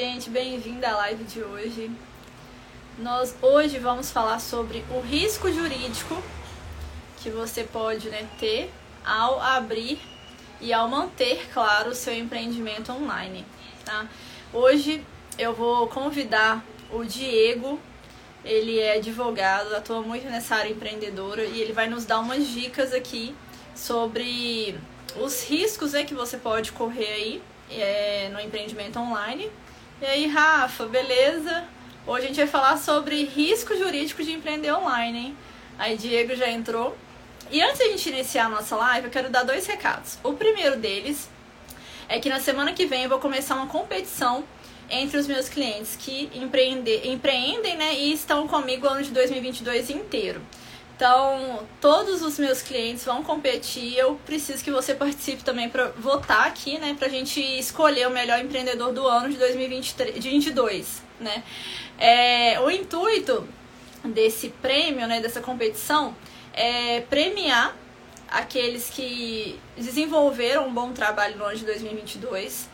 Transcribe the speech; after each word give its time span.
Gente, 0.00 0.30
bem-vinda 0.30 0.90
à 0.90 0.96
live 0.98 1.24
de 1.24 1.42
hoje. 1.42 1.90
Nós 3.00 3.34
hoje 3.42 3.80
vamos 3.80 4.12
falar 4.12 4.38
sobre 4.38 4.84
o 4.92 5.00
risco 5.00 5.52
jurídico 5.52 6.22
que 7.20 7.30
você 7.30 7.64
pode 7.64 8.08
né, 8.08 8.24
ter 8.38 8.70
ao 9.04 9.40
abrir 9.40 9.98
e 10.60 10.72
ao 10.72 10.86
manter, 10.86 11.48
claro, 11.52 11.90
o 11.90 11.94
seu 11.96 12.14
empreendimento 12.14 12.92
online. 12.92 13.44
Tá? 13.84 14.06
Hoje 14.52 15.04
eu 15.36 15.52
vou 15.52 15.88
convidar 15.88 16.64
o 16.92 17.02
Diego, 17.02 17.80
ele 18.44 18.78
é 18.78 18.98
advogado, 18.98 19.74
atua 19.74 20.00
muito 20.00 20.28
nessa 20.28 20.54
área 20.54 20.70
empreendedora 20.70 21.42
e 21.42 21.60
ele 21.60 21.72
vai 21.72 21.88
nos 21.88 22.04
dar 22.04 22.20
umas 22.20 22.46
dicas 22.46 22.94
aqui 22.94 23.34
sobre 23.74 24.78
os 25.16 25.42
riscos 25.42 25.92
né, 25.92 26.04
que 26.04 26.14
você 26.14 26.36
pode 26.36 26.70
correr 26.70 27.12
aí 27.14 27.42
é, 27.68 28.28
no 28.32 28.38
empreendimento 28.38 28.96
online 29.00 29.50
e 30.00 30.06
aí, 30.06 30.26
Rafa, 30.26 30.86
beleza? 30.86 31.64
Hoje 32.06 32.24
a 32.24 32.28
gente 32.28 32.36
vai 32.36 32.46
falar 32.46 32.76
sobre 32.76 33.24
risco 33.24 33.76
jurídico 33.76 34.22
de 34.22 34.32
empreender 34.32 34.72
online, 34.72 35.18
hein? 35.18 35.36
Aí, 35.78 35.96
Diego 35.96 36.34
já 36.36 36.48
entrou. 36.48 36.96
E 37.50 37.60
antes 37.60 37.78
de 37.78 37.84
a 37.84 37.88
gente 37.88 38.08
iniciar 38.08 38.46
a 38.46 38.48
nossa 38.48 38.76
live, 38.76 39.06
eu 39.06 39.10
quero 39.10 39.28
dar 39.28 39.42
dois 39.42 39.66
recados. 39.66 40.18
O 40.22 40.34
primeiro 40.34 40.76
deles 40.76 41.28
é 42.08 42.20
que 42.20 42.28
na 42.28 42.38
semana 42.38 42.72
que 42.72 42.86
vem 42.86 43.04
eu 43.04 43.08
vou 43.08 43.18
começar 43.18 43.56
uma 43.56 43.66
competição 43.66 44.44
entre 44.88 45.18
os 45.18 45.26
meus 45.26 45.48
clientes 45.48 45.96
que 45.96 46.30
empreende, 46.34 47.08
empreendem 47.08 47.76
né, 47.76 47.94
e 47.94 48.12
estão 48.12 48.46
comigo 48.46 48.86
o 48.86 48.90
ano 48.90 49.02
de 49.02 49.10
2022 49.10 49.90
inteiro. 49.90 50.40
Então, 50.98 51.64
todos 51.80 52.22
os 52.22 52.40
meus 52.40 52.60
clientes 52.60 53.04
vão 53.04 53.22
competir. 53.22 53.96
Eu 53.96 54.16
preciso 54.26 54.64
que 54.64 54.70
você 54.72 54.92
participe 54.92 55.44
também 55.44 55.68
para 55.68 55.90
votar 55.90 56.48
aqui, 56.48 56.76
né? 56.76 56.96
Para 56.98 57.06
a 57.06 57.10
gente 57.10 57.40
escolher 57.40 58.08
o 58.08 58.10
melhor 58.10 58.40
empreendedor 58.40 58.92
do 58.92 59.06
ano 59.06 59.28
de 59.28 59.36
2022, 59.36 61.00
né? 61.20 61.44
É, 61.96 62.58
o 62.58 62.68
intuito 62.68 63.46
desse 64.06 64.48
prêmio, 64.48 65.06
né? 65.06 65.20
Dessa 65.20 65.40
competição 65.40 66.16
é 66.52 67.00
premiar 67.02 67.76
aqueles 68.28 68.90
que 68.90 69.56
desenvolveram 69.76 70.66
um 70.66 70.74
bom 70.74 70.92
trabalho 70.92 71.38
no 71.38 71.44
ano 71.44 71.56
de 71.56 71.64
2022. 71.64 72.68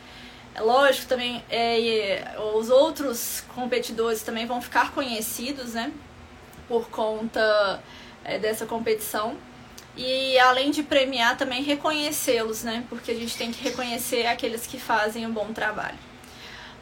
É 0.55 0.63
lógico 0.63 1.07
também, 1.09 1.45
é, 1.51 2.37
os 2.55 2.71
outros 2.71 3.45
competidores 3.55 4.23
também 4.23 4.47
vão 4.47 4.63
ficar 4.63 4.93
conhecidos, 4.93 5.75
né? 5.75 5.93
Por 6.67 6.89
conta 6.89 7.83
é, 8.25 8.39
dessa 8.39 8.67
competição. 8.67 9.37
E 9.97 10.39
além 10.41 10.71
de 10.71 10.83
premiar, 10.83 11.37
também 11.37 11.63
reconhecê-los, 11.63 12.65
né? 12.65 12.85
Porque 12.89 13.13
a 13.13 13.15
gente 13.15 13.37
tem 13.37 13.53
que 13.53 13.63
reconhecer 13.63 14.27
aqueles 14.27 14.67
que 14.67 14.79
fazem 14.79 15.25
um 15.27 15.33
bom 15.33 15.53
trabalho. 15.53 15.99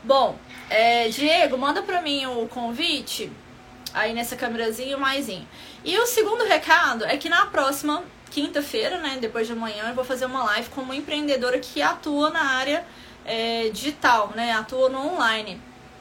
Bom, 0.02 0.36
é, 0.70 1.08
Diego, 1.08 1.58
manda 1.58 1.82
para 1.82 2.00
mim 2.00 2.26
o 2.26 2.48
convite 2.48 3.30
aí 3.92 4.14
nessa 4.14 4.34
câmerazinha 4.34 4.96
mais 4.96 5.28
em. 5.28 5.46
E 5.84 5.98
o 5.98 6.06
segundo 6.06 6.44
recado 6.44 7.04
é 7.04 7.16
que 7.16 7.28
na 7.28 7.46
próxima 7.46 8.02
quinta-feira, 8.30 8.98
né, 8.98 9.18
depois 9.20 9.46
de 9.46 9.52
amanhã, 9.52 9.88
eu 9.88 9.94
vou 9.94 10.04
fazer 10.04 10.24
uma 10.24 10.42
live 10.44 10.70
com 10.70 10.80
uma 10.80 10.96
empreendedora 10.96 11.58
que 11.58 11.82
atua 11.82 12.30
na 12.30 12.42
área 12.42 12.84
é, 13.26 13.68
digital, 13.68 14.32
né, 14.34 14.52
atua 14.52 14.88
no 14.88 15.14
online. 15.14 15.60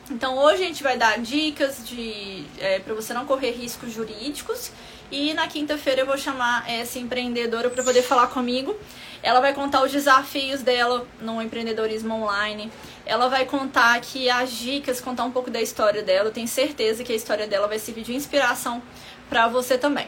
Então 0.10 0.38
hoje 0.38 0.64
a 0.64 0.66
gente 0.66 0.82
vai 0.82 0.98
dar 0.98 1.20
dicas 1.20 1.86
de 1.86 2.46
é, 2.60 2.80
para 2.80 2.94
você 2.94 3.14
não 3.14 3.26
correr 3.26 3.52
riscos 3.52 3.94
jurídicos 3.94 4.72
e 5.12 5.34
na 5.34 5.48
quinta-feira 5.48 6.02
eu 6.02 6.06
vou 6.06 6.18
chamar 6.18 6.70
essa 6.70 6.98
empreendedora 6.98 7.70
para 7.70 7.84
poder 7.84 8.02
falar 8.02 8.28
comigo. 8.28 8.76
Ela 9.22 9.40
vai 9.40 9.54
contar 9.54 9.84
os 9.84 9.92
desafios 9.92 10.62
dela 10.62 11.06
no 11.20 11.42
empreendedorismo 11.42 12.14
online. 12.14 12.72
Ela 13.06 13.28
vai 13.28 13.46
contar 13.46 13.96
aqui 13.96 14.30
as 14.30 14.52
dicas, 14.52 15.02
contar 15.02 15.26
um 15.26 15.32
pouco 15.32 15.52
da 15.52 15.62
história 15.62 16.02
dela. 16.02 16.30
Eu 16.30 16.34
tenho 16.34 16.48
certeza 16.48 17.04
que 17.04 17.12
a 17.12 17.16
história 17.16 17.46
dela 17.46 17.68
vai 17.68 17.78
servir 17.78 18.04
de 18.04 18.16
inspiração 18.16 18.82
para 19.30 19.48
você 19.48 19.78
também. 19.78 20.08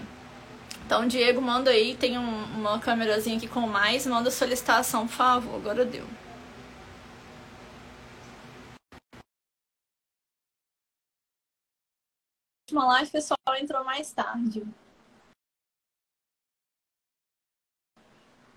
Então, 0.85 1.07
Diego, 1.07 1.41
manda 1.41 1.71
aí, 1.71 1.95
tem 1.95 2.17
um, 2.17 2.43
uma 2.55 2.79
câmerazinha 2.79 3.37
aqui 3.37 3.47
com 3.47 3.61
mais, 3.61 4.07
manda 4.07 4.31
solicitação, 4.31 5.07
por 5.07 5.15
favor. 5.15 5.55
Agora 5.55 5.85
deu. 5.85 6.05
última 12.73 12.85
live, 12.85 13.11
pessoal 13.11 13.37
entrou 13.59 13.83
mais 13.83 14.11
tarde. 14.11 14.63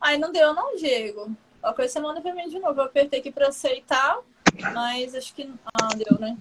Aí 0.06 0.19
não 0.19 0.31
deu, 0.31 0.55
não, 0.55 0.77
Diego. 0.77 1.37
A 1.61 1.72
coisa 1.72 1.93
você 1.93 1.99
manda 1.99 2.21
pra 2.21 2.33
mim 2.33 2.49
de 2.49 2.61
novo. 2.61 2.81
Eu 2.81 2.84
apertei 2.84 3.19
aqui 3.19 3.33
pra 3.33 3.49
aceitar, 3.49 4.21
mas 4.72 5.17
acho 5.17 5.34
que. 5.34 5.53
Ah, 5.75 5.89
deu, 5.97 6.17
né? 6.21 6.37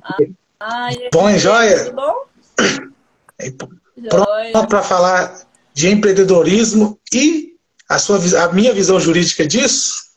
Ah, 0.00 0.16
ah 0.60 0.88
bom, 1.12 1.36
joia? 1.36 1.86
Tudo 1.86 1.96
bom? 1.96 2.26
Pronto 4.08 4.68
para 4.68 4.82
falar 4.84 5.48
de 5.74 5.88
empreendedorismo 5.88 6.96
e 7.12 7.56
a, 7.88 7.98
sua, 7.98 8.18
a 8.44 8.52
minha 8.52 8.72
visão 8.72 9.00
jurídica 9.00 9.44
disso? 9.44 10.14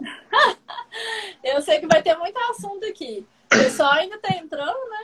Eu 1.44 1.62
sei 1.62 1.78
que 1.78 1.86
vai 1.86 2.02
ter 2.02 2.16
muito 2.18 2.36
assunto 2.50 2.84
aqui. 2.86 3.24
O 3.44 3.56
pessoal 3.56 3.92
ainda 3.92 4.18
tá 4.18 4.34
entrando, 4.34 4.90
né? 4.90 4.98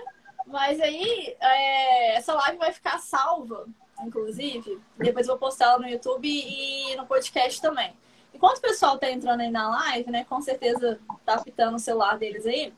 Mas 0.45 0.81
aí, 0.81 1.37
é, 1.41 2.17
essa 2.17 2.35
live 2.35 2.59
vai 2.59 2.73
ficar 2.73 2.99
salva 2.99 3.69
inclusive. 4.07 4.81
Depois 4.97 5.27
vou 5.27 5.37
postar 5.37 5.67
ela 5.67 5.79
no 5.79 5.89
YouTube 5.89 6.29
e 6.29 6.95
no 6.97 7.07
podcast 7.07 7.61
também. 7.61 7.93
Enquanto 8.35 8.59
o 8.59 8.63
pessoal 8.63 8.99
tá 8.99 9.11
entrando 9.11 9.41
aí 9.41 9.51
na 9.51 9.69
live, 9.69 10.11
né? 10.11 10.25
Com 10.25 10.41
certeza 10.41 10.99
tá 11.25 11.39
pitando 11.43 11.77
o 11.77 11.79
celular 11.79 12.19
deles 12.19 12.47
aí. 12.47 12.73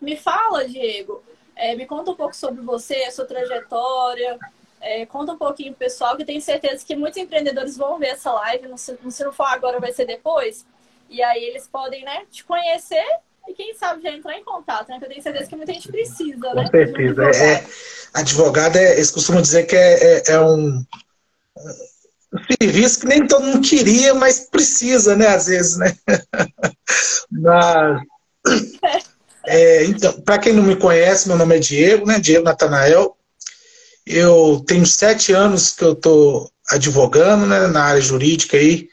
Me 0.00 0.16
fala, 0.16 0.66
Diego. 0.66 1.22
É, 1.54 1.74
me 1.74 1.84
conta 1.84 2.10
um 2.10 2.14
pouco 2.14 2.34
sobre 2.34 2.62
você, 2.62 3.04
a 3.04 3.10
sua 3.10 3.26
trajetória. 3.26 4.38
É, 4.80 5.04
conta 5.04 5.32
um 5.32 5.38
pouquinho 5.38 5.72
pro 5.72 5.80
pessoal, 5.80 6.16
que 6.16 6.24
tenho 6.24 6.40
certeza 6.40 6.84
que 6.84 6.96
muitos 6.96 7.18
empreendedores 7.18 7.76
vão 7.76 7.98
ver 7.98 8.08
essa 8.08 8.32
live. 8.32 8.68
Não 8.68 8.76
se, 8.76 8.96
se 9.10 9.24
não 9.24 9.32
for 9.32 9.44
agora, 9.44 9.78
vai 9.78 9.92
ser 9.92 10.06
depois. 10.06 10.64
E 11.08 11.22
aí 11.22 11.42
eles 11.44 11.68
podem, 11.68 12.04
né, 12.04 12.24
te 12.30 12.44
conhecer 12.44 13.04
e 13.50 13.54
quem 13.54 13.74
sabe 13.74 14.02
já 14.02 14.10
entrar 14.10 14.38
em 14.38 14.44
contato, 14.44 14.88
né? 14.88 14.98
Que 14.98 15.04
eu 15.04 15.08
tenho 15.08 15.22
certeza 15.22 15.46
que 15.46 15.56
muita 15.56 15.72
gente 15.72 15.88
precisa, 15.88 16.54
né? 16.54 16.64
Com 16.64 16.70
certeza. 16.70 17.24
É, 17.24 17.66
advogado, 18.14 18.76
é, 18.76 18.94
eles 18.94 19.10
costumam 19.10 19.42
dizer 19.42 19.64
que 19.64 19.74
é, 19.74 20.02
é, 20.02 20.22
é 20.28 20.40
um, 20.40 20.84
um, 21.56 22.44
serviço 22.60 23.00
que 23.00 23.06
nem 23.06 23.26
todo 23.26 23.44
mundo 23.44 23.68
queria, 23.68 24.14
mas 24.14 24.48
precisa, 24.48 25.16
né? 25.16 25.26
Às 25.26 25.46
vezes, 25.46 25.76
né? 25.76 25.96
mas, 27.30 28.02
é, 29.46 29.84
então, 29.86 30.20
para 30.20 30.38
quem 30.38 30.52
não 30.52 30.62
me 30.62 30.76
conhece, 30.76 31.26
meu 31.26 31.36
nome 31.36 31.56
é 31.56 31.58
Diego, 31.58 32.06
né? 32.06 32.20
Diego 32.20 32.44
Natanael. 32.44 33.16
Eu 34.06 34.62
tenho 34.66 34.86
sete 34.86 35.32
anos 35.32 35.72
que 35.72 35.84
eu 35.84 35.92
estou 35.92 36.50
advogando 36.68 37.46
né, 37.46 37.66
na 37.66 37.82
área 37.82 38.00
jurídica 38.00 38.56
aí, 38.56 38.88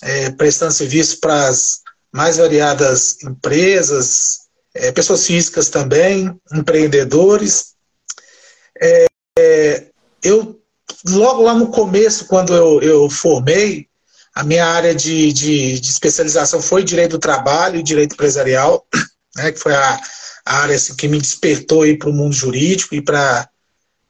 é, 0.00 0.30
prestando 0.30 0.72
serviço 0.72 1.20
para 1.20 1.48
as 1.48 1.81
mais 2.12 2.36
variadas 2.36 3.22
empresas, 3.22 4.42
é, 4.74 4.92
pessoas 4.92 5.26
físicas 5.26 5.68
também, 5.68 6.38
empreendedores. 6.52 7.74
É, 8.80 9.06
é, 9.38 9.86
eu, 10.22 10.60
logo 11.08 11.42
lá 11.42 11.54
no 11.54 11.68
começo, 11.68 12.26
quando 12.26 12.54
eu, 12.54 12.80
eu 12.82 13.10
formei, 13.10 13.88
a 14.34 14.44
minha 14.44 14.66
área 14.66 14.94
de, 14.94 15.32
de, 15.32 15.80
de, 15.80 15.90
especialização 15.90 16.60
foi 16.60 16.82
direito 16.82 17.12
do 17.12 17.18
trabalho 17.18 17.78
e 17.78 17.82
direito 17.82 18.14
empresarial, 18.14 18.86
né, 19.36 19.52
que 19.52 19.58
foi 19.58 19.74
a, 19.74 20.00
a 20.44 20.56
área 20.58 20.76
assim, 20.76 20.94
que 20.94 21.08
me 21.08 21.18
despertou 21.18 21.82
para 21.98 22.08
o 22.08 22.12
mundo 22.12 22.34
jurídico 22.34 22.94
e 22.94 23.02
para 23.02 23.48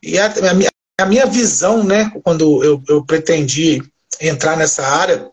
e 0.02 0.18
a, 0.18 0.26
a, 0.26 0.54
minha, 0.54 0.70
a 1.00 1.06
minha 1.06 1.26
visão, 1.26 1.84
né, 1.84 2.10
quando 2.24 2.62
eu, 2.64 2.82
eu 2.88 3.04
pretendi 3.04 3.82
entrar 4.20 4.56
nessa 4.56 4.84
área, 4.84 5.30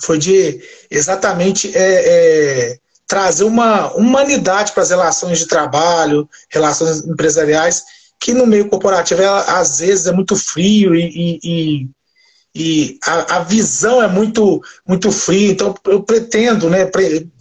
foi 0.00 0.18
de 0.18 0.60
exatamente 0.90 1.76
é, 1.76 1.80
é, 1.82 2.78
trazer 3.06 3.44
uma 3.44 3.92
humanidade 3.94 4.72
para 4.72 4.82
as 4.82 4.90
relações 4.90 5.38
de 5.38 5.46
trabalho, 5.46 6.28
relações 6.48 7.04
empresariais, 7.04 7.82
que 8.20 8.32
no 8.32 8.46
meio 8.46 8.68
corporativo 8.68 9.22
às 9.24 9.78
vezes 9.78 10.06
é 10.06 10.12
muito 10.12 10.36
frio 10.36 10.94
e, 10.94 11.40
e, 11.42 11.88
e 12.54 12.98
a, 13.04 13.36
a, 13.36 13.38
visão 13.40 14.02
é 14.02 14.08
muito, 14.08 14.62
muito 14.86 15.10
fria. 15.10 15.50
Então 15.50 15.74
eu 15.86 16.02
pretendo, 16.02 16.68
né, 16.68 16.88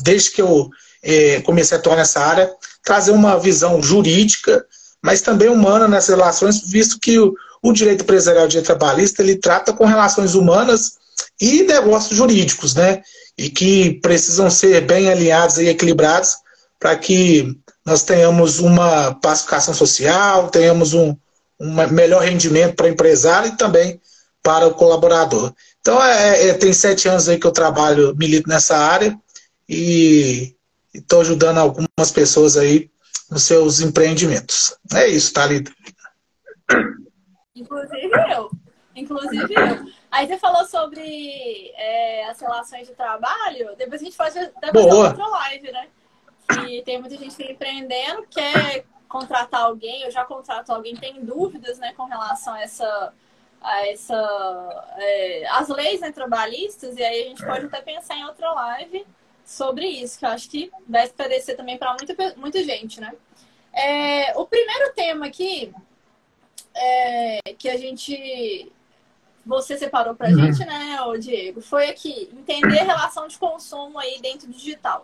desde 0.01 0.31
que 0.31 0.41
eu 0.41 0.69
é, 1.03 1.41
comecei 1.41 1.77
a 1.77 1.79
atuar 1.79 1.95
nessa 1.95 2.19
área, 2.19 2.51
trazer 2.83 3.11
uma 3.11 3.37
visão 3.39 3.81
jurídica, 3.81 4.65
mas 5.01 5.21
também 5.21 5.49
humana 5.49 5.87
nessas 5.87 6.15
relações, 6.15 6.61
visto 6.61 6.99
que 6.99 7.19
o, 7.19 7.33
o 7.61 7.73
direito 7.73 8.03
empresarial, 8.03 8.45
o 8.45 8.47
direito 8.47 8.67
trabalhista, 8.67 9.21
ele 9.21 9.35
trata 9.35 9.73
com 9.73 9.85
relações 9.85 10.33
humanas 10.33 10.97
e 11.39 11.63
negócios 11.63 12.15
jurídicos, 12.15 12.75
né? 12.75 13.01
E 13.37 13.49
que 13.49 13.99
precisam 14.01 14.49
ser 14.49 14.81
bem 14.81 15.09
alinhados 15.09 15.57
e 15.57 15.67
equilibrados 15.67 16.35
para 16.79 16.95
que 16.95 17.57
nós 17.85 18.03
tenhamos 18.03 18.59
uma 18.59 19.13
pacificação 19.15 19.73
social, 19.73 20.49
tenhamos 20.49 20.93
um, 20.93 21.15
um 21.59 21.87
melhor 21.87 22.23
rendimento 22.23 22.75
para 22.75 22.87
o 22.87 22.89
empresário 22.89 23.49
e 23.49 23.57
também 23.57 23.99
para 24.41 24.67
o 24.67 24.73
colaborador. 24.73 25.53
Então, 25.79 26.03
é, 26.03 26.49
é, 26.49 26.53
tem 26.53 26.73
sete 26.73 27.07
anos 27.07 27.29
aí 27.29 27.39
que 27.39 27.47
eu 27.47 27.51
trabalho, 27.51 28.15
milito 28.15 28.49
nessa 28.49 28.77
área 28.77 29.17
e 29.67 30.55
e 30.97 30.99
estou 30.99 31.21
ajudando 31.21 31.59
algumas 31.59 32.11
pessoas 32.11 32.57
aí 32.57 32.89
nos 33.29 33.43
seus 33.43 33.79
empreendimentos. 33.81 34.75
É 34.93 35.07
isso, 35.07 35.31
Thalita. 35.31 35.71
Inclusive 37.55 38.11
eu. 38.31 38.49
Inclusive 38.95 39.53
eu. 39.53 39.96
Aí 40.17 40.25
você 40.25 40.35
falou 40.39 40.65
sobre 40.65 41.71
é, 41.75 42.25
as 42.25 42.39
relações 42.39 42.87
de 42.87 42.95
trabalho, 42.95 43.75
depois 43.77 44.01
a 44.01 44.03
gente 44.03 44.17
faz 44.17 44.33
depois 44.33 44.85
outra 44.87 45.27
live, 45.27 45.71
né? 45.71 45.89
Que 46.51 46.81
tem 46.81 46.99
muita 46.99 47.15
gente 47.15 47.39
empreendendo, 47.43 48.25
quer 48.25 48.83
contratar 49.07 49.61
alguém, 49.61 50.01
eu 50.01 50.09
já 50.09 50.25
contrato 50.25 50.71
alguém, 50.71 50.95
tem 50.95 51.23
dúvidas 51.23 51.77
né, 51.77 51.93
com 51.95 52.05
relação 52.05 52.55
a 52.55 52.61
essa. 52.61 53.13
A 53.61 53.87
essa 53.87 54.95
é, 54.97 55.47
as 55.49 55.67
leis 55.67 56.01
né, 56.01 56.11
trabalhistas, 56.11 56.97
e 56.97 57.03
aí 57.03 57.21
a 57.21 57.25
gente 57.25 57.45
pode 57.45 57.67
até 57.67 57.79
pensar 57.81 58.15
em 58.15 58.25
outra 58.25 58.51
live 58.51 59.05
sobre 59.45 59.85
isso, 59.85 60.17
que 60.17 60.25
eu 60.25 60.29
acho 60.29 60.49
que 60.49 60.71
vai 60.89 61.05
esclarecer 61.05 61.55
também 61.55 61.77
para 61.77 61.93
muita, 61.93 62.35
muita 62.35 62.63
gente, 62.63 62.99
né? 62.99 63.13
É, 63.71 64.35
o 64.35 64.47
primeiro 64.47 64.93
tema 64.95 65.27
aqui 65.27 65.71
é, 66.73 67.39
que 67.55 67.69
a 67.69 67.77
gente 67.77 68.71
você 69.47 69.77
separou 69.77 70.13
para 70.13 70.27
a 70.27 70.31
uhum. 70.31 70.45
gente, 70.45 70.59
né, 70.65 71.01
o 71.07 71.17
Diego, 71.17 71.61
foi 71.61 71.89
aqui 71.89 72.29
entender 72.37 72.79
a 72.79 72.83
relação 72.83 73.27
de 73.27 73.37
consumo 73.37 73.97
aí 73.97 74.19
dentro 74.21 74.47
do 74.47 74.53
digital. 74.53 75.01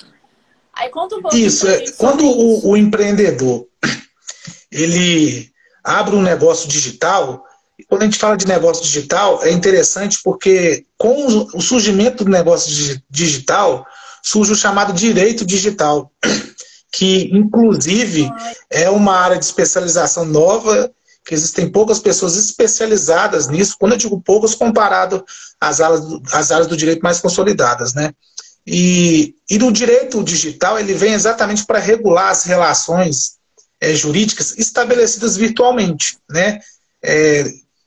Aí 0.74 0.90
conta 0.90 1.16
um 1.16 1.22
pouco. 1.22 1.36
Isso, 1.36 1.68
é, 1.68 1.92
quando 1.92 2.26
o, 2.26 2.72
o, 2.72 2.78
empreendedor 2.78 3.66
ele 4.72 5.50
abre 5.84 6.16
um 6.16 6.22
negócio 6.22 6.68
digital, 6.68 7.44
quando 7.88 8.02
a 8.02 8.06
gente 8.06 8.18
fala 8.18 8.36
de 8.36 8.48
negócio 8.48 8.84
digital, 8.84 9.42
é 9.44 9.52
interessante 9.52 10.20
porque 10.24 10.86
com 10.98 11.48
o 11.54 11.62
surgimento 11.62 12.24
do 12.24 12.32
negócio 12.32 13.02
digital, 13.10 13.86
surge 14.22 14.54
o 14.54 14.58
chamado 14.58 14.94
direito 14.94 15.46
digital, 15.46 16.12
que 16.92 17.30
inclusive 17.32 18.30
é 18.70 18.90
uma 18.90 19.16
área 19.16 19.38
de 19.38 19.46
especialização 19.46 20.26
nova 20.26 20.92
que 21.26 21.34
existem 21.34 21.70
poucas 21.70 22.00
pessoas 22.00 22.36
especializadas 22.36 23.48
nisso, 23.48 23.78
quando 23.80 23.94
eu 23.94 23.98
digo 23.98 24.22
poucas, 24.22 24.56
comparado 24.56 25.24
às 25.60 25.80
áreas, 25.80 26.02
às 26.32 26.52
áreas 26.52 26.68
do 26.68 26.78
direito 26.78 27.02
mais 27.02 27.20
consolidadas, 27.20 27.94
né? 27.94 28.14
E, 28.66 29.36
e 29.50 29.58
no 29.58 29.72
direito 29.72 30.24
digital, 30.24 30.80
ele 30.80 30.94
vem 30.94 31.14
exatamente 31.14 31.66
para 31.66 31.80
regular 31.80 32.30
as 32.30 32.44
relações 32.44 33.34
é, 33.80 33.94
jurídicas 33.94 34.58
estabelecidas 34.58 35.36
virtualmente, 35.36 36.18
né? 36.30 36.60
É, 37.02 37.46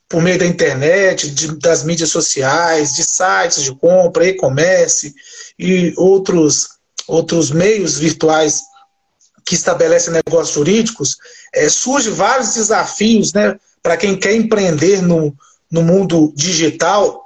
por 0.09 0.23
meio 0.23 0.39
da 0.39 0.47
internet, 0.47 1.31
de, 1.31 1.59
das 1.59 1.83
mídias 1.83 2.11
sociais, 2.11 2.95
de 2.95 3.03
sites 3.03 3.63
de 3.63 3.75
compra, 3.75 4.27
e-commerce 4.27 5.13
e 5.59 5.93
outros, 5.97 6.69
outros 7.09 7.51
meios 7.51 7.99
virtuais 7.99 8.63
que 9.47 9.55
estabelecem 9.55 10.13
negócios 10.13 10.55
jurídicos, 10.55 11.17
é, 11.55 11.69
surge 11.69 12.11
vários 12.11 12.55
desafios 12.55 13.33
né, 13.33 13.57
para 13.81 13.97
quem 13.97 14.17
quer 14.17 14.35
empreender 14.35 15.01
no, 15.01 15.33
no 15.71 15.83
mundo 15.83 16.33
digital 16.35 17.25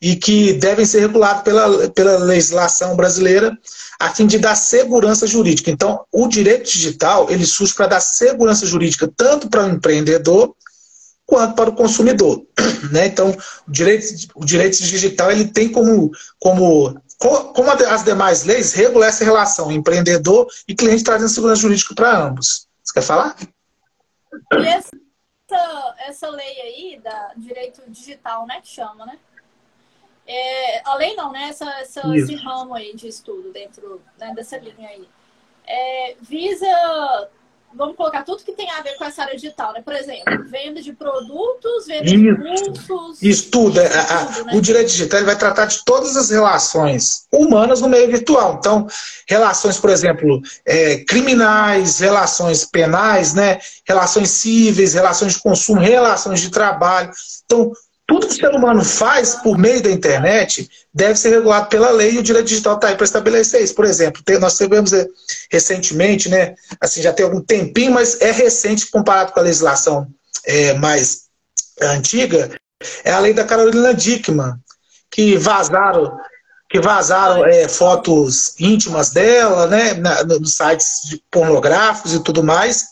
e 0.00 0.14
que 0.14 0.52
devem 0.52 0.86
ser 0.86 1.00
regulados 1.00 1.42
pela, 1.42 1.90
pela 1.90 2.18
legislação 2.18 2.94
brasileira 2.94 3.52
a 3.98 4.12
fim 4.12 4.26
de 4.26 4.38
dar 4.38 4.54
segurança 4.54 5.26
jurídica. 5.26 5.70
Então, 5.70 6.04
o 6.10 6.28
direito 6.28 6.70
digital 6.70 7.28
ele 7.28 7.46
surge 7.46 7.74
para 7.74 7.86
dar 7.88 8.00
segurança 8.00 8.64
jurídica 8.64 9.10
tanto 9.16 9.48
para 9.48 9.64
o 9.64 9.70
empreendedor 9.70 10.54
quanto 11.26 11.54
para 11.54 11.70
o 11.70 11.74
consumidor. 11.74 12.42
Né? 12.90 13.06
Então, 13.06 13.34
o 13.66 13.70
direito, 13.70 14.04
o 14.34 14.44
direito 14.44 14.82
digital 14.82 15.30
ele 15.30 15.44
tem 15.46 15.68
como, 15.68 16.10
como 16.38 17.00
como 17.28 17.70
as 17.70 18.04
demais 18.04 18.44
leis, 18.44 18.72
regular 18.72 19.08
essa 19.08 19.24
relação 19.24 19.70
empreendedor 19.70 20.48
e 20.66 20.74
cliente 20.74 21.04
trazendo 21.04 21.28
segurança 21.30 21.62
jurídica 21.62 21.94
para 21.94 22.26
ambos. 22.26 22.68
Você 22.82 22.92
quer 22.94 23.02
falar? 23.02 23.36
E 24.52 24.66
essa, 24.66 24.90
essa 25.98 26.30
lei 26.30 26.60
aí, 26.60 27.00
da 27.02 27.32
direito 27.36 27.82
digital, 27.88 28.46
né, 28.46 28.60
que 28.60 28.68
chama, 28.68 29.06
né? 29.06 29.18
É, 30.26 30.88
a 30.88 30.94
lei 30.94 31.14
não, 31.14 31.32
né? 31.32 31.48
Essa, 31.48 31.68
essa 31.80 32.16
esse 32.16 32.34
ramo 32.36 32.74
aí 32.74 32.94
de 32.94 33.08
estudo 33.08 33.52
dentro 33.52 34.00
né, 34.18 34.32
dessa 34.34 34.56
linha 34.56 34.88
aí. 34.88 35.08
É, 35.66 36.16
visa 36.20 36.66
vamos 37.74 37.96
colocar 37.96 38.22
tudo 38.22 38.42
que 38.44 38.52
tem 38.52 38.70
a 38.70 38.82
ver 38.82 38.96
com 38.96 39.04
essa 39.04 39.22
área 39.22 39.34
digital, 39.34 39.72
né? 39.72 39.82
Por 39.82 39.94
exemplo, 39.94 40.44
venda 40.48 40.82
de 40.82 40.92
produtos, 40.92 41.86
venda 41.86 42.04
Isso. 42.04 42.72
de 42.72 42.86
cursos. 42.86 43.22
Isso 43.22 43.50
tudo. 43.50 43.80
É, 43.80 43.88
tudo 43.88 44.44
né? 44.46 44.52
O 44.54 44.60
direito 44.60 44.88
digital 44.88 45.24
vai 45.24 45.36
tratar 45.36 45.66
de 45.66 45.84
todas 45.84 46.16
as 46.16 46.30
relações 46.30 47.26
humanas 47.32 47.80
no 47.80 47.88
meio 47.88 48.08
virtual. 48.08 48.56
Então, 48.58 48.86
relações, 49.28 49.78
por 49.78 49.90
exemplo, 49.90 50.40
é, 50.66 50.98
criminais, 51.04 51.98
relações 51.98 52.64
penais, 52.64 53.34
né? 53.34 53.58
relações 53.86 54.30
cíveis, 54.30 54.94
relações 54.94 55.34
de 55.34 55.40
consumo, 55.40 55.80
relações 55.80 56.40
de 56.40 56.50
trabalho. 56.50 57.10
Então, 57.44 57.72
tudo 58.12 58.26
que 58.26 58.34
o 58.34 58.36
ser 58.36 58.54
humano 58.54 58.84
faz 58.84 59.36
por 59.36 59.56
meio 59.56 59.82
da 59.82 59.90
internet 59.90 60.68
deve 60.92 61.18
ser 61.18 61.30
regulado 61.30 61.70
pela 61.70 61.90
lei 61.90 62.12
e 62.12 62.18
o 62.18 62.22
direito 62.22 62.48
digital 62.48 62.74
está 62.74 62.88
aí 62.88 62.94
para 62.94 63.06
estabelecer 63.06 63.62
isso. 63.62 63.74
Por 63.74 63.86
exemplo, 63.86 64.22
nós 64.38 64.58
tivemos 64.58 64.92
eh, 64.92 65.06
recentemente, 65.50 66.28
né, 66.28 66.54
assim, 66.78 67.00
já 67.00 67.10
tem 67.10 67.24
algum 67.24 67.40
tempinho, 67.40 67.92
mas 67.92 68.20
é 68.20 68.30
recente 68.30 68.90
comparado 68.90 69.32
com 69.32 69.40
a 69.40 69.44
legislação 69.44 70.06
é, 70.44 70.74
mais 70.74 71.22
antiga, 71.80 72.50
é 73.02 73.12
a 73.12 73.18
lei 73.18 73.32
da 73.32 73.44
Carolina 73.44 73.94
Dickman, 73.94 74.56
que 75.10 75.38
vazaram 75.38 76.14
que 76.68 76.80
vazaram 76.80 77.44
é, 77.44 77.68
fotos 77.68 78.54
íntimas 78.58 79.10
dela, 79.10 79.66
né, 79.66 79.92
nos 80.26 80.54
sites 80.54 81.18
pornográficos 81.30 82.14
e 82.14 82.22
tudo 82.22 82.42
mais, 82.42 82.91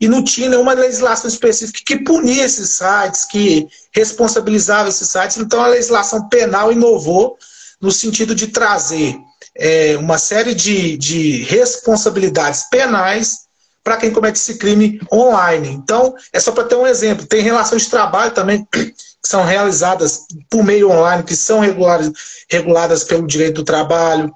e 0.00 0.08
não 0.08 0.22
tinha 0.22 0.48
nenhuma 0.48 0.74
legislação 0.74 1.28
específica 1.28 1.80
que 1.84 1.98
punia 1.98 2.44
esses 2.44 2.70
sites, 2.70 3.24
que 3.24 3.66
responsabilizava 3.92 4.88
esses 4.88 5.08
sites. 5.08 5.38
Então 5.38 5.60
a 5.60 5.68
legislação 5.68 6.28
penal 6.28 6.70
inovou 6.70 7.36
no 7.80 7.90
sentido 7.90 8.34
de 8.34 8.48
trazer 8.48 9.16
é, 9.54 9.96
uma 9.96 10.18
série 10.18 10.54
de, 10.54 10.96
de 10.96 11.42
responsabilidades 11.44 12.68
penais 12.70 13.46
para 13.82 13.96
quem 13.96 14.10
comete 14.10 14.38
esse 14.38 14.58
crime 14.58 15.00
online. 15.12 15.68
Então, 15.68 16.14
é 16.32 16.40
só 16.40 16.50
para 16.50 16.64
ter 16.64 16.74
um 16.74 16.86
exemplo. 16.86 17.24
Tem 17.24 17.40
relações 17.40 17.82
de 17.82 17.90
trabalho 17.90 18.32
também 18.32 18.66
que 18.72 18.92
são 19.24 19.44
realizadas 19.44 20.22
por 20.50 20.64
meio 20.64 20.90
online, 20.90 21.22
que 21.22 21.36
são 21.36 21.60
reguladas, 21.60 22.12
reguladas 22.50 23.04
pelo 23.04 23.26
direito 23.26 23.56
do 23.56 23.64
trabalho 23.64 24.34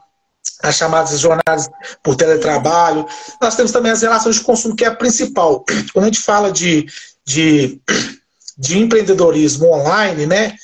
as 0.62 0.76
chamadas 0.76 1.18
jornadas 1.18 1.68
por 2.02 2.16
teletrabalho. 2.16 3.06
Nós 3.40 3.56
temos 3.56 3.72
também 3.72 3.92
as 3.92 4.02
relações 4.02 4.36
de 4.36 4.42
consumo, 4.42 4.76
que 4.76 4.84
é 4.84 4.88
a 4.88 4.94
principal. 4.94 5.64
Quando 5.92 6.04
a 6.04 6.08
gente 6.08 6.20
fala 6.20 6.50
de, 6.52 6.86
de, 7.24 7.80
de 8.56 8.78
empreendedorismo 8.78 9.72
online, 9.72 10.26
né, 10.26 10.54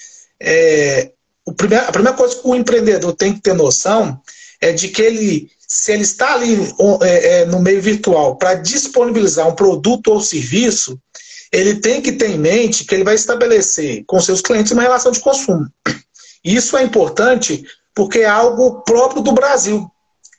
é, 0.41 1.11
o 1.47 1.51
a 1.51 1.93
primeira 1.93 2.17
coisa 2.17 2.37
que 2.37 2.47
o 2.47 2.55
empreendedor 2.55 3.15
tem 3.15 3.33
que 3.33 3.41
ter 3.41 3.55
noção 3.55 4.21
é 4.61 4.73
de 4.73 4.89
que 4.89 5.01
ele, 5.01 5.51
se 5.67 5.93
ele 5.93 6.03
está 6.03 6.35
ali 6.35 6.59
é, 7.03 7.41
é, 7.41 7.47
no 7.47 7.61
meio 7.61 7.81
virtual 7.81 8.37
para 8.37 8.55
disponibilizar 8.55 9.49
um 9.49 9.55
produto 9.55 10.09
ou 10.09 10.21
serviço, 10.21 11.01
ele 11.53 11.77
tem 11.77 12.03
que 12.03 12.13
ter 12.13 12.31
em 12.31 12.39
mente 12.39 12.85
que 12.85 12.95
ele 12.95 13.05
vai 13.05 13.15
estabelecer 13.15 14.05
com 14.07 14.21
seus 14.21 14.41
clientes 14.41 14.73
uma 14.73 14.83
relação 14.83 15.13
de 15.13 15.21
consumo. 15.21 15.67
Isso 16.45 16.77
é 16.77 16.83
importante 16.83 17.65
porque 17.97 18.19
é 18.19 18.27
algo 18.27 18.83
próprio 18.83 19.23
do 19.23 19.33
Brasil. 19.33 19.91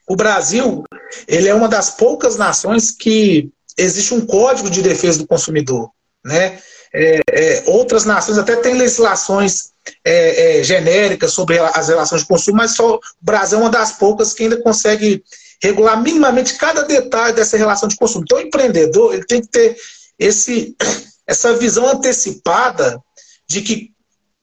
O 0.07 0.15
Brasil, 0.15 0.83
ele 1.27 1.49
é 1.49 1.53
uma 1.53 1.67
das 1.67 1.89
poucas 1.89 2.37
nações 2.37 2.91
que 2.91 3.49
existe 3.75 4.13
um 4.13 4.25
código 4.25 4.69
de 4.69 4.83
defesa 4.83 5.17
do 5.17 5.27
consumidor, 5.27 5.89
né? 6.23 6.59
É, 6.93 7.19
é, 7.29 7.63
outras 7.67 8.05
nações 8.05 8.37
até 8.37 8.55
têm 8.55 8.75
legislações 8.75 9.71
é, 10.05 10.59
é 10.59 10.63
genéricas 10.63 11.33
sobre 11.33 11.59
as 11.59 11.89
relações 11.89 12.21
de 12.21 12.27
consumo, 12.27 12.57
mas 12.57 12.75
só 12.75 12.95
o 12.95 13.01
Brasil 13.19 13.57
é 13.57 13.61
uma 13.61 13.69
das 13.69 13.93
poucas 13.93 14.33
que 14.33 14.43
ainda 14.43 14.61
consegue 14.61 15.21
regular 15.61 16.01
minimamente 16.01 16.55
cada 16.55 16.83
detalhe 16.83 17.35
dessa 17.35 17.57
relação 17.57 17.89
de 17.89 17.97
consumo. 17.97 18.23
Então, 18.23 18.37
o 18.37 18.41
empreendedor 18.41 19.13
ele 19.13 19.25
tem 19.25 19.41
que 19.41 19.47
ter 19.47 19.75
esse, 20.17 20.75
essa 21.25 21.53
visão 21.55 21.87
antecipada 21.89 23.01
de 23.47 23.61
que 23.61 23.91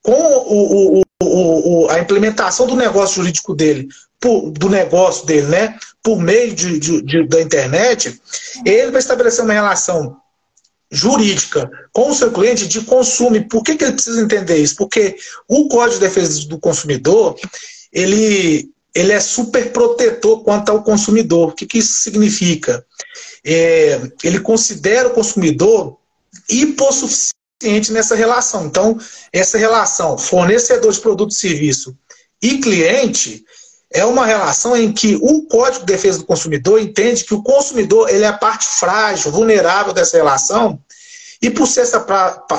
com 0.04 0.12
o, 0.12 1.00
o, 1.00 1.02
o, 1.22 1.90
a 1.90 1.98
implementação 1.98 2.66
do 2.66 2.76
negócio 2.76 3.16
jurídico 3.16 3.54
dele, 3.54 3.88
por, 4.20 4.50
do 4.50 4.68
negócio 4.68 5.24
dele, 5.24 5.46
né, 5.46 5.78
por 6.02 6.20
meio 6.20 6.54
de, 6.54 6.78
de, 6.78 7.02
de, 7.02 7.26
da 7.26 7.40
internet, 7.40 8.20
ele 8.66 8.90
vai 8.90 9.00
estabelecer 9.00 9.42
uma 9.42 9.54
relação 9.54 10.16
jurídica 10.90 11.70
com 11.90 12.10
o 12.10 12.14
seu 12.14 12.30
cliente 12.30 12.68
de 12.68 12.82
consumo. 12.82 13.42
Por 13.48 13.62
que, 13.62 13.76
que 13.76 13.84
ele 13.84 13.94
precisa 13.94 14.20
entender 14.20 14.58
isso? 14.58 14.76
Porque 14.76 15.16
o 15.48 15.68
Código 15.68 15.98
de 15.98 16.06
Defesa 16.06 16.46
do 16.48 16.58
Consumidor, 16.58 17.36
ele, 17.90 18.70
ele 18.94 19.12
é 19.12 19.20
super 19.20 19.72
protetor 19.72 20.44
quanto 20.44 20.70
ao 20.70 20.82
consumidor. 20.82 21.48
O 21.48 21.52
que, 21.52 21.66
que 21.66 21.78
isso 21.78 21.94
significa? 21.94 22.84
É, 23.42 24.00
ele 24.22 24.38
considera 24.40 25.08
o 25.08 25.14
consumidor 25.14 25.96
hipossuficiente 26.48 27.34
nessa 27.92 28.14
relação. 28.14 28.66
Então, 28.66 28.98
essa 29.32 29.58
relação 29.58 30.16
fornecedor 30.16 30.92
de 30.92 31.00
produto 31.00 31.30
e 31.30 31.34
serviço 31.34 31.96
e 32.42 32.58
cliente, 32.58 33.44
é 33.94 34.04
uma 34.04 34.26
relação 34.26 34.76
em 34.76 34.92
que 34.92 35.16
o 35.22 35.46
Código 35.46 35.86
de 35.86 35.92
Defesa 35.92 36.18
do 36.18 36.26
Consumidor 36.26 36.80
entende 36.80 37.24
que 37.24 37.32
o 37.32 37.42
consumidor 37.42 38.10
ele 38.10 38.24
é 38.24 38.26
a 38.26 38.32
parte 38.32 38.66
frágil, 38.66 39.30
vulnerável 39.30 39.92
dessa 39.92 40.16
relação, 40.16 40.80
e 41.40 41.48
por 41.48 41.68
ser 41.68 41.82
essa 41.82 42.04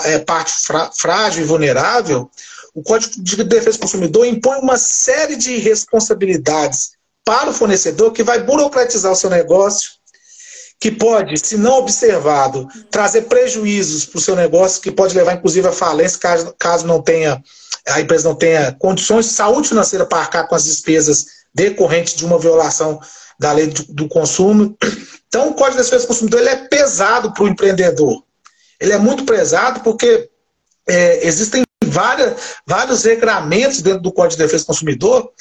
é, 0.05 0.19
parte 0.19 0.53
frágil 0.95 1.43
e 1.43 1.45
vulnerável, 1.45 2.31
o 2.73 2.81
Código 2.81 3.21
de 3.21 3.43
Defesa 3.43 3.77
do 3.77 3.81
Consumidor 3.81 4.25
impõe 4.25 4.59
uma 4.59 4.77
série 4.77 5.35
de 5.35 5.57
responsabilidades 5.57 6.91
para 7.25 7.49
o 7.49 7.53
fornecedor 7.53 8.13
que 8.13 8.23
vai 8.23 8.41
burocratizar 8.41 9.11
o 9.11 9.15
seu 9.15 9.29
negócio, 9.29 9.91
que 10.79 10.91
pode, 10.91 11.37
se 11.37 11.57
não 11.57 11.79
observado, 11.79 12.67
trazer 12.91 13.23
prejuízos 13.23 14.05
para 14.05 14.17
o 14.17 14.21
seu 14.21 14.35
negócio, 14.35 14.81
que 14.81 14.91
pode 14.91 15.15
levar, 15.15 15.33
inclusive, 15.35 15.67
à 15.67 15.71
falência, 15.71 16.19
caso, 16.19 16.53
caso 16.59 16.85
não 16.85 17.01
tenha, 17.01 17.41
a 17.87 18.01
empresa 18.01 18.27
não 18.27 18.35
tenha 18.35 18.73
condições 18.73 19.25
de 19.25 19.31
saúde 19.31 19.69
financeira 19.69 20.05
para 20.05 20.19
arcar 20.19 20.47
com 20.47 20.55
as 20.55 20.65
despesas 20.65 21.25
decorrentes 21.53 22.15
de 22.15 22.25
uma 22.25 22.37
violação 22.37 22.99
da 23.39 23.51
lei 23.51 23.67
do, 23.67 23.85
do 23.89 24.07
consumo. 24.07 24.77
Então, 25.27 25.49
o 25.49 25.53
Código 25.53 25.77
de 25.77 25.83
Defesa 25.83 26.03
do 26.03 26.07
Consumidor 26.07 26.39
ele 26.41 26.49
é 26.49 26.55
pesado 26.67 27.33
para 27.33 27.43
o 27.43 27.47
empreendedor. 27.47 28.23
Ele 28.79 28.93
é 28.93 28.97
muito 28.97 29.25
pesado 29.25 29.79
porque 29.79 30.29
é, 30.87 31.25
existem 31.25 31.63
várias, 31.83 32.55
vários 32.65 33.03
regramentos 33.03 33.81
dentro 33.81 34.01
do 34.01 34.11
Código 34.11 34.37
de 34.37 34.43
Defesa 34.45 34.63
do 34.63 34.67
Consumidor 34.67 35.31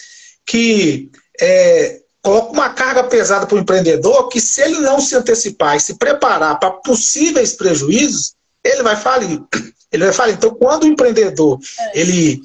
que 0.47 1.11
é, 1.41 2.01
coloca 2.25 2.53
uma 2.53 2.71
carga 2.71 3.05
pesada 3.05 3.47
para 3.47 3.55
o 3.55 3.59
empreendedor 3.59 4.29
que, 4.29 4.41
se 4.41 4.63
ele 4.63 4.81
não 4.81 4.99
se 4.99 5.15
antecipar 5.15 5.77
e 5.77 5.81
se 5.81 5.95
preparar 5.95 6.59
para 6.59 6.71
possíveis 6.71 7.53
prejuízos, 7.53 8.35
ele 8.65 8.83
vai 8.83 8.97
falir. 8.97 9.41
Ele 9.93 10.07
vai 10.07 10.13
falir. 10.13 10.35
Então, 10.35 10.53
quando 10.53 10.83
o 10.83 10.87
empreendedor 10.89 11.57
é. 11.79 12.01
ele 12.01 12.43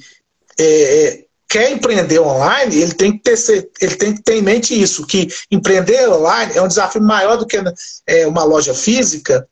é, 0.56 0.64
é, 0.64 1.24
quer 1.48 1.72
empreender 1.72 2.20
online, 2.20 2.80
ele 2.80 2.94
tem, 2.94 3.10
que 3.10 3.18
ter, 3.24 3.68
ele 3.80 3.96
tem 3.96 4.14
que 4.14 4.22
ter 4.22 4.36
em 4.36 4.42
mente 4.42 4.80
isso, 4.80 5.04
que 5.04 5.26
empreender 5.50 6.08
online 6.08 6.52
é 6.54 6.62
um 6.62 6.68
desafio 6.68 7.02
maior 7.02 7.36
do 7.36 7.44
que 7.44 7.60
é, 8.06 8.24
uma 8.24 8.44
loja 8.44 8.72
física, 8.72 9.48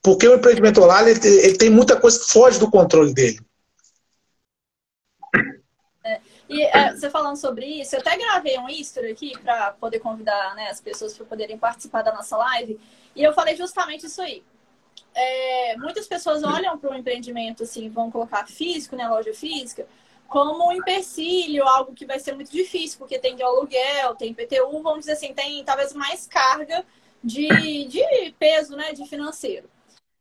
porque 0.00 0.28
o 0.28 0.36
empreendimento 0.36 0.80
online 0.80 1.10
ele, 1.10 1.26
ele 1.26 1.58
tem 1.58 1.70
muita 1.70 1.96
coisa 1.96 2.20
que 2.20 2.30
foge 2.30 2.60
do 2.60 2.70
controle 2.70 3.12
dele. 3.12 3.40
E 6.50 6.64
é, 6.64 6.92
você 6.92 7.08
falando 7.08 7.36
sobre 7.36 7.64
isso, 7.64 7.94
eu 7.94 8.00
até 8.00 8.18
gravei 8.18 8.58
um 8.58 8.68
history 8.68 9.12
aqui 9.12 9.38
para 9.38 9.70
poder 9.70 10.00
convidar 10.00 10.52
né, 10.56 10.68
as 10.68 10.80
pessoas 10.80 11.16
para 11.16 11.24
poderem 11.24 11.56
participar 11.56 12.02
da 12.02 12.12
nossa 12.12 12.36
live. 12.36 12.78
E 13.14 13.22
eu 13.22 13.32
falei 13.32 13.54
justamente 13.54 14.06
isso 14.06 14.20
aí. 14.20 14.42
É, 15.14 15.76
muitas 15.76 16.08
pessoas 16.08 16.42
olham 16.42 16.76
para 16.76 16.90
o 16.90 16.94
empreendimento, 16.94 17.62
assim, 17.62 17.88
vão 17.88 18.10
colocar 18.10 18.48
físico, 18.48 18.96
né, 18.96 19.08
loja 19.08 19.32
física, 19.32 19.86
como 20.26 20.68
um 20.68 20.72
empecilho, 20.72 21.68
algo 21.68 21.94
que 21.94 22.04
vai 22.04 22.18
ser 22.18 22.34
muito 22.34 22.50
difícil, 22.50 22.98
porque 22.98 23.20
tem 23.20 23.36
de 23.36 23.44
aluguel, 23.44 24.16
tem 24.16 24.34
PTU, 24.34 24.82
vamos 24.82 25.00
dizer 25.00 25.12
assim, 25.12 25.32
tem 25.32 25.62
talvez 25.62 25.92
mais 25.92 26.26
carga 26.26 26.84
de, 27.22 27.84
de 27.84 28.34
peso, 28.40 28.76
né, 28.76 28.92
de 28.92 29.06
financeiro. 29.06 29.70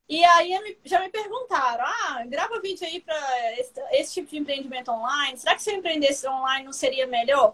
E 0.10 0.26
aí 0.26 0.78
já 0.84 1.00
me 1.00 1.10
perguntaram, 1.10 1.86
ah, 1.86 2.24
grava 2.26 2.60
vídeo 2.60 2.86
aí 2.86 3.00
para 3.00 3.16
esse, 3.92 4.12
tipo 4.12 4.28
de 4.28 4.40
empreendimento 4.40 4.90
online. 4.90 5.38
Será 5.38 5.54
que 5.54 5.62
se 5.62 5.70
eu 5.70 5.76
empreendesse 5.76 6.28
online 6.28 6.66
não 6.66 6.74
seria 6.74 7.06
melhor? 7.06 7.54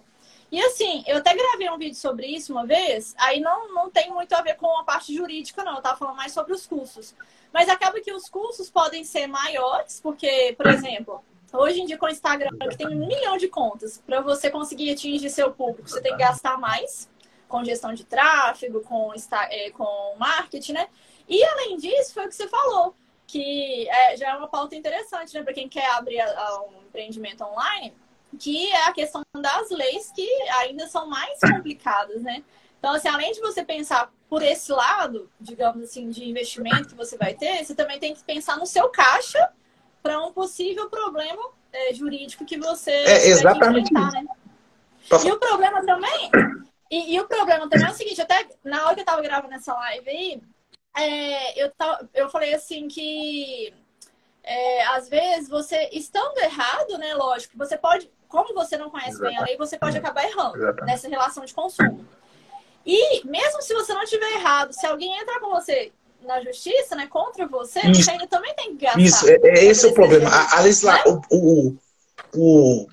E 0.49 0.61
assim, 0.61 1.03
eu 1.05 1.17
até 1.17 1.35
gravei 1.35 1.69
um 1.69 1.77
vídeo 1.77 1.97
sobre 1.97 2.27
isso 2.27 2.53
uma 2.53 2.65
vez, 2.65 3.13
aí 3.17 3.41
não, 3.41 3.73
não 3.73 3.89
tem 3.89 4.09
muito 4.09 4.31
a 4.33 4.41
ver 4.41 4.55
com 4.55 4.79
a 4.79 4.85
parte 4.85 5.13
jurídica, 5.13 5.65
não. 5.65 5.75
Eu 5.75 5.81
tava 5.81 5.97
falando 5.97 6.15
mais 6.15 6.31
sobre 6.31 6.53
os 6.53 6.65
custos. 6.65 7.13
Mas 7.51 7.67
acaba 7.67 7.99
que 7.99 8.13
os 8.13 8.29
custos 8.29 8.69
podem 8.69 9.03
ser 9.03 9.27
maiores, 9.27 9.99
porque, 9.99 10.55
por 10.55 10.67
exemplo, 10.67 11.21
hoje 11.51 11.81
em 11.81 11.85
dia 11.85 11.97
com 11.97 12.05
o 12.05 12.09
Instagram, 12.09 12.51
que 12.69 12.77
tem 12.77 12.87
um 12.87 13.05
milhão 13.05 13.35
de 13.35 13.49
contas, 13.49 14.01
para 14.05 14.21
você 14.21 14.49
conseguir 14.49 14.91
atingir 14.91 15.29
seu 15.29 15.51
público, 15.51 15.89
você 15.89 16.01
tem 16.01 16.13
que 16.13 16.19
gastar 16.19 16.57
mais 16.57 17.09
com 17.49 17.65
gestão 17.65 17.93
de 17.93 18.05
tráfego, 18.05 18.79
com, 18.81 19.11
é, 19.49 19.71
com 19.71 20.15
marketing, 20.17 20.73
né? 20.73 20.87
E 21.27 21.43
além 21.43 21.77
disso, 21.77 22.13
foi 22.13 22.25
o 22.25 22.29
que 22.29 22.35
você 22.35 22.47
falou, 22.47 22.95
que 23.25 23.87
é, 23.89 24.17
já 24.17 24.29
é 24.29 24.35
uma 24.35 24.47
pauta 24.47 24.75
interessante, 24.75 25.33
né, 25.33 25.43
para 25.43 25.53
quem 25.53 25.67
quer 25.67 25.89
abrir 25.91 26.19
a, 26.19 26.39
a 26.39 26.63
um 26.63 26.83
empreendimento 26.87 27.43
online, 27.43 27.93
que 28.39 28.71
é 28.71 28.87
a 28.87 28.93
questão 28.93 29.21
das 29.35 29.69
leis 29.69 30.11
que 30.13 30.27
ainda 30.59 30.87
são 30.87 31.07
mais 31.07 31.39
complicadas, 31.39 32.21
né? 32.21 32.43
Então, 32.77 32.93
assim, 32.93 33.07
além 33.07 33.31
de 33.31 33.39
você 33.39 33.63
pensar 33.63 34.11
por 34.29 34.43
esse 34.43 34.71
lado, 34.71 35.29
digamos 35.39 35.83
assim, 35.83 36.09
de 36.09 36.29
investimento 36.29 36.89
que 36.89 36.95
você 36.95 37.17
vai 37.17 37.33
ter, 37.33 37.63
você 37.63 37.73
também 37.73 37.99
tem 37.99 38.13
que 38.13 38.23
pensar 38.23 38.57
no 38.57 38.65
seu 38.65 38.89
caixa 38.89 39.49
para 40.03 40.23
um 40.23 40.31
possível 40.31 40.89
problema 40.89 41.41
é, 41.73 41.93
jurídico 41.93 42.45
que 42.45 42.57
você 42.57 42.91
é, 42.91 43.27
exatamente 43.27 43.91
vai 43.91 44.03
enfrentar, 44.03 44.11
né? 44.11 44.27
E 45.25 45.31
o 45.31 45.39
problema 45.39 45.85
também, 45.85 46.31
e, 46.91 47.15
e, 47.15 47.19
o 47.19 47.27
problema 47.27 47.69
também 47.69 47.87
é 47.87 47.91
o 47.91 47.95
seguinte, 47.95 48.21
até 48.21 48.47
na 48.63 48.85
hora 48.85 48.93
que 48.93 49.01
eu 49.01 49.03
estava 49.03 49.21
gravando 49.21 49.53
essa 49.53 49.73
live 49.73 50.09
aí, 50.09 50.41
é, 50.97 51.63
eu, 51.63 51.71
eu 52.13 52.29
falei 52.29 52.53
assim 52.53 52.87
que 52.87 53.73
é, 54.43 54.85
às 54.87 55.09
vezes 55.09 55.49
você 55.49 55.89
estando 55.91 56.37
errado, 56.37 56.97
né? 56.97 57.13
Lógico, 57.15 57.57
você 57.57 57.77
pode, 57.77 58.09
como 58.27 58.53
você 58.53 58.77
não 58.77 58.89
conhece 58.89 59.11
Exatamente. 59.11 59.35
bem 59.35 59.43
a 59.43 59.45
lei, 59.45 59.57
você 59.57 59.77
pode 59.77 59.97
acabar 59.97 60.23
errando 60.23 60.57
Exatamente. 60.57 60.85
nessa 60.85 61.09
relação 61.09 61.43
de 61.43 61.53
consumo. 61.53 62.05
E 62.85 63.25
mesmo 63.25 63.61
se 63.61 63.73
você 63.73 63.93
não 63.93 64.03
estiver 64.03 64.31
errado, 64.33 64.71
se 64.71 64.85
alguém 64.85 65.17
entrar 65.19 65.39
com 65.39 65.49
você 65.49 65.91
na 66.21 66.41
justiça, 66.41 66.95
né, 66.95 67.07
contra 67.07 67.47
você, 67.47 67.79
Isso. 67.81 68.03
você 68.03 68.11
ainda 68.11 68.27
também 68.27 68.53
tem 68.55 68.75
que 68.75 68.85
gastar. 68.85 68.99
Isso, 68.99 69.27
é, 69.27 69.39
é 69.43 69.65
esse 69.65 69.85
é 69.85 69.89
o 69.89 69.93
problema. 69.93 70.29
A, 70.29 70.57
a 70.57 70.61
legisla... 70.61 70.93
Né? 70.93 71.03
o, 71.07 71.35
o, 71.35 71.77
o, 72.35 72.87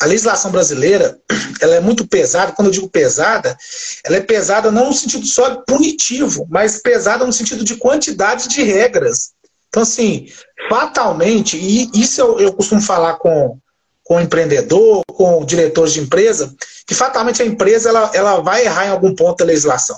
a 0.00 0.06
legislação 0.06 0.50
brasileira 0.50 1.18
ela 1.60 1.76
é 1.76 1.80
muito 1.80 2.06
pesada. 2.06 2.52
Quando 2.52 2.68
eu 2.68 2.72
digo 2.72 2.88
pesada, 2.88 3.56
ela 4.04 4.16
é 4.16 4.20
pesada 4.20 4.70
não 4.70 4.86
no 4.86 4.94
sentido 4.94 5.26
só 5.26 5.56
punitivo, 5.66 6.46
mas 6.50 6.80
pesada 6.80 7.24
no 7.24 7.32
sentido 7.32 7.64
de 7.64 7.76
quantidade 7.76 8.48
de 8.48 8.62
regras. 8.62 9.32
Então, 9.68 9.82
assim, 9.82 10.28
fatalmente, 10.68 11.56
e 11.56 11.90
isso 11.94 12.20
eu, 12.20 12.38
eu 12.38 12.52
costumo 12.52 12.80
falar 12.80 13.14
com, 13.14 13.58
com 14.04 14.16
o 14.16 14.20
empreendedor, 14.20 15.02
com 15.08 15.44
diretores 15.44 15.92
de 15.92 16.00
empresa, 16.00 16.54
que 16.86 16.94
fatalmente 16.94 17.42
a 17.42 17.46
empresa 17.46 17.88
ela, 17.88 18.10
ela 18.14 18.40
vai 18.40 18.64
errar 18.64 18.86
em 18.86 18.90
algum 18.90 19.14
ponto 19.14 19.38
da 19.38 19.44
legislação. 19.44 19.96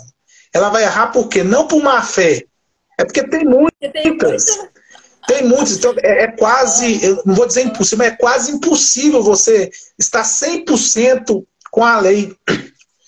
Ela 0.52 0.70
vai 0.70 0.84
errar 0.84 1.08
por 1.08 1.28
quê? 1.28 1.42
Não 1.42 1.66
por 1.66 1.82
má 1.82 2.00
fé. 2.02 2.44
É 2.98 3.04
porque 3.04 3.22
tem 3.22 3.44
muitas. 3.44 3.92
Tem 3.92 4.16
muitos, 5.42 5.76
então 5.76 5.94
é, 6.02 6.24
é, 6.24 6.26
quase, 6.28 7.00
não 7.24 7.34
vou 7.34 7.46
dizer 7.46 7.62
impossível, 7.62 7.98
mas 7.98 8.12
é 8.12 8.16
quase 8.16 8.52
impossível 8.52 9.22
você 9.22 9.70
estar 9.98 10.22
100% 10.22 11.44
com 11.70 11.84
a 11.84 11.98
lei. 12.00 12.34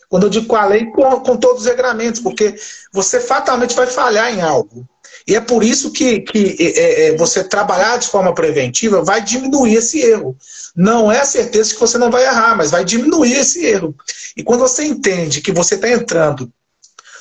Quando 0.09 0.25
eu 0.25 0.31
digo 0.31 0.47
com 0.47 0.57
a 0.57 0.65
lei, 0.65 0.87
com, 0.87 1.21
com 1.21 1.37
todos 1.37 1.63
os 1.63 1.69
regramentos, 1.69 2.21
porque 2.21 2.55
você 2.93 3.21
fatalmente 3.21 3.75
vai 3.75 3.87
falhar 3.87 4.33
em 4.33 4.41
algo. 4.41 4.89
E 5.27 5.37
é 5.37 5.41
por 5.41 5.63
isso 5.63 5.93
que, 5.93 6.21
que 6.21 6.57
é, 6.59 7.09
é, 7.09 7.17
você 7.17 7.45
trabalhar 7.45 7.99
de 7.99 8.09
forma 8.09 8.35
preventiva 8.35 9.05
vai 9.05 9.23
diminuir 9.23 9.75
esse 9.75 10.01
erro. 10.01 10.35
Não 10.75 11.13
é 11.13 11.21
a 11.21 11.27
certeza 11.27 11.75
que 11.75 11.81
você 11.81 11.99
não 11.99 12.11
vai 12.11 12.25
errar, 12.25 12.57
mas 12.57 12.71
vai 12.71 12.85
diminuir 12.85 13.35
esse 13.35 13.65
erro. 13.67 13.95
E 14.35 14.43
quando 14.43 14.61
você 14.61 14.85
entende 14.85 15.43
que 15.43 15.53
você 15.53 15.75
está 15.75 15.91
entrando 15.91 16.51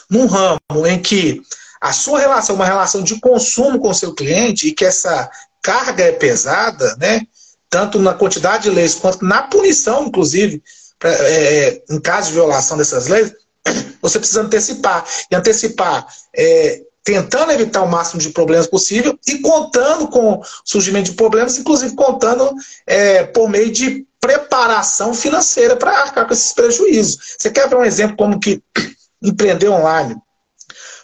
num 0.09 0.25
ramo 0.25 0.87
em 0.87 1.01
que 1.01 1.41
a 1.81 1.93
sua 1.93 2.19
relação, 2.19 2.55
uma 2.55 2.65
relação 2.65 3.03
de 3.03 3.19
consumo 3.19 3.79
com 3.79 3.89
o 3.89 3.95
seu 3.95 4.13
cliente 4.13 4.67
e 4.67 4.71
que 4.71 4.85
essa 4.85 5.29
carga 5.61 6.03
é 6.03 6.11
pesada, 6.11 6.95
né? 6.99 7.21
tanto 7.69 7.99
na 7.99 8.13
quantidade 8.13 8.63
de 8.63 8.69
leis 8.69 8.95
quanto 8.95 9.25
na 9.25 9.43
punição, 9.43 10.05
inclusive, 10.05 10.63
pra, 10.97 11.11
é, 11.11 11.81
em 11.89 11.99
caso 11.99 12.27
de 12.27 12.33
violação 12.33 12.77
dessas 12.77 13.07
leis, 13.07 13.33
você 14.01 14.19
precisa 14.19 14.41
antecipar. 14.41 15.05
E 15.29 15.35
antecipar 15.35 16.07
é, 16.35 16.81
tentando 17.03 17.51
evitar 17.51 17.83
o 17.83 17.87
máximo 17.87 18.21
de 18.21 18.29
problemas 18.29 18.67
possível 18.67 19.17
e 19.25 19.39
contando 19.39 20.07
com 20.07 20.33
o 20.33 20.43
surgimento 20.65 21.11
de 21.11 21.15
problemas, 21.17 21.57
inclusive 21.57 21.95
contando 21.95 22.53
é, 22.85 23.23
por 23.23 23.49
meio 23.49 23.71
de 23.71 24.05
preparação 24.19 25.13
financeira 25.13 25.75
para 25.75 26.01
arcar 26.01 26.25
com 26.25 26.33
esses 26.33 26.51
prejuízos. 26.51 27.35
Você 27.37 27.49
quer 27.49 27.69
ver 27.69 27.77
um 27.77 27.85
exemplo 27.85 28.17
como 28.17 28.39
que 28.39 28.61
empreender 29.21 29.69
online 29.69 30.17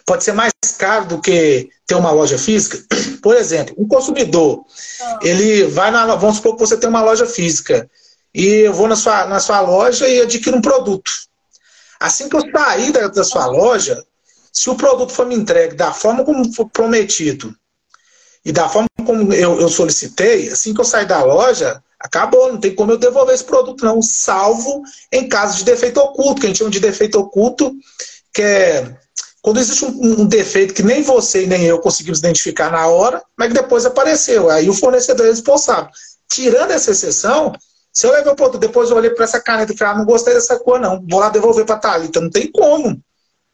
pode 0.06 0.24
ser 0.24 0.32
mais 0.32 0.52
caro 0.78 1.06
do 1.06 1.20
que 1.20 1.68
ter 1.86 1.94
uma 1.94 2.10
loja 2.10 2.38
física. 2.38 2.78
Por 3.22 3.34
exemplo, 3.36 3.74
um 3.78 3.86
consumidor, 3.86 4.64
ah. 5.00 5.18
ele 5.22 5.64
vai 5.64 5.90
na. 5.90 6.14
Vamos 6.14 6.36
supor 6.36 6.54
que 6.54 6.60
você 6.60 6.76
tem 6.76 6.88
uma 6.88 7.02
loja 7.02 7.26
física. 7.26 7.88
E 8.34 8.44
eu 8.44 8.72
vou 8.72 8.88
na 8.88 8.96
sua, 8.96 9.26
na 9.26 9.38
sua 9.38 9.60
loja 9.60 10.08
e 10.08 10.20
adquiro 10.20 10.56
um 10.56 10.62
produto. 10.62 11.10
Assim 12.00 12.28
que 12.28 12.36
eu 12.36 12.50
sair 12.50 12.92
da, 12.92 13.06
da 13.06 13.22
sua 13.22 13.46
loja, 13.46 14.04
se 14.52 14.68
o 14.68 14.74
produto 14.74 15.12
for 15.12 15.24
me 15.24 15.34
entregue 15.34 15.76
da 15.76 15.92
forma 15.92 16.24
como 16.24 16.52
foi 16.52 16.66
prometido 16.66 17.54
e 18.44 18.52
da 18.52 18.68
forma 18.68 18.88
como 19.06 19.32
eu, 19.32 19.60
eu 19.60 19.68
solicitei, 19.68 20.48
assim 20.48 20.74
que 20.74 20.80
eu 20.80 20.84
sair 20.84 21.06
da 21.06 21.22
loja, 21.22 21.82
acabou, 21.98 22.52
não 22.52 22.60
tem 22.60 22.74
como 22.74 22.92
eu 22.92 22.98
devolver 22.98 23.34
esse 23.34 23.44
produto, 23.44 23.84
não, 23.84 24.02
salvo 24.02 24.82
em 25.10 25.28
caso 25.28 25.58
de 25.58 25.64
defeito 25.64 25.98
oculto, 25.98 26.40
que 26.40 26.46
a 26.46 26.48
gente 26.48 26.58
chama 26.58 26.70
de 26.70 26.80
defeito 26.80 27.18
oculto, 27.18 27.74
que 28.32 28.42
é 28.42 28.96
quando 29.44 29.60
existe 29.60 29.84
um, 29.84 30.22
um, 30.22 30.24
defeito 30.24 30.72
que 30.72 30.82
nem 30.82 31.02
você 31.02 31.44
e 31.44 31.46
nem 31.46 31.64
eu 31.64 31.78
conseguimos 31.78 32.18
identificar 32.18 32.72
na 32.72 32.86
hora, 32.86 33.22
mas 33.36 33.48
que 33.48 33.60
depois 33.60 33.84
apareceu. 33.84 34.48
Aí 34.48 34.70
o 34.70 34.72
fornecedor 34.72 35.26
é 35.26 35.28
responsável. 35.28 35.90
Tirando 36.26 36.70
essa 36.70 36.92
exceção, 36.92 37.52
Se 37.92 38.06
eu 38.06 38.12
levei 38.12 38.32
o 38.32 38.34
produto, 38.34 38.58
depois 38.58 38.88
eu 38.88 38.96
olhei 38.96 39.10
para 39.10 39.24
essa 39.24 39.38
caneta 39.38 39.70
e 39.70 39.76
falei, 39.76 39.92
ah, 39.92 39.98
não 39.98 40.06
gostei 40.06 40.32
dessa 40.32 40.58
cor, 40.58 40.80
não. 40.80 41.04
Vou 41.06 41.20
lá 41.20 41.28
devolver 41.28 41.66
para 41.66 41.74
a 41.74 41.78
Thalita. 41.78 42.22
Não 42.22 42.30
tem 42.30 42.50
como. 42.50 42.98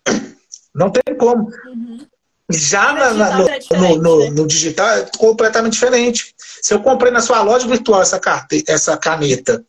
Não 0.73 0.89
tem 0.89 1.03
como. 1.19 1.51
Uhum. 1.67 2.07
Já 2.49 2.93
na, 2.93 3.13
na, 3.13 3.39
no, 3.39 3.49
é 3.49 3.61
no, 3.73 3.97
no, 3.97 4.19
né? 4.21 4.31
no, 4.31 4.47
digital 4.47 4.89
é 4.91 5.11
completamente 5.19 5.73
diferente. 5.73 6.33
Se 6.63 6.73
eu 6.73 6.81
comprei 6.81 7.11
na 7.11 7.21
sua 7.21 7.43
loja 7.43 7.67
virtual 7.67 8.01
essa, 8.01 8.21
carte, 8.21 8.63
essa 8.69 8.97
caneta, 8.97 9.65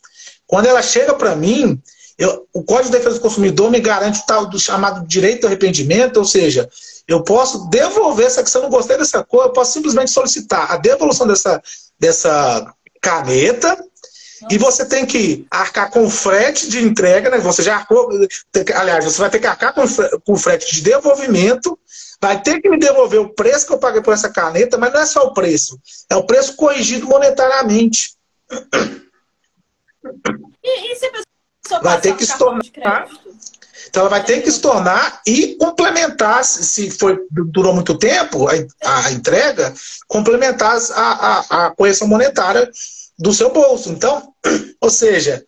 quando 0.46 0.66
ela 0.66 0.80
chega 0.80 1.14
para 1.14 1.34
mim, 1.34 1.82
eu, 2.22 2.46
o 2.52 2.62
Código 2.62 2.92
de 2.92 2.98
Defesa 2.98 3.16
do 3.16 3.20
Consumidor 3.20 3.68
me 3.68 3.80
garante 3.80 4.20
o 4.20 4.26
tal 4.26 4.46
do 4.46 4.56
chamado 4.56 5.04
direito 5.04 5.42
ao 5.42 5.48
arrependimento, 5.48 6.18
ou 6.18 6.24
seja, 6.24 6.70
eu 7.08 7.24
posso 7.24 7.68
devolver 7.68 8.26
essa, 8.26 8.46
se 8.46 8.56
eu 8.56 8.62
não 8.62 8.70
gostei 8.70 8.96
dessa 8.96 9.24
cor, 9.24 9.46
eu 9.46 9.52
posso 9.52 9.72
simplesmente 9.72 10.12
solicitar 10.12 10.70
a 10.70 10.76
devolução 10.76 11.26
dessa, 11.26 11.60
dessa 11.98 12.72
caneta 13.00 13.76
e 14.48 14.56
você 14.56 14.86
tem 14.86 15.04
que 15.04 15.44
arcar 15.50 15.90
com 15.90 16.08
frete 16.08 16.68
de 16.68 16.78
entrega, 16.78 17.28
né? 17.28 17.38
Você 17.38 17.60
já 17.60 17.74
arcou, 17.74 18.08
aliás, 18.76 19.04
você 19.04 19.20
vai 19.20 19.30
ter 19.30 19.40
que 19.40 19.46
arcar 19.48 19.74
com, 19.74 19.82
com 20.24 20.36
frete 20.36 20.72
de 20.72 20.80
desenvolvimento, 20.80 21.76
vai 22.20 22.40
ter 22.40 22.60
que 22.60 22.68
me 22.68 22.78
devolver 22.78 23.20
o 23.20 23.34
preço 23.34 23.66
que 23.66 23.72
eu 23.72 23.78
paguei 23.78 24.00
por 24.00 24.14
essa 24.14 24.30
caneta, 24.30 24.78
mas 24.78 24.92
não 24.92 25.00
é 25.00 25.06
só 25.06 25.24
o 25.26 25.34
preço, 25.34 25.76
é 26.08 26.14
o 26.14 26.24
preço 26.24 26.54
corrigido 26.54 27.06
monetariamente. 27.08 28.14
E, 30.62 30.92
e 30.92 30.96
se 30.96 31.06
a 31.06 31.10
pessoa 31.10 31.31
vai 31.80 32.00
ter 32.00 32.16
que 32.16 32.26
se 32.26 32.36
tornar. 32.36 33.06
Então 33.88 34.00
ela 34.02 34.10
vai 34.10 34.24
ter 34.24 34.42
que 34.42 34.50
se 34.50 34.60
tornar 34.60 35.20
e 35.26 35.54
complementar, 35.56 36.44
se 36.44 36.90
foi, 36.90 37.18
durou 37.30 37.74
muito 37.74 37.98
tempo 37.98 38.48
a, 38.48 38.52
a 39.06 39.12
entrega, 39.12 39.72
complementar 40.08 40.78
a, 40.94 41.02
a, 41.02 41.66
a 41.66 41.70
correção 41.70 42.08
monetária 42.08 42.70
do 43.18 43.32
seu 43.32 43.52
bolso. 43.52 43.90
Então, 43.90 44.32
ou 44.80 44.90
seja, 44.90 45.44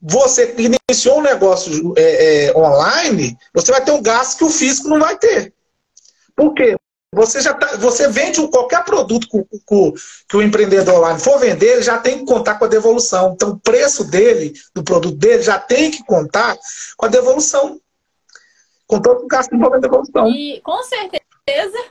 você 0.00 0.54
iniciou 0.58 1.18
um 1.18 1.22
negócio 1.22 1.94
é, 1.96 2.46
é, 2.46 2.56
online, 2.56 3.38
você 3.54 3.70
vai 3.70 3.84
ter 3.84 3.92
um 3.92 4.02
gasto 4.02 4.38
que 4.38 4.44
o 4.44 4.50
físico 4.50 4.88
não 4.88 4.98
vai 4.98 5.16
ter. 5.16 5.54
Por 6.34 6.52
quê? 6.54 6.76
Você 7.14 7.42
já 7.42 7.52
tá, 7.52 7.76
você 7.76 8.08
vende 8.08 8.40
qualquer 8.48 8.82
produto 8.84 9.28
que, 9.28 9.44
que, 9.44 9.92
que, 10.28 10.36
o 10.36 10.42
empreendedor 10.42 10.96
online 10.96 11.20
for 11.20 11.38
vender, 11.38 11.74
ele 11.74 11.82
já 11.82 11.98
tem 11.98 12.20
que 12.20 12.24
contar 12.24 12.58
com 12.58 12.64
a 12.64 12.68
devolução. 12.68 13.32
Então, 13.34 13.50
o 13.50 13.60
preço 13.60 14.02
dele, 14.02 14.54
do 14.74 14.82
produto 14.82 15.14
dele, 15.16 15.42
já 15.42 15.58
tem 15.58 15.90
que 15.90 16.02
contar 16.04 16.56
com 16.96 17.04
a 17.04 17.10
devolução. 17.10 17.78
Com 18.86 19.00
todo 19.00 19.24
o 19.24 19.26
gasto 19.26 19.54
a 19.54 19.78
devolução. 19.78 20.26
E 20.28 20.60
com 20.62 20.82
certeza, 20.82 21.84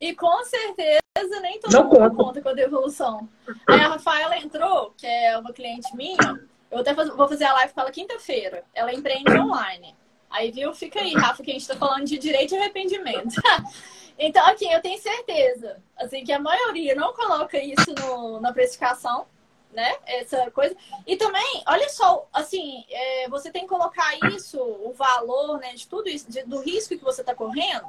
e 0.00 0.12
com 0.14 0.44
certeza 0.44 1.00
nem 1.40 1.60
todo 1.60 1.72
Não 1.72 1.84
mundo 1.84 1.96
conta. 1.96 2.16
conta 2.16 2.42
com 2.42 2.48
a 2.48 2.54
devolução. 2.54 3.28
Aí 3.68 3.80
a 3.80 3.88
Rafaela 3.88 4.36
entrou, 4.38 4.92
que 4.96 5.06
é 5.06 5.38
uma 5.38 5.52
cliente 5.52 5.94
minha, 5.94 6.40
eu 6.68 6.78
até 6.78 6.92
vou 6.92 7.28
fazer 7.28 7.44
a 7.44 7.52
live 7.52 7.72
com 7.72 7.80
ela 7.80 7.90
quinta-feira. 7.92 8.64
Ela 8.74 8.92
empreende 8.92 9.38
online. 9.38 9.94
Aí, 10.28 10.50
viu? 10.50 10.74
Fica 10.74 10.98
aí, 10.98 11.12
Rafa, 11.12 11.42
que 11.42 11.50
a 11.50 11.54
gente 11.54 11.68
tá 11.68 11.76
falando 11.76 12.06
de 12.06 12.18
direito 12.18 12.54
e 12.54 12.58
arrependimento. 12.58 13.34
então, 14.18 14.44
aqui, 14.46 14.70
eu 14.70 14.80
tenho 14.80 15.00
certeza, 15.00 15.82
assim, 15.96 16.24
que 16.24 16.32
a 16.32 16.38
maioria 16.38 16.94
não 16.94 17.12
coloca 17.12 17.58
isso 17.58 17.94
no, 17.94 18.40
na 18.40 18.52
precificação, 18.52 19.26
né? 19.72 19.96
Essa 20.06 20.50
coisa. 20.50 20.76
E 21.06 21.16
também, 21.16 21.62
olha 21.66 21.88
só, 21.88 22.26
assim, 22.32 22.84
é, 22.90 23.28
você 23.28 23.50
tem 23.50 23.62
que 23.62 23.68
colocar 23.68 24.14
isso, 24.30 24.60
o 24.60 24.92
valor, 24.92 25.58
né, 25.58 25.74
de 25.74 25.86
tudo 25.88 26.08
isso, 26.08 26.30
de, 26.30 26.42
do 26.44 26.60
risco 26.60 26.96
que 26.96 27.04
você 27.04 27.24
tá 27.24 27.34
correndo, 27.34 27.86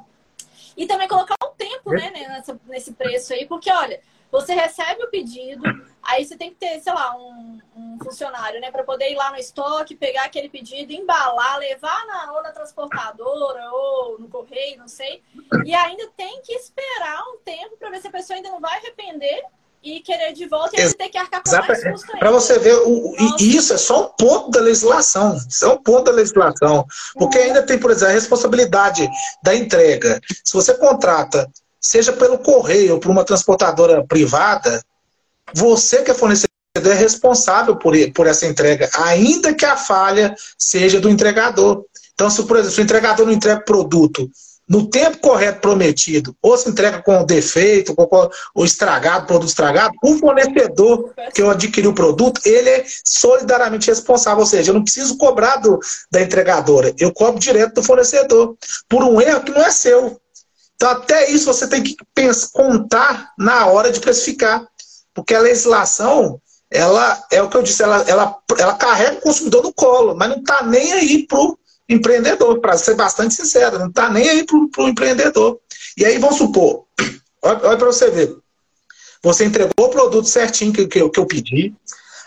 e 0.75 0.88
também 0.88 1.08
colocar 1.08 1.36
o 1.44 1.50
tempo, 1.50 1.92
né, 1.92 2.10
nessa, 2.12 2.60
nesse 2.65 2.94
preço 2.94 3.34
aí, 3.34 3.46
porque, 3.46 3.72
olha, 3.72 4.01
você 4.34 4.56
recebe 4.56 5.04
o 5.04 5.12
pedido, 5.12 5.62
aí 6.02 6.25
você 6.25 6.36
tem 6.36 6.50
que 6.50 6.56
ter, 6.56 6.82
sei 6.82 6.92
lá, 6.92 7.16
um, 7.16 7.60
um 7.78 8.00
funcionário, 8.04 8.60
né, 8.60 8.72
para 8.72 8.84
poder 8.84 9.12
ir 9.12 9.16
lá 9.16 9.30
no 9.30 9.38
estoque, 9.38 9.96
pegar 9.96 10.24
aquele 10.24 10.50
pedido, 10.50 10.92
embalar, 10.92 11.60
levar 11.60 12.04
na, 12.08 12.34
ou 12.34 12.42
na 12.42 12.52
transportadora 12.52 13.70
ou 13.72 14.18
no 14.18 14.28
correio, 14.28 14.80
não 14.80 14.88
sei. 14.88 15.22
E 15.63 15.75
ainda 15.75 16.10
tem 16.18 16.42
que 16.42 16.52
esperar 16.54 17.22
um 17.32 17.38
tempo 17.46 17.77
para 17.77 17.92
ver 17.92 18.01
se 18.01 18.07
a 18.07 18.12
pessoa 18.12 18.36
ainda 18.36 18.50
não 18.50 18.60
vai 18.60 18.75
arrepender 18.79 19.44
e 19.84 20.00
querer 20.00 20.34
de 20.34 20.48
volta 20.48 20.75
e 20.75 20.81
ainda 20.81 20.96
ter 20.96 21.10
que 21.10 21.18
arcar 21.18 21.44
com 21.44 21.51
mais 21.51 21.84
custo 21.84 22.18
Para 22.18 22.31
você 22.31 22.57
ver, 22.57 22.74
o, 22.88 23.16
isso 23.38 23.74
é 23.74 23.77
só 23.77 24.07
um 24.07 24.10
ponto 24.18 24.50
da 24.50 24.62
legislação. 24.62 25.38
Isso 25.48 25.64
é 25.64 25.68
um 25.68 25.77
ponto 25.77 26.05
da 26.05 26.12
legislação. 26.12 26.88
Porque 27.14 27.38
uhum. 27.38 27.44
ainda 27.44 27.62
tem, 27.62 27.77
por 27.77 27.92
exemplo, 27.92 28.14
a 28.14 28.16
responsabilidade 28.16 29.07
da 29.44 29.53
entrega. 29.53 30.20
Se 30.44 30.53
você 30.53 30.74
contrata 30.74 31.48
seja 31.83 32.13
pelo 32.13 32.37
correio 32.37 32.93
ou 32.93 33.00
por 33.00 33.11
uma 33.11 33.25
transportadora 33.25 34.05
privada, 34.07 34.81
você 35.53 36.01
que 36.01 36.11
é 36.11 36.13
fornecedor 36.13 36.50
é 36.75 36.93
responsável 36.93 37.75
por, 37.75 37.93
por 38.13 38.25
essa 38.25 38.48
entrega, 38.48 38.89
ainda 38.96 39.53
que 39.53 39.65
a 39.65 39.77
falha 39.77 40.33
seja 40.57 41.00
do 41.00 41.09
entregador. 41.09 41.85
Então, 42.13 42.29
se, 42.29 42.41
por 42.43 42.57
exemplo, 42.57 42.79
o 42.79 42.83
entregador 42.83 43.25
não 43.25 43.33
entrega 43.33 43.59
o 43.61 43.65
produto 43.65 44.27
no 44.67 44.87
tempo 44.87 45.19
correto 45.19 45.59
prometido, 45.59 46.35
ou 46.41 46.57
se 46.57 46.69
entrega 46.69 47.01
com 47.01 47.25
defeito, 47.25 47.93
com, 47.93 48.29
ou 48.55 48.65
estragado, 48.65 49.27
produto 49.27 49.50
estragado, 49.50 49.93
o 50.01 50.17
fornecedor 50.17 51.13
que 51.33 51.41
eu 51.41 51.50
adquiri 51.50 51.87
o 51.87 51.93
produto, 51.93 52.41
ele 52.46 52.69
é 52.69 52.85
solidariamente 53.03 53.89
responsável. 53.89 54.39
Ou 54.39 54.46
seja, 54.46 54.72
eu 54.72 54.75
não 54.75 54.83
preciso 54.83 55.17
cobrar 55.17 55.57
do, 55.57 55.79
da 56.09 56.22
entregadora, 56.22 56.93
eu 56.98 57.13
cobro 57.13 57.39
direto 57.39 57.75
do 57.75 57.83
fornecedor, 57.83 58.55
por 58.87 59.03
um 59.03 59.22
erro 59.22 59.41
que 59.41 59.51
não 59.51 59.61
é 59.61 59.69
seu. 59.69 60.19
Então, 60.75 60.90
até 60.90 61.29
isso 61.31 61.46
você 61.46 61.68
tem 61.68 61.81
que 61.81 61.96
pensar, 62.14 62.50
contar 62.51 63.31
na 63.38 63.68
hora 63.68 63.92
de 63.92 64.00
precificar. 64.00 64.66
Porque 65.14 65.36
a 65.36 65.40
legislação, 65.40 66.42
ela 66.72 67.24
é 67.31 67.42
o 67.42 67.50
que 67.50 67.55
eu 67.55 67.64
disse, 67.64 67.83
ela, 67.83 68.03
ela, 68.07 68.36
ela 68.57 68.74
carrega 68.74 69.18
o 69.18 69.22
consumidor 69.22 69.64
no 69.64 69.74
colo, 69.74 70.16
mas 70.16 70.29
não 70.29 70.40
está 70.40 70.64
nem 70.64 70.92
aí 70.94 71.27
para 71.27 71.40
o 71.40 71.57
empreendedor, 71.88 72.59
para 72.59 72.77
ser 72.77 72.96
bastante 72.96 73.36
sincero, 73.36 73.77
não 73.77 73.90
está 73.90 74.09
nem 74.09 74.27
aí 74.27 74.46
para 74.46 74.83
o 74.83 74.88
empreendedor. 74.88 75.59
E 75.96 76.05
aí, 76.05 76.18
vamos 76.18 76.38
supor, 76.38 76.86
olha, 77.44 77.59
olha 77.68 77.77
para 77.77 77.88
você 77.88 78.09
ver. 78.09 78.36
Você 79.22 79.46
entregou 79.46 79.72
o 79.88 79.90
produto 79.90 80.27
certinho 80.27 80.74
que, 80.74 80.88
que, 80.88 81.00
eu, 81.00 81.09
que 81.09 81.20
eu 81.20 81.25
pedi, 81.25 81.74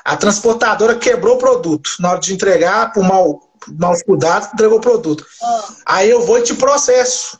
a 0.04 0.16
transportadora 0.16 0.94
quebrou 0.94 1.34
o 1.34 1.38
produto 1.38 1.90
na 1.98 2.12
hora 2.12 2.20
de 2.20 2.32
entregar, 2.32 2.92
por 2.92 3.02
mal, 3.02 3.40
maus 3.76 4.02
cuidados, 4.04 4.48
entregou 4.54 4.78
o 4.78 4.80
produto. 4.80 5.26
Oh. 5.42 5.62
Aí 5.84 6.08
eu 6.08 6.24
vou 6.24 6.38
e 6.38 6.42
te 6.42 6.54
processo 6.54 7.38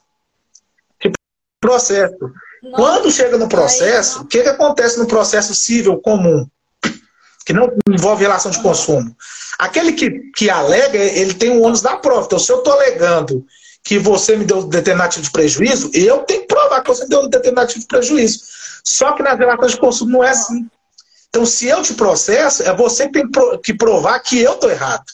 processo. 1.61 2.17
Nossa, 2.63 2.77
Quando 2.77 3.11
chega 3.11 3.39
no 3.39 3.49
processo, 3.49 4.23
o 4.23 4.27
que, 4.27 4.43
que 4.43 4.49
acontece 4.49 4.99
no 4.99 5.07
processo 5.07 5.55
civil 5.55 5.99
comum? 5.99 6.47
Que 7.45 7.53
não 7.53 7.71
envolve 7.89 8.23
relação 8.23 8.51
de 8.51 8.61
consumo. 8.61 9.15
Aquele 9.59 9.93
que, 9.93 10.11
que 10.37 10.51
alega, 10.51 10.99
ele 10.99 11.35
tem 11.35 11.51
o 11.51 11.63
ônus 11.63 11.81
da 11.81 11.97
prova. 11.97 12.27
Então, 12.27 12.39
se 12.39 12.51
eu 12.51 12.59
estou 12.59 12.73
alegando 12.73 13.45
que 13.85 13.99
você 13.99 14.37
me 14.37 14.45
deu 14.45 14.65
determinativo 14.65 15.23
de 15.23 15.31
prejuízo, 15.31 15.91
eu 15.95 16.19
tenho 16.25 16.41
que 16.41 16.49
provar 16.49 16.83
que 16.83 16.89
você 16.89 17.05
me 17.05 17.11
deu 17.11 17.29
determinativo 17.29 17.81
de 17.81 17.87
prejuízo. 17.87 18.41
Só 18.83 19.13
que 19.13 19.23
nas 19.23 19.39
relações 19.39 19.73
de 19.73 19.79
consumo 19.79 20.13
não 20.13 20.25
é 20.25 20.31
assim. 20.31 20.69
Então, 21.29 21.47
se 21.47 21.67
eu 21.67 21.83
te 21.83 21.95
processo, 21.95 22.63
é 22.63 22.75
você 22.75 23.09
que 23.09 23.13
tem 23.13 23.31
que 23.63 23.75
provar 23.75 24.19
que 24.21 24.41
eu 24.41 24.55
estou 24.55 24.71
errado. 24.71 25.05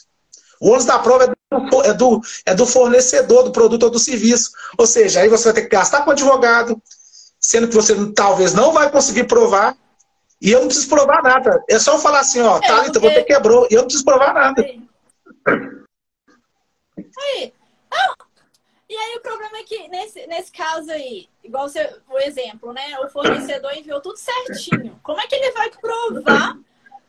O 0.63 0.69
ônus 0.69 0.85
da 0.85 0.97
prova 0.97 1.25
é 1.25 1.27
do, 1.27 1.81
é 1.83 1.93
do, 1.93 2.21
é 2.45 2.55
do 2.55 2.65
fornecedor 2.65 3.43
do 3.43 3.51
produto 3.51 3.83
ou 3.83 3.89
do 3.89 3.99
serviço. 3.99 4.51
Ou 4.77 4.87
seja, 4.87 5.19
aí 5.19 5.27
você 5.27 5.43
vai 5.43 5.53
ter 5.55 5.63
que 5.63 5.75
gastar 5.75 6.05
com 6.05 6.11
advogado, 6.11 6.81
sendo 7.37 7.67
que 7.67 7.75
você 7.75 7.93
talvez 8.13 8.53
não 8.53 8.71
vai 8.71 8.89
conseguir 8.89 9.25
provar. 9.25 9.75
E 10.41 10.51
eu 10.51 10.61
não 10.61 10.67
preciso 10.67 10.87
provar 10.87 11.21
nada. 11.21 11.61
É 11.69 11.77
só 11.77 11.95
eu 11.95 11.99
falar 11.99 12.21
assim, 12.21 12.39
ó, 12.39 12.59
é, 12.59 12.61
Thalita, 12.61 12.97
porque... 12.97 13.13
você 13.13 13.23
quebrou. 13.25 13.67
E 13.69 13.73
eu 13.73 13.79
não 13.79 13.87
preciso 13.87 14.05
provar 14.05 14.33
nada. 14.33 14.61
Aí. 14.61 14.81
Não. 17.91 18.15
E 18.89 18.95
aí 18.95 19.17
o 19.17 19.21
problema 19.21 19.57
é 19.57 19.63
que 19.63 19.89
nesse, 19.89 20.25
nesse 20.27 20.51
caso 20.51 20.89
aí, 20.91 21.27
igual 21.43 21.67
você, 21.67 21.93
o 22.09 22.17
exemplo, 22.19 22.71
né? 22.71 22.97
O 22.99 23.09
fornecedor 23.09 23.73
enviou 23.75 23.99
tudo 23.99 24.17
certinho. 24.17 24.97
Como 25.03 25.19
é 25.19 25.27
que 25.27 25.35
ele 25.35 25.51
vai 25.51 25.69
provar? 25.71 26.57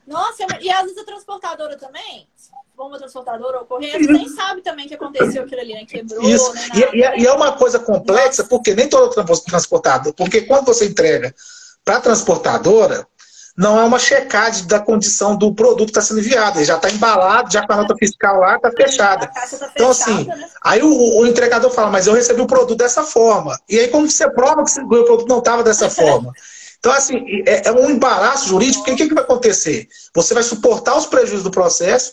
Nossa, 0.05 0.45
e 0.61 0.71
às 0.71 0.83
vezes 0.83 0.99
a 0.99 1.05
transportadora 1.05 1.77
também, 1.77 2.29
bomba 2.77 2.99
transportadora 2.99 3.61
ou 3.61 3.67
corrente, 3.67 4.07
nem 4.07 4.29
sabe 4.29 4.61
também 4.61 4.89
que 4.89 4.95
aconteceu 4.95 5.45
aquilo 5.45 5.61
ali, 5.61 5.75
né? 5.75 5.85
Quebrou, 5.87 6.23
Isso. 6.23 6.53
Né? 6.53 6.61
E, 6.75 6.99
e, 6.99 7.23
e, 7.23 7.27
é 7.27 7.33
uma 7.33 7.53
coisa 7.53 7.79
complexa, 7.79 8.43
Nossa. 8.43 8.45
porque 8.45 8.75
nem 8.75 8.89
todo 8.89 9.15
transportador, 9.45 10.13
porque 10.15 10.43
quando 10.43 10.67
você 10.67 10.87
entrega 10.87 11.35
para 11.85 11.97
a 11.97 12.01
transportadora, 12.01 13.07
não 13.57 13.79
é 13.79 13.85
uma 13.85 14.01
checagem 14.01 14.67
da 14.67 14.81
condição 14.81 15.37
do 15.37 15.55
produto 15.55 15.87
que 15.87 15.91
está 15.91 16.01
sendo 16.01 16.19
enviado. 16.19 16.59
Ele 16.59 16.65
já 16.65 16.75
está 16.75 16.91
embalado, 16.91 17.53
já 17.53 17.65
com 17.65 17.73
a 17.73 17.77
nota 17.77 17.95
fiscal 17.97 18.41
lá, 18.41 18.57
está 18.57 18.71
fechada. 18.73 19.29
Tá 19.29 19.71
então, 19.75 19.91
assim, 19.91 20.25
né? 20.25 20.49
aí 20.63 20.83
o, 20.83 21.21
o, 21.21 21.27
entregador 21.27 21.71
fala, 21.71 21.91
mas 21.91 22.09
eu 22.09 22.15
recebi 22.15 22.41
o 22.41 22.47
produto 22.47 22.77
dessa 22.77 23.05
forma. 23.05 23.57
E 23.69 23.79
aí, 23.79 23.89
como 23.89 24.11
você 24.11 24.29
prova 24.29 24.65
que 24.65 24.81
o 24.81 25.05
produto 25.05 25.29
não 25.29 25.39
estava 25.39 25.63
dessa 25.63 25.89
forma? 25.89 26.33
Então, 26.81 26.93
assim, 26.93 27.43
é, 27.47 27.69
é 27.69 27.73
um 27.73 27.89
embaraço 27.89 28.49
jurídico, 28.49 28.81
porque 28.85 28.93
o 28.93 28.97
que, 28.97 29.09
que 29.09 29.15
vai 29.15 29.25
acontecer? 29.25 29.89
Você 30.15 30.35
vai 30.35 30.43
suportar 30.43 30.97
os 30.97 31.07
prejuízos 31.07 31.45
do 31.45 31.51
processo, 31.51 32.13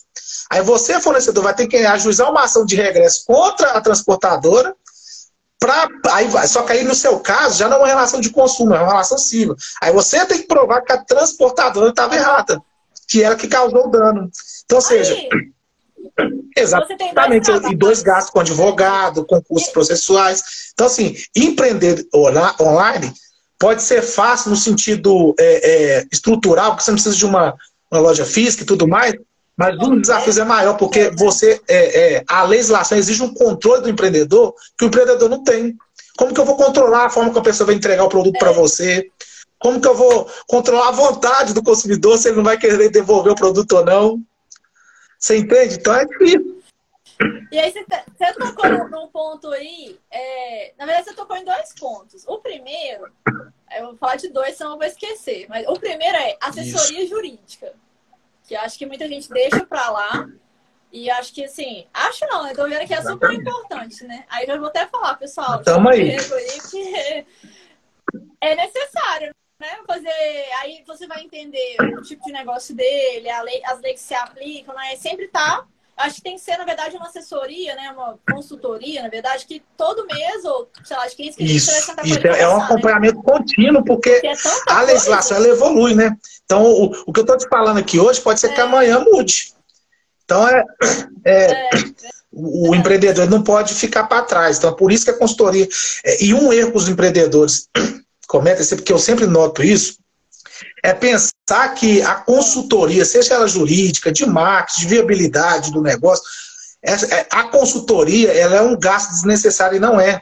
Aí 0.52 0.62
você, 0.62 1.00
fornecedor, 1.00 1.46
vai 1.46 1.56
ter 1.56 1.66
que 1.66 1.78
ajuizar 1.78 2.30
uma 2.30 2.44
ação 2.44 2.66
de 2.66 2.76
regresso 2.76 3.24
contra 3.26 3.72
a 3.72 3.80
transportadora, 3.80 4.76
pra, 5.58 5.88
aí, 6.12 6.30
só 6.46 6.64
que 6.64 6.74
aí 6.74 6.84
no 6.84 6.94
seu 6.94 7.22
caso 7.22 7.58
já 7.58 7.70
não 7.70 7.78
é 7.78 7.80
uma 7.80 7.88
relação 7.88 8.20
de 8.20 8.32
consumo, 8.32 8.76
é 8.76 8.80
uma 8.80 8.92
relação 8.92 9.18
civil. 9.18 9.56
Aí 9.82 9.94
você 9.94 10.26
tem 10.26 10.40
que 10.40 10.48
provar 10.48 10.82
que 10.82 10.92
a 10.92 11.02
transportadora 11.02 11.92
estava 11.92 12.18
errada. 12.18 12.62
que 13.08 13.24
ela 13.24 13.38
que 13.38 13.48
causou 13.48 13.88
o 13.88 13.92
dano. 13.92 14.30
Então, 14.66 14.80
ou 14.80 14.82
seja, 14.82 15.14
Aí, 15.14 15.30
exatamente, 16.58 17.46
dois 17.46 17.72
e 17.72 17.76
dois 17.76 18.02
gastos 18.02 18.34
com 18.34 18.42
advogado, 18.42 19.26
com 19.26 19.42
custos 19.42 19.72
processuais. 19.72 20.44
Então, 20.74 20.88
assim, 20.88 21.16
empreender 21.34 22.06
online 22.14 23.14
pode 23.58 23.84
ser 23.84 24.02
fácil 24.02 24.50
no 24.50 24.58
sentido 24.58 25.34
é, 25.40 26.00
é, 26.00 26.06
estrutural, 26.12 26.72
porque 26.72 26.84
você 26.84 26.92
não 26.92 26.96
precisa 26.96 27.16
de 27.16 27.26
uma, 27.26 27.56
uma 27.90 28.02
loja 28.02 28.26
física 28.26 28.64
e 28.64 28.66
tudo 28.66 28.86
mais, 28.86 29.14
mas 29.62 29.78
um 29.78 29.92
dos 29.92 30.02
desafios 30.02 30.40
é 30.40 30.44
maior, 30.44 30.76
porque 30.76 31.12
você 31.12 31.62
é, 31.68 32.16
é, 32.16 32.24
a 32.28 32.42
legislação 32.42 32.98
exige 32.98 33.22
um 33.22 33.32
controle 33.32 33.84
do 33.84 33.90
empreendedor 33.92 34.56
que 34.76 34.86
o 34.86 34.88
empreendedor 34.88 35.30
não 35.30 35.44
tem. 35.44 35.78
Como 36.18 36.34
que 36.34 36.40
eu 36.40 36.46
vou 36.46 36.58
controlar 36.58 37.06
a 37.06 37.10
forma 37.12 37.32
que 37.32 37.38
a 37.38 37.44
pessoa 37.44 37.68
vai 37.68 37.76
entregar 37.76 38.04
o 38.04 38.10
produto 38.10 38.40
para 38.40 38.50
é. 38.50 38.54
você? 38.54 39.12
Como 39.60 39.80
que 39.80 39.88
eu 39.88 39.94
vou 39.94 40.28
controlar 40.48 40.88
a 40.88 40.92
vontade 40.92 41.54
do 41.54 41.62
consumidor 41.62 42.18
se 42.18 42.30
ele 42.30 42.38
não 42.38 42.44
vai 42.44 42.58
querer 42.58 42.90
devolver 42.90 43.34
o 43.34 43.36
produto 43.36 43.74
ou 43.74 43.86
não? 43.86 44.20
Você 45.20 45.38
entende? 45.38 45.76
Então 45.76 45.94
é 45.94 46.06
difícil. 46.06 46.60
E 47.52 47.60
aí 47.60 47.72
você, 47.72 47.86
você 47.86 48.34
tocou 48.34 48.90
num 48.90 49.10
ponto 49.10 49.48
aí, 49.50 49.96
é, 50.10 50.74
na 50.76 50.88
verdade 50.88 51.10
você 51.10 51.14
tocou 51.14 51.38
em 51.38 51.46
dois 51.46 51.72
pontos. 51.80 52.24
O 52.28 52.40
primeiro, 52.40 53.12
eu 53.78 53.86
vou 53.90 53.98
falar 53.98 54.16
de 54.16 54.30
dois, 54.30 54.58
senão 54.58 54.72
eu 54.72 54.78
vou 54.78 54.88
esquecer. 54.88 55.46
Mas 55.48 55.68
o 55.68 55.74
primeiro 55.74 56.18
é 56.18 56.36
assessoria 56.42 57.04
Isso. 57.04 57.12
jurídica. 57.12 57.76
Que 58.52 58.56
acho 58.58 58.78
que 58.78 58.86
muita 58.86 59.08
gente 59.08 59.30
deixa 59.30 59.66
pra 59.66 59.90
lá. 59.92 60.28
E 60.92 61.10
acho 61.10 61.34
que 61.34 61.46
assim, 61.46 61.88
acho 61.94 62.26
não, 62.28 62.44
né? 62.44 62.54
Tô 62.54 62.68
vendo 62.68 62.86
que 62.86 62.94
é 62.94 63.02
super 63.02 63.32
importante, 63.32 64.04
né? 64.04 64.26
Aí 64.30 64.46
eu 64.46 64.60
vou 64.60 64.68
até 64.68 64.86
falar, 64.88 65.16
pessoal, 65.16 65.64
Tamo 65.64 65.88
aí. 65.88 66.18
aí 66.18 67.26
é 68.42 68.56
necessário, 68.58 69.34
né? 69.58 69.70
Fazer. 69.88 70.12
Aí 70.60 70.84
você 70.86 71.08
vai 71.08 71.24
entender 71.24 71.78
o 71.98 72.02
tipo 72.02 72.26
de 72.26 72.34
negócio 72.34 72.76
dele, 72.76 73.30
lei, 73.42 73.62
as 73.64 73.80
leis 73.80 74.02
que 74.02 74.08
se 74.08 74.16
aplicam, 74.16 74.76
né? 74.76 74.98
Sempre 74.98 75.30
tá. 75.30 75.66
Acho 76.02 76.16
que 76.16 76.22
tem 76.22 76.36
que 76.36 76.42
ser, 76.42 76.58
na 76.58 76.66
verdade, 76.66 76.96
uma 76.96 77.08
assessoria, 77.08 77.76
né? 77.76 77.92
Uma 77.92 78.18
consultoria, 78.32 79.02
na 79.02 79.10
verdade, 79.10 79.46
que 79.46 79.64
todo 79.78 80.06
mês, 80.06 80.44
ou 80.46 80.70
sei 80.84 80.98
lá, 80.98 81.08
de 81.08 81.16
15, 81.16 81.38
15 81.38 81.56
Isso, 81.56 81.72
isso 82.04 82.28
é, 82.28 82.48
um 82.48 82.58
né? 82.58 82.64
acompanhamento 82.64 83.18
né? 83.18 83.24
contínuo, 83.24 83.84
porque, 83.84 84.12
porque 84.12 84.28
é 84.28 84.36
a 84.68 84.82
legislação 84.82 85.38
ela 85.38 85.48
evolui, 85.48 85.96
né? 85.96 86.16
Então, 86.46 86.64
o, 86.64 86.92
o 87.08 87.14
que 87.14 87.20
eu 87.20 87.24
estou 87.24 87.38
te 87.38 87.48
falando 87.48 87.78
aqui 87.78 88.00
hoje 88.00 88.20
pode 88.22 88.40
ser 88.40 88.52
é. 88.52 88.54
que 88.54 88.62
amanhã 88.62 89.00
mude. 89.00 89.54
Então, 90.26 90.48
é, 90.48 90.66
é, 91.26 91.52
é 91.52 91.70
o, 92.32 92.74
empreendedor 92.74 93.30
não 93.30 93.44
pode 93.44 93.74
ficar 93.74 94.06
para 94.06 94.24
trás. 94.24 94.58
Então, 94.58 94.70
é 94.70 94.76
por 94.76 94.92
isso 94.92 95.06
que 95.06 95.12
a 95.12 95.18
consultoria. 95.18 95.68
É, 96.06 96.24
e 96.24 96.34
um 96.34 96.52
erro 96.54 96.72
que 96.72 96.78
os 96.78 96.88
empreendedores 96.88 97.68
cometa, 98.28 98.64
porque 98.76 98.94
eu 98.94 99.00
sempre 99.00 99.28
noto 99.28 99.62
isso, 99.62 99.98
é 100.84 100.94
pensar 100.94 101.32
que 101.70 102.02
a 102.02 102.16
consultoria, 102.16 103.06
seja 103.06 103.36
ela 103.36 103.48
jurídica, 103.48 104.12
de 104.12 104.26
marketing, 104.26 104.82
de 104.82 104.88
viabilidade 104.88 105.72
do 105.72 105.82
negócio, 105.82 106.24
é, 106.84 107.28
a 107.30 107.44
consultoria 107.44 108.32
ela 108.32 108.56
é 108.56 108.62
um 108.62 108.78
gasto 108.78 109.12
desnecessário 109.12 109.78
e 109.78 109.80
não 109.80 110.00
é. 110.00 110.22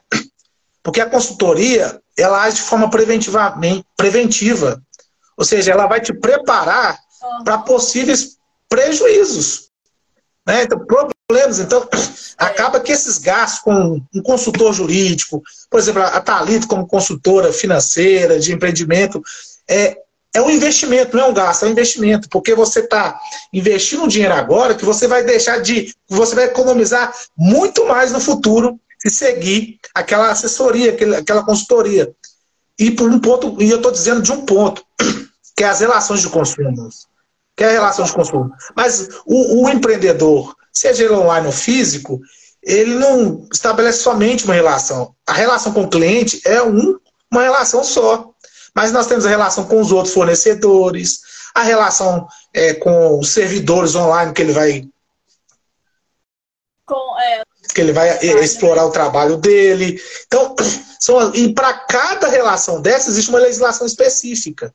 Porque 0.83 0.99
a 0.99 1.09
consultoria 1.09 2.01
ela 2.17 2.43
age 2.43 2.57
de 2.57 2.63
forma 2.63 2.89
preventiva. 2.89 4.81
Ou 5.37 5.45
seja, 5.45 5.71
ela 5.71 5.87
vai 5.87 6.01
te 6.01 6.13
preparar 6.13 6.97
para 7.43 7.59
possíveis 7.59 8.37
prejuízos. 8.67 9.69
Né? 10.45 10.63
Então, 10.63 10.85
problemas. 10.85 11.59
Então, 11.59 11.87
acaba 12.37 12.79
que 12.79 12.91
esses 12.91 13.17
gastos 13.19 13.59
com 13.61 14.01
um 14.13 14.21
consultor 14.21 14.73
jurídico, 14.73 15.41
por 15.69 15.79
exemplo, 15.79 16.01
a 16.01 16.19
Thalita 16.19 16.67
como 16.67 16.87
consultora 16.87 17.53
financeira, 17.53 18.39
de 18.39 18.51
empreendimento, 18.51 19.21
é, 19.67 19.97
é 20.33 20.41
um 20.41 20.49
investimento, 20.49 21.17
não 21.17 21.25
é 21.25 21.27
um 21.27 21.33
gasto, 21.33 21.63
é 21.63 21.67
um 21.67 21.71
investimento, 21.71 22.29
porque 22.29 22.53
você 22.53 22.81
está 22.81 23.19
investindo 23.51 24.07
dinheiro 24.07 24.33
agora 24.33 24.75
que 24.75 24.85
você 24.85 25.07
vai 25.07 25.23
deixar 25.23 25.59
de. 25.59 25.93
Você 26.07 26.35
vai 26.35 26.45
economizar 26.45 27.13
muito 27.35 27.85
mais 27.87 28.11
no 28.11 28.19
futuro 28.19 28.79
se 28.99 29.09
seguir 29.09 29.79
aquela 29.95 30.29
assessoria, 30.29 30.95
aquela 31.17 31.43
consultoria. 31.43 32.13
E 32.77 32.91
por 32.91 33.09
um 33.09 33.19
ponto, 33.19 33.61
e 33.61 33.69
eu 33.69 33.77
estou 33.77 33.91
dizendo 33.91 34.21
de 34.21 34.31
um 34.31 34.45
ponto, 34.45 34.83
que 35.55 35.63
é 35.63 35.67
as 35.67 35.79
relações 35.79 36.21
de 36.21 36.29
consumo. 36.29 36.89
Que 37.55 37.63
é 37.63 37.67
a 37.69 37.71
relação 37.71 38.05
de 38.05 38.13
consumo. 38.13 38.51
Mas 38.75 39.09
o, 39.25 39.63
o 39.63 39.69
empreendedor, 39.69 40.55
seja 40.71 41.03
ele 41.03 41.13
online 41.13 41.47
ou 41.47 41.53
físico, 41.53 42.21
ele 42.61 42.95
não 42.95 43.47
estabelece 43.51 43.99
somente 43.99 44.45
uma 44.45 44.53
relação. 44.53 45.15
A 45.25 45.33
relação 45.33 45.73
com 45.73 45.83
o 45.83 45.89
cliente 45.89 46.41
é 46.45 46.61
um, 46.61 46.97
uma 47.31 47.43
relação 47.43 47.83
só. 47.83 48.31
Mas 48.75 48.91
nós 48.91 49.07
temos 49.07 49.25
a 49.25 49.29
relação 49.29 49.65
com 49.65 49.81
os 49.81 49.91
outros 49.91 50.13
fornecedores, 50.13 51.19
a 51.53 51.63
relação 51.63 52.27
é, 52.53 52.73
com 52.73 53.19
os 53.19 53.29
servidores 53.29 53.95
online 53.95 54.33
que 54.33 54.41
ele 54.41 54.53
vai. 54.53 54.85
Com, 56.85 57.19
é, 57.19 57.43
que 57.73 57.81
ele 57.81 57.93
vai 57.93 58.17
explorar 58.43 58.85
o 58.85 58.91
trabalho 58.91 59.37
dele. 59.37 60.01
Então, 60.25 60.55
são, 60.99 61.33
e 61.33 61.53
para 61.53 61.73
cada 61.73 62.27
relação 62.27 62.81
dessa 62.81 63.09
existe 63.09 63.29
uma 63.29 63.39
legislação 63.39 63.85
específica. 63.85 64.73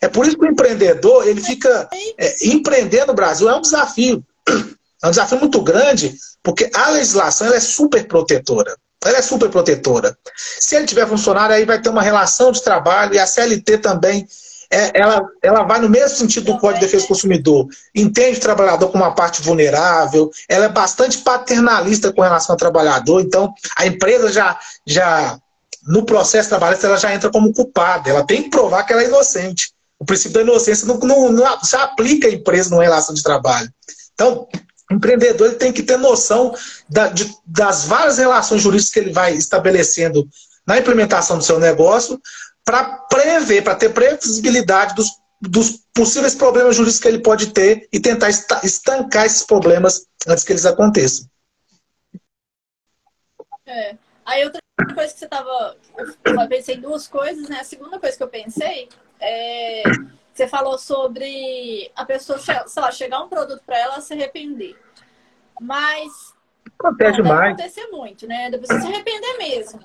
É 0.00 0.08
por 0.08 0.26
isso 0.26 0.36
que 0.36 0.44
o 0.44 0.50
empreendedor 0.50 1.26
ele 1.26 1.40
fica 1.40 1.88
é, 2.18 2.46
empreender 2.46 3.06
no 3.06 3.14
Brasil 3.14 3.48
é 3.48 3.56
um 3.56 3.60
desafio. 3.60 4.24
É 5.02 5.06
um 5.06 5.10
desafio 5.10 5.38
muito 5.38 5.60
grande, 5.60 6.14
porque 6.42 6.70
a 6.72 6.88
legislação 6.88 7.52
é 7.52 7.60
super 7.60 8.08
protetora. 8.08 8.74
Ela 9.08 9.18
é 9.18 9.22
super 9.22 9.50
protetora. 9.50 10.16
Se 10.36 10.76
ele 10.76 10.86
tiver 10.86 11.06
funcionário, 11.06 11.54
aí 11.54 11.64
vai 11.64 11.80
ter 11.80 11.88
uma 11.88 12.02
relação 12.02 12.52
de 12.52 12.62
trabalho 12.62 13.14
e 13.14 13.18
a 13.18 13.26
CLT 13.26 13.78
também, 13.78 14.26
é, 14.70 14.90
ela, 15.00 15.22
ela 15.42 15.62
vai 15.62 15.80
no 15.80 15.88
mesmo 15.88 16.16
sentido 16.16 16.52
do 16.52 16.58
Código 16.58 16.80
de 16.80 16.86
Defesa 16.86 17.04
do 17.04 17.08
Consumidor. 17.08 17.68
Entende 17.94 18.38
o 18.38 18.42
trabalhador 18.42 18.88
como 18.88 19.04
uma 19.04 19.14
parte 19.14 19.42
vulnerável, 19.42 20.30
ela 20.48 20.64
é 20.64 20.68
bastante 20.68 21.18
paternalista 21.18 22.12
com 22.12 22.22
relação 22.22 22.54
ao 22.54 22.58
trabalhador, 22.58 23.20
então 23.20 23.52
a 23.76 23.86
empresa 23.86 24.32
já, 24.32 24.58
já 24.86 25.38
no 25.86 26.04
processo 26.04 26.48
trabalhista, 26.48 26.86
ela 26.86 26.96
já 26.96 27.14
entra 27.14 27.30
como 27.30 27.52
culpada, 27.52 28.10
ela 28.10 28.26
tem 28.26 28.42
que 28.42 28.50
provar 28.50 28.84
que 28.84 28.92
ela 28.92 29.02
é 29.02 29.06
inocente. 29.06 29.72
O 29.98 30.04
princípio 30.04 30.34
da 30.34 30.42
inocência 30.42 30.86
não, 30.86 30.98
não, 30.98 31.30
não 31.30 31.60
se 31.62 31.76
aplica 31.76 32.26
à 32.26 32.30
empresa 32.30 32.70
numa 32.70 32.82
relação 32.82 33.14
de 33.14 33.22
trabalho. 33.22 33.70
Então, 34.12 34.48
empreendedor 34.94 35.48
ele 35.48 35.56
tem 35.56 35.72
que 35.72 35.82
ter 35.82 35.96
noção 35.96 36.54
da, 36.88 37.08
de, 37.08 37.32
das 37.46 37.86
várias 37.86 38.18
relações 38.18 38.62
jurídicas 38.62 38.92
que 38.92 38.98
ele 39.00 39.12
vai 39.12 39.34
estabelecendo 39.34 40.28
na 40.66 40.78
implementação 40.78 41.38
do 41.38 41.44
seu 41.44 41.58
negócio 41.58 42.20
para 42.64 42.84
prever, 42.84 43.62
para 43.62 43.74
ter 43.74 43.90
previsibilidade 43.90 44.94
dos, 44.94 45.08
dos 45.40 45.78
possíveis 45.94 46.34
problemas 46.34 46.76
jurídicos 46.76 47.02
que 47.02 47.08
ele 47.08 47.18
pode 47.20 47.52
ter 47.52 47.88
e 47.92 48.00
tentar 48.00 48.30
estancar 48.30 49.26
esses 49.26 49.42
problemas 49.42 50.06
antes 50.26 50.44
que 50.44 50.52
eles 50.52 50.64
aconteçam. 50.64 51.26
É. 53.66 53.96
Aí 54.24 54.44
outra 54.44 54.60
coisa 54.94 55.12
que 55.12 55.18
você 55.18 55.24
estava. 55.26 55.76
Eu 56.24 56.48
pensei 56.48 56.76
em 56.76 56.80
duas 56.80 57.06
coisas, 57.06 57.48
né? 57.48 57.60
A 57.60 57.64
segunda 57.64 57.98
coisa 57.98 58.16
que 58.16 58.22
eu 58.22 58.28
pensei 58.28 58.88
é 59.20 59.82
você 60.34 60.48
falou 60.48 60.76
sobre 60.78 61.90
a 61.94 62.04
pessoa, 62.04 62.38
sei 62.40 62.82
lá, 62.82 62.90
chegar 62.90 63.22
um 63.22 63.28
produto 63.28 63.62
para 63.64 63.78
ela 63.78 64.00
se 64.00 64.12
arrepender. 64.12 64.76
Mas. 65.60 66.34
Acontece 66.78 67.18
não, 67.18 67.28
mais. 67.28 67.54
acontecer 67.54 67.86
muito, 67.88 68.26
né? 68.26 68.50
Depois 68.50 68.68
você 68.68 68.80
se 68.80 68.86
arrepender 68.92 69.38
mesmo. 69.38 69.80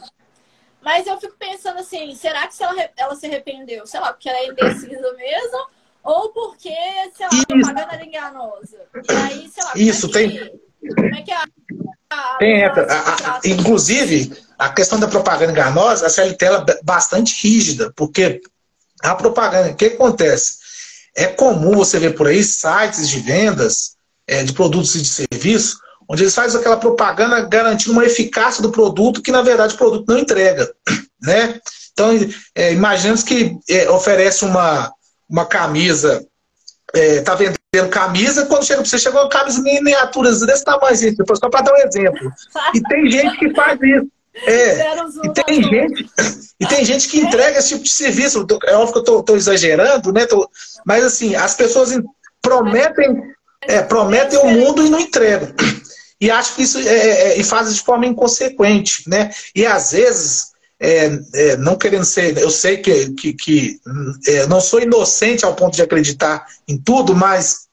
Mas 0.81 1.05
eu 1.07 1.19
fico 1.19 1.35
pensando 1.37 1.79
assim, 1.79 2.15
será 2.15 2.47
que 2.47 2.55
se 2.55 2.63
ela, 2.63 2.89
ela 2.95 3.15
se 3.15 3.25
arrependeu, 3.25 3.85
sei 3.85 3.99
lá, 3.99 4.13
porque 4.13 4.29
ela 4.29 4.39
é 4.39 4.47
indecisa 4.47 5.13
mesmo? 5.13 5.67
Ou 6.03 6.29
porque, 6.29 6.73
sei 7.15 7.27
lá, 7.31 7.41
a 7.41 7.45
propaganda 7.45 7.93
era 7.93 8.05
enganosa? 8.05 8.77
E 8.95 9.13
aí, 9.13 9.49
sei 9.49 9.63
lá, 9.63 9.71
Isso, 9.75 10.07
é 10.07 10.11
tem. 10.11 10.29
Que, 10.29 10.95
como 10.95 11.15
é 11.15 11.21
que 11.21 11.31
a, 11.31 11.43
a, 12.09 12.37
tem, 12.37 12.63
a, 12.63 12.71
a, 12.71 13.41
inclusive, 13.43 14.41
a 14.57 14.69
questão 14.69 14.99
da 14.99 15.07
propaganda 15.07 15.51
enganosa, 15.51 16.07
a 16.07 16.09
CLT 16.09 16.45
é 16.45 16.81
bastante 16.83 17.45
rígida, 17.45 17.91
porque 17.95 18.41
a 19.01 19.13
propaganda, 19.15 19.71
o 19.71 19.75
que 19.75 19.85
acontece? 19.85 20.59
É 21.15 21.27
comum 21.27 21.75
você 21.75 21.99
ver 21.99 22.15
por 22.15 22.27
aí 22.27 22.41
sites 22.43 23.09
de 23.09 23.19
vendas 23.19 23.97
é, 24.29 24.43
de 24.43 24.53
produtos 24.53 24.93
e 24.95 25.01
de 25.01 25.07
serviços, 25.07 25.77
onde 26.07 26.23
eles 26.23 26.35
fazem 26.35 26.59
aquela 26.59 26.77
propaganda 26.77 27.41
garantindo 27.41 27.93
uma 27.93 28.05
eficácia 28.05 28.61
do 28.61 28.71
produto 28.71 29.21
que, 29.21 29.31
na 29.31 29.41
verdade, 29.41 29.73
o 29.73 29.77
produto 29.77 30.05
não 30.07 30.19
entrega. 30.19 30.71
Né? 31.21 31.59
Então, 31.91 32.11
é, 32.55 32.71
imaginemos 32.71 33.23
que 33.23 33.57
é, 33.69 33.89
oferece 33.89 34.45
uma, 34.45 34.89
uma 35.29 35.45
camisa, 35.45 36.25
está 36.93 37.33
é, 37.33 37.35
vendendo 37.35 37.89
camisa, 37.89 38.45
quando 38.45 38.63
chega 38.63 38.79
para 38.79 38.89
você, 38.89 38.97
chegou 38.97 39.19
uma 39.19 39.29
camisa 39.29 39.61
miniaturas 39.61 40.39
desse 40.39 40.63
tamanho, 40.63 40.95
só 40.95 41.49
para 41.49 41.61
dar 41.61 41.73
um 41.73 41.77
exemplo. 41.85 42.31
E 42.73 42.81
tem 42.83 43.11
gente 43.11 43.37
que 43.37 43.53
faz 43.53 43.77
isso. 43.81 44.07
É, 44.47 44.95
e 45.25 45.33
tem 45.33 45.61
gente, 45.61 46.09
e 46.57 46.65
tem 46.67 46.85
gente 46.85 47.09
que 47.09 47.19
entrega 47.19 47.59
esse 47.59 47.67
tipo 47.67 47.83
de 47.83 47.89
serviço. 47.89 48.47
É 48.63 48.75
óbvio 48.75 49.03
que 49.03 49.09
eu 49.09 49.19
estou 49.19 49.35
exagerando, 49.35 50.13
né? 50.13 50.25
Tô, 50.25 50.49
mas 50.85 51.03
assim, 51.03 51.35
as 51.35 51.53
pessoas 51.55 51.91
prometem, 52.41 53.21
é, 53.69 53.83
prometem 53.83 54.39
o 54.39 54.49
mundo 54.49 54.83
e 54.85 54.89
não 54.89 54.99
entregam. 54.99 55.53
E 56.19 56.29
acho 56.29 56.55
que 56.55 56.63
isso 56.63 56.79
é, 56.79 56.81
é, 56.81 57.31
é, 57.31 57.39
e 57.39 57.43
fazem 57.43 57.73
de 57.73 57.81
forma 57.81 58.05
inconsequente, 58.05 59.07
né? 59.07 59.31
E 59.55 59.65
às 59.65 59.91
vezes 59.91 60.47
é, 60.79 61.19
é, 61.33 61.57
não 61.57 61.77
querendo 61.77 62.03
ser, 62.03 62.37
eu 62.37 62.49
sei 62.49 62.77
que, 62.77 63.11
que, 63.11 63.33
que 63.33 63.79
é, 64.27 64.47
não 64.47 64.59
sou 64.59 64.81
inocente 64.81 65.45
ao 65.45 65.55
ponto 65.55 65.75
de 65.75 65.83
acreditar 65.83 66.45
em 66.67 66.77
tudo, 66.77 67.15
mas 67.15 67.67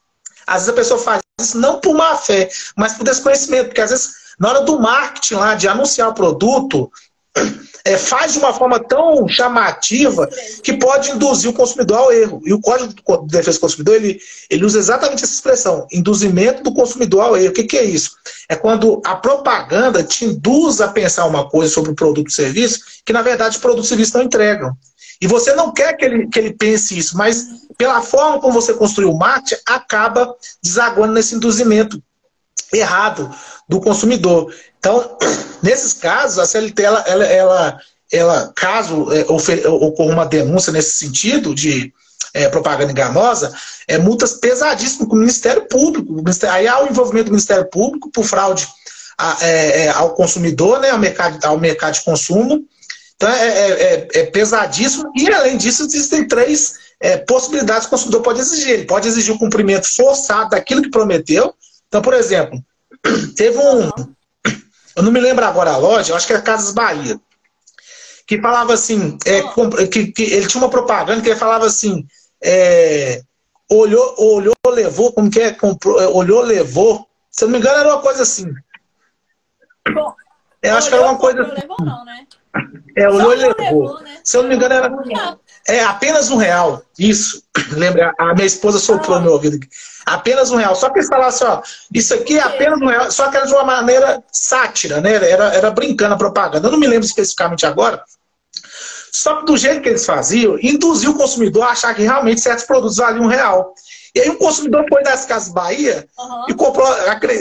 às 0.46 0.62
vezes 0.62 0.68
a 0.68 0.74
pessoa 0.74 1.00
faz 1.00 1.22
isso 1.40 1.58
não 1.58 1.80
por 1.80 1.94
má 1.94 2.16
fé, 2.16 2.48
mas 2.76 2.92
por 2.94 3.04
desconhecimento, 3.04 3.66
porque 3.66 3.80
às 3.80 3.90
vezes 3.90 4.26
na 4.38 4.50
hora 4.50 4.60
do 4.60 4.78
marketing 4.78 5.34
lá, 5.34 5.54
de 5.54 5.66
anunciar 5.66 6.10
o 6.10 6.14
produto, 6.14 6.90
é, 7.86 7.96
faz 7.96 8.32
de 8.32 8.38
uma 8.38 8.52
forma 8.52 8.80
tão 8.80 9.28
chamativa 9.28 10.28
que 10.62 10.72
pode 10.72 11.12
induzir 11.12 11.48
o 11.48 11.52
consumidor 11.52 11.98
ao 11.98 12.12
erro. 12.12 12.42
E 12.44 12.52
o 12.52 12.60
Código 12.60 12.92
de 12.92 13.28
Defesa 13.28 13.58
do 13.58 13.60
Consumidor, 13.60 13.94
ele, 13.94 14.18
ele 14.50 14.64
usa 14.64 14.78
exatamente 14.78 15.22
essa 15.22 15.32
expressão, 15.32 15.86
induzimento 15.92 16.64
do 16.64 16.74
consumidor 16.74 17.20
ao 17.20 17.36
erro. 17.36 17.50
O 17.50 17.54
que, 17.54 17.62
que 17.62 17.76
é 17.76 17.84
isso? 17.84 18.16
É 18.48 18.56
quando 18.56 19.00
a 19.04 19.14
propaganda 19.14 20.02
te 20.02 20.24
induz 20.24 20.80
a 20.80 20.88
pensar 20.88 21.26
uma 21.26 21.48
coisa 21.48 21.72
sobre 21.72 21.92
o 21.92 21.94
produto 21.94 22.26
ou 22.26 22.32
serviço 22.32 22.80
que, 23.04 23.12
na 23.12 23.22
verdade, 23.22 23.56
o 23.56 23.60
produto 23.60 23.84
e 23.84 23.88
serviço 23.88 24.18
não 24.18 24.24
entregam. 24.24 24.72
E 25.20 25.28
você 25.28 25.54
não 25.54 25.72
quer 25.72 25.96
que 25.96 26.04
ele, 26.04 26.26
que 26.26 26.38
ele 26.38 26.52
pense 26.52 26.98
isso, 26.98 27.16
mas 27.16 27.46
pela 27.78 28.02
forma 28.02 28.40
como 28.40 28.52
você 28.52 28.74
construiu 28.74 29.12
o 29.12 29.18
marketing, 29.18 29.62
acaba 29.64 30.34
desaguando 30.60 31.14
nesse 31.14 31.36
induzimento 31.36 32.02
errado 32.72 33.30
do 33.68 33.80
consumidor. 33.80 34.52
Então, 34.86 35.18
nesses 35.62 35.92
casos, 35.92 36.38
a 36.38 36.46
CLT, 36.46 36.80
ela, 36.80 37.00
ela, 37.08 37.24
ela, 37.24 37.80
ela 38.12 38.52
caso 38.54 39.12
é, 39.12 39.22
ocorra 39.68 40.12
uma 40.12 40.24
denúncia 40.24 40.72
nesse 40.72 40.92
sentido 40.92 41.52
de 41.52 41.92
é, 42.32 42.48
propaganda 42.48 42.92
enganosa, 42.92 43.52
é 43.88 43.98
multas 43.98 44.34
pesadíssimas 44.34 45.08
com 45.08 45.16
o 45.16 45.18
Ministério 45.18 45.66
Público. 45.66 46.22
Aí 46.48 46.68
há 46.68 46.84
o 46.84 46.88
envolvimento 46.88 47.26
do 47.26 47.32
Ministério 47.32 47.68
Público 47.68 48.10
por 48.12 48.24
fraude 48.24 48.68
a, 49.18 49.38
é, 49.40 49.86
é, 49.86 49.88
ao 49.88 50.14
consumidor, 50.14 50.78
né, 50.78 50.90
ao, 50.90 50.98
mercado, 50.98 51.44
ao 51.44 51.58
mercado 51.58 51.94
de 51.94 52.04
consumo. 52.04 52.64
Então 53.16 53.28
é, 53.28 53.48
é, 53.48 53.70
é, 53.70 54.08
é 54.20 54.26
pesadíssimo. 54.26 55.10
E 55.16 55.28
além 55.32 55.56
disso, 55.56 55.82
existem 55.84 56.28
três 56.28 56.86
possibilidades 57.26 57.82
que 57.82 57.88
o 57.88 57.90
consumidor 57.90 58.22
pode 58.22 58.40
exigir. 58.40 58.70
Ele 58.70 58.84
pode 58.84 59.08
exigir 59.08 59.34
o 59.34 59.38
cumprimento 59.38 59.88
forçado 59.88 60.50
daquilo 60.50 60.82
que 60.82 60.90
prometeu. 60.90 61.54
Então, 61.88 62.00
por 62.00 62.14
exemplo, 62.14 62.62
teve 63.36 63.58
um, 63.58 63.90
eu 64.96 65.02
não 65.02 65.12
me 65.12 65.20
lembro 65.20 65.44
agora 65.44 65.72
a 65.72 65.76
loja, 65.76 66.12
eu 66.12 66.16
acho 66.16 66.26
que 66.26 66.32
era 66.32 66.42
Casas 66.42 66.72
Bahia. 66.72 67.20
Que 68.26 68.40
falava 68.40 68.72
assim, 68.72 69.16
é, 69.24 69.42
que, 69.86 70.06
que, 70.10 70.22
ele 70.22 70.46
tinha 70.46 70.62
uma 70.62 70.70
propaganda 70.70 71.20
que 71.20 71.28
ele 71.28 71.38
falava 71.38 71.66
assim, 71.66 72.04
é, 72.42 73.20
olhou, 73.70 74.14
olhou, 74.18 74.54
levou, 74.66 75.12
como 75.12 75.30
que 75.30 75.40
é? 75.40 75.52
Comprou, 75.52 76.00
é, 76.00 76.08
olhou, 76.08 76.42
levou. 76.42 77.06
Se 77.30 77.44
eu 77.44 77.48
não 77.48 77.52
me 77.52 77.58
engano, 77.58 77.78
era 77.78 77.88
uma 77.94 78.02
coisa 78.02 78.22
assim. 78.22 78.52
Bom, 79.94 80.12
eu 80.62 80.76
acho 80.76 80.88
que 80.88 80.94
era 80.94 81.04
uma 81.04 81.18
coisa. 81.18 81.42
Assim. 81.42 81.60
Levou, 81.60 81.76
não, 81.80 82.04
né? 82.04 82.26
É, 82.96 83.08
olhou 83.08 83.34
e 83.34 83.36
levou. 83.36 83.54
levou 83.58 84.00
né? 84.00 84.20
Se 84.24 84.36
eu 84.36 84.42
não 84.42 84.48
me 84.48 84.56
engano, 84.56 84.74
era. 84.74 84.88
É 85.68 85.82
apenas 85.82 86.30
um 86.30 86.36
real. 86.36 86.82
Isso. 86.98 87.42
Lembra? 87.72 88.12
A 88.18 88.34
minha 88.34 88.46
esposa 88.46 88.78
soprou 88.78 89.16
ah. 89.16 89.18
no 89.18 89.24
meu 89.24 89.34
ouvido. 89.34 89.58
Apenas 90.04 90.50
um 90.50 90.56
real. 90.56 90.76
Só 90.76 90.88
que 90.90 90.98
eles 90.98 91.08
falaram 91.08 91.28
assim, 91.28 91.44
ó, 91.44 91.62
isso 91.92 92.14
aqui 92.14 92.38
é 92.38 92.42
apenas 92.42 92.80
um 92.80 92.86
real, 92.86 93.10
só 93.10 93.28
que 93.28 93.36
era 93.36 93.46
de 93.46 93.52
uma 93.52 93.64
maneira 93.64 94.22
sátira, 94.30 95.00
né? 95.00 95.14
Era, 95.14 95.54
era 95.54 95.70
brincando 95.70 96.14
a 96.14 96.18
propaganda. 96.18 96.68
Eu 96.68 96.72
não 96.72 96.78
me 96.78 96.86
lembro 96.86 97.06
especificamente 97.06 97.66
agora. 97.66 98.02
Só 99.10 99.36
que 99.36 99.46
do 99.46 99.56
jeito 99.56 99.80
que 99.80 99.88
eles 99.88 100.04
faziam, 100.04 100.58
induziu 100.60 101.12
o 101.12 101.16
consumidor 101.16 101.64
a 101.64 101.70
achar 101.70 101.94
que 101.94 102.02
realmente 102.02 102.40
certos 102.40 102.66
produtos 102.66 102.98
valiam 102.98 103.24
um 103.24 103.28
real. 103.28 103.74
E 104.14 104.20
aí 104.20 104.30
o 104.30 104.36
consumidor 104.36 104.84
foi 104.88 105.02
das 105.02 105.26
Casas 105.26 105.52
Bahia 105.52 106.06
uhum. 106.18 106.44
e 106.48 106.54
comprou. 106.54 106.86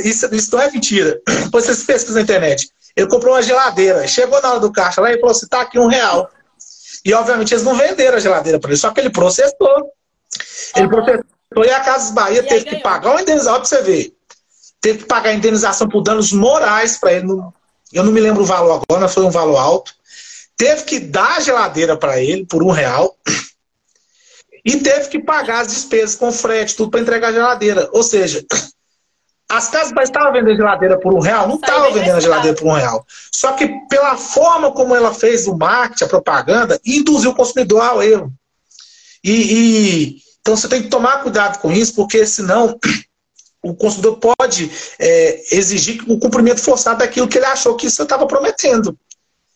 Isso, 0.04 0.34
isso 0.34 0.56
não 0.56 0.62
é 0.62 0.72
mentira. 0.72 1.20
Depois 1.44 1.66
vocês 1.66 1.84
pesquisam 1.84 2.16
na 2.16 2.22
internet. 2.22 2.70
Ele 2.96 3.08
comprou 3.08 3.34
uma 3.34 3.42
geladeira. 3.42 4.08
Chegou 4.08 4.42
na 4.42 4.52
hora 4.52 4.60
do 4.60 4.72
caixa 4.72 5.02
lá 5.02 5.12
e 5.12 5.20
falou 5.20 5.32
assim: 5.32 5.48
tá 5.48 5.62
aqui 5.62 5.78
um 5.78 5.88
real. 5.88 6.30
E 7.06 7.14
obviamente 7.14 7.54
eles 7.54 7.64
não 7.64 7.76
venderam 7.76 8.18
a 8.18 8.20
geladeira 8.20 8.60
para 8.60 8.72
ele, 8.72 8.80
só 8.80 8.92
que 8.92 9.00
ele 9.00 9.12
processou. 9.12 9.92
Ele 10.76 10.88
processou 10.90 11.24
e 11.64 11.70
a 11.70 11.80
Casas 11.80 12.12
Bahia 12.12 12.40
e 12.40 12.44
teve 12.44 12.66
que 12.66 12.76
pagar 12.78 13.12
uma 13.12 13.22
indenização 13.22 13.60
para 13.60 13.66
você 13.66 13.82
ver. 13.82 14.14
Teve 14.82 15.00
que 15.00 15.06
pagar 15.06 15.30
a 15.30 15.34
indenização 15.34 15.88
por 15.88 16.02
danos 16.02 16.32
morais 16.34 16.98
para 16.98 17.14
ele. 17.14 17.28
Eu 17.94 18.04
não 18.04 18.12
me 18.12 18.20
lembro 18.20 18.44
o 18.44 18.46
valor 18.46 18.74
agora, 18.74 19.02
mas 19.02 19.14
foi 19.14 19.24
um 19.24 19.30
valor 19.30 19.58
alto. 19.58 19.94
Teve 20.58 20.84
que 20.84 21.00
dar 21.00 21.38
a 21.38 21.40
geladeira 21.40 21.96
para 21.96 22.20
ele 22.20 22.46
por 22.46 22.64
um 22.64 22.72
real. 22.72 23.16
E 24.66 24.78
teve 24.78 25.10
que 25.10 25.20
pagar 25.20 25.62
as 25.62 25.68
despesas 25.68 26.16
com 26.16 26.32
frete, 26.32 26.76
tudo 26.76 26.90
para 26.90 27.00
entregar 27.00 27.30
a 27.30 27.34
geladeira. 27.34 27.90
Ou 27.94 28.02
seja, 28.02 28.44
as 29.48 29.70
casas 29.70 29.94
estavam 30.04 30.34
vendendo 30.34 30.58
geladeira 30.58 31.00
por 31.00 31.14
um 31.14 31.20
real? 31.20 31.48
Não 31.48 31.56
estavam 31.56 31.94
vendendo 31.94 32.18
a 32.18 32.20
geladeira 32.20 32.58
por 32.58 32.68
um 32.68 32.74
real. 32.74 33.06
Só 33.32 33.54
que 33.54 33.68
pela 33.90 34.18
forma 34.18 34.72
como 34.72 34.96
ela 34.96 35.14
fez 35.14 35.48
o 35.48 35.56
marketing, 35.56 36.06
a 36.06 36.08
propaganda, 36.08 36.80
induziu 36.86 37.32
o 37.32 37.36
consumidor 37.36 37.82
ao 37.82 38.02
erro. 38.02 38.34
E, 39.24 39.32
e, 39.32 40.18
então 40.42 40.56
você 40.56 40.68
tem 40.68 40.82
que 40.82 40.90
tomar 40.90 41.22
cuidado 41.22 41.60
com 41.60 41.72
isso, 41.72 41.94
porque 41.96 42.26
senão 42.26 42.80
o 43.62 43.74
consumidor 43.76 44.20
pode 44.20 44.72
é, 45.00 45.56
exigir 45.56 46.04
o 46.08 46.20
cumprimento 46.20 46.62
forçado 46.62 47.00
daquilo 47.00 47.28
que 47.28 47.38
ele 47.38 47.46
achou 47.46 47.76
que 47.76 47.90
você 47.90 48.04
estava 48.04 48.28
prometendo. 48.28 48.98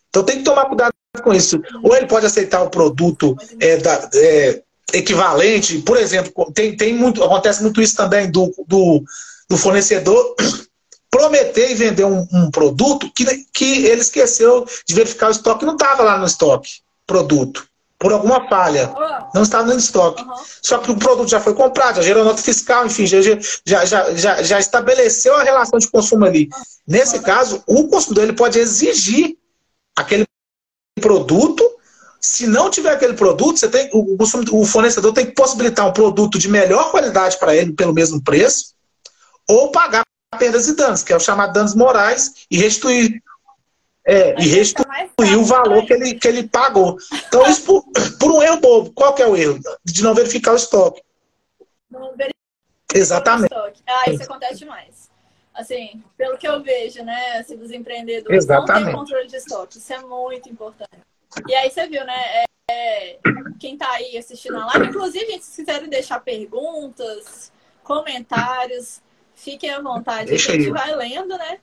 Então 0.08 0.24
tem 0.24 0.38
que 0.38 0.44
tomar 0.44 0.66
cuidado 0.66 0.92
com 1.22 1.32
isso. 1.32 1.60
Ou 1.82 1.96
ele 1.96 2.06
pode 2.06 2.26
aceitar 2.26 2.62
o 2.62 2.70
produto 2.70 3.36
é, 3.60 3.76
da, 3.76 4.10
é, 4.14 4.62
equivalente, 4.92 5.78
por 5.78 5.96
exemplo, 5.96 6.52
tem, 6.52 6.76
tem 6.76 6.94
muito, 6.94 7.22
acontece 7.22 7.62
muito 7.62 7.80
isso 7.80 7.96
também 7.96 8.30
do, 8.30 8.52
do 8.66 9.02
do 9.50 9.56
fornecedor 9.56 10.36
prometer 11.10 11.72
e 11.72 11.74
vender 11.74 12.04
um, 12.04 12.26
um, 12.32 12.50
produto 12.52 13.10
que, 13.12 13.24
que 13.52 13.84
ele 13.84 14.00
esqueceu 14.00 14.64
de 14.86 14.94
verificar 14.94 15.26
o 15.26 15.32
estoque, 15.32 15.66
não 15.66 15.74
estava 15.74 16.04
lá 16.04 16.16
no 16.16 16.24
estoque, 16.24 16.80
produto, 17.04 17.66
por 17.98 18.12
alguma 18.12 18.48
falha, 18.48 18.94
não 19.34 19.42
estava 19.42 19.64
no 19.64 19.76
estoque. 19.76 20.22
Uhum. 20.22 20.34
Só 20.62 20.78
que 20.78 20.92
o 20.92 20.96
produto 20.96 21.28
já 21.28 21.40
foi 21.40 21.52
comprado, 21.52 21.96
já 21.96 22.02
gerou 22.02 22.24
nota 22.24 22.40
fiscal, 22.40 22.86
enfim, 22.86 23.06
já, 23.06 23.20
já, 23.20 23.84
já, 23.84 24.14
já, 24.14 24.42
já 24.42 24.58
estabeleceu 24.60 25.34
a 25.34 25.42
relação 25.42 25.80
de 25.80 25.88
consumo 25.88 26.24
ali. 26.24 26.48
Uhum. 26.52 26.62
Nesse 26.86 27.18
caso, 27.18 27.62
o 27.66 27.88
consumidor 27.88 28.24
ele 28.24 28.32
pode 28.32 28.58
exigir 28.60 29.36
aquele 29.96 30.24
produto 31.00 31.68
se 32.20 32.46
não 32.46 32.68
tiver 32.68 32.92
aquele 32.92 33.14
produto, 33.14 33.58
você 33.58 33.66
tem, 33.66 33.88
o, 33.94 34.16
o 34.52 34.64
fornecedor 34.66 35.12
tem 35.14 35.24
que 35.24 35.32
possibilitar 35.32 35.88
um 35.88 35.92
produto 35.92 36.38
de 36.38 36.48
melhor 36.48 36.90
qualidade 36.90 37.38
para 37.38 37.56
ele 37.56 37.72
pelo 37.72 37.94
mesmo 37.94 38.22
preço, 38.22 38.74
ou 39.50 39.70
pagar 39.70 40.02
perdas 40.38 40.68
e 40.68 40.76
danos, 40.76 41.02
que 41.02 41.12
é 41.12 41.16
o 41.16 41.20
chamado 41.20 41.52
danos 41.52 41.74
morais, 41.74 42.46
e 42.50 42.56
restituir. 42.56 43.22
É, 44.06 44.34
e 44.40 44.48
restituir 44.48 45.38
o 45.38 45.44
valor 45.44 45.84
que 45.84 45.92
ele, 45.92 46.14
que 46.14 46.26
ele 46.26 46.48
pagou. 46.48 46.96
Então, 47.28 47.46
isso 47.48 47.62
por, 47.64 47.84
por 48.18 48.32
um 48.32 48.42
erro 48.42 48.58
bobo. 48.58 48.92
Qual 48.92 49.14
que 49.14 49.22
é 49.22 49.26
o 49.26 49.36
erro? 49.36 49.60
De 49.84 50.02
não 50.02 50.14
verificar 50.14 50.52
o 50.52 50.56
estoque. 50.56 51.02
Não 51.90 52.16
verificar 52.16 52.34
Exatamente. 52.94 53.52
O 53.52 53.56
estoque. 53.56 53.82
Ah, 53.86 54.10
isso 54.10 54.22
acontece 54.22 54.58
demais. 54.60 55.10
Assim, 55.52 56.02
pelo 56.16 56.38
que 56.38 56.48
eu 56.48 56.62
vejo, 56.62 57.04
né, 57.04 57.38
assim, 57.38 57.56
dos 57.56 57.70
empreendedores, 57.70 58.44
Exatamente. 58.44 58.80
não 58.80 58.84
tem 58.86 58.94
controle 58.94 59.26
de 59.28 59.36
estoque. 59.36 59.78
Isso 59.78 59.92
é 59.92 59.98
muito 59.98 60.48
importante. 60.48 60.90
E 61.46 61.54
aí 61.54 61.70
você 61.70 61.86
viu, 61.86 62.04
né? 62.04 62.14
É, 62.14 62.44
é, 62.70 63.18
quem 63.58 63.76
tá 63.76 63.90
aí 63.90 64.16
assistindo 64.16 64.56
a 64.56 64.66
live, 64.66 64.86
inclusive, 64.86 65.40
se 65.42 65.62
quiserem 65.62 65.88
deixar 65.88 66.20
perguntas, 66.20 67.52
comentários, 67.82 69.02
Fiquem 69.40 69.70
à 69.70 69.80
vontade. 69.80 70.26
Deixa 70.26 70.52
a 70.52 70.54
gente 70.54 70.66
aí. 70.66 70.70
vai 70.70 70.94
lendo, 70.94 71.36
né? 71.38 71.58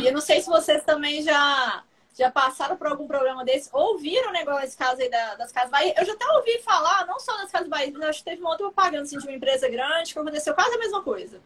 E 0.00 0.06
eu 0.06 0.12
não 0.12 0.20
sei 0.20 0.40
se 0.40 0.48
vocês 0.48 0.82
também 0.82 1.22
já, 1.22 1.84
já 2.18 2.30
passaram 2.32 2.76
por 2.76 2.88
algum 2.88 3.06
problema 3.06 3.44
desse, 3.44 3.70
ouviram 3.72 4.30
o 4.30 4.32
negócio 4.32 4.76
caso 4.76 5.00
aí 5.00 5.08
da, 5.08 5.36
das 5.36 5.52
Casas 5.52 5.70
Bahia. 5.70 5.94
Eu 5.96 6.04
já 6.04 6.14
até 6.14 6.26
ouvi 6.32 6.58
falar, 6.62 7.06
não 7.06 7.20
só 7.20 7.36
das 7.36 7.50
Casas 7.50 7.68
Bahia, 7.68 7.92
mas 7.92 8.08
acho 8.08 8.18
que 8.18 8.24
teve 8.24 8.40
uma 8.40 8.50
outra 8.50 8.66
propaganda 8.66 9.04
assim, 9.04 9.16
de 9.18 9.24
uma 9.24 9.36
empresa 9.36 9.68
grande 9.68 10.12
que 10.12 10.18
aconteceu 10.18 10.52
quase 10.52 10.74
a 10.74 10.78
mesma 10.78 11.00
coisa. 11.00 11.40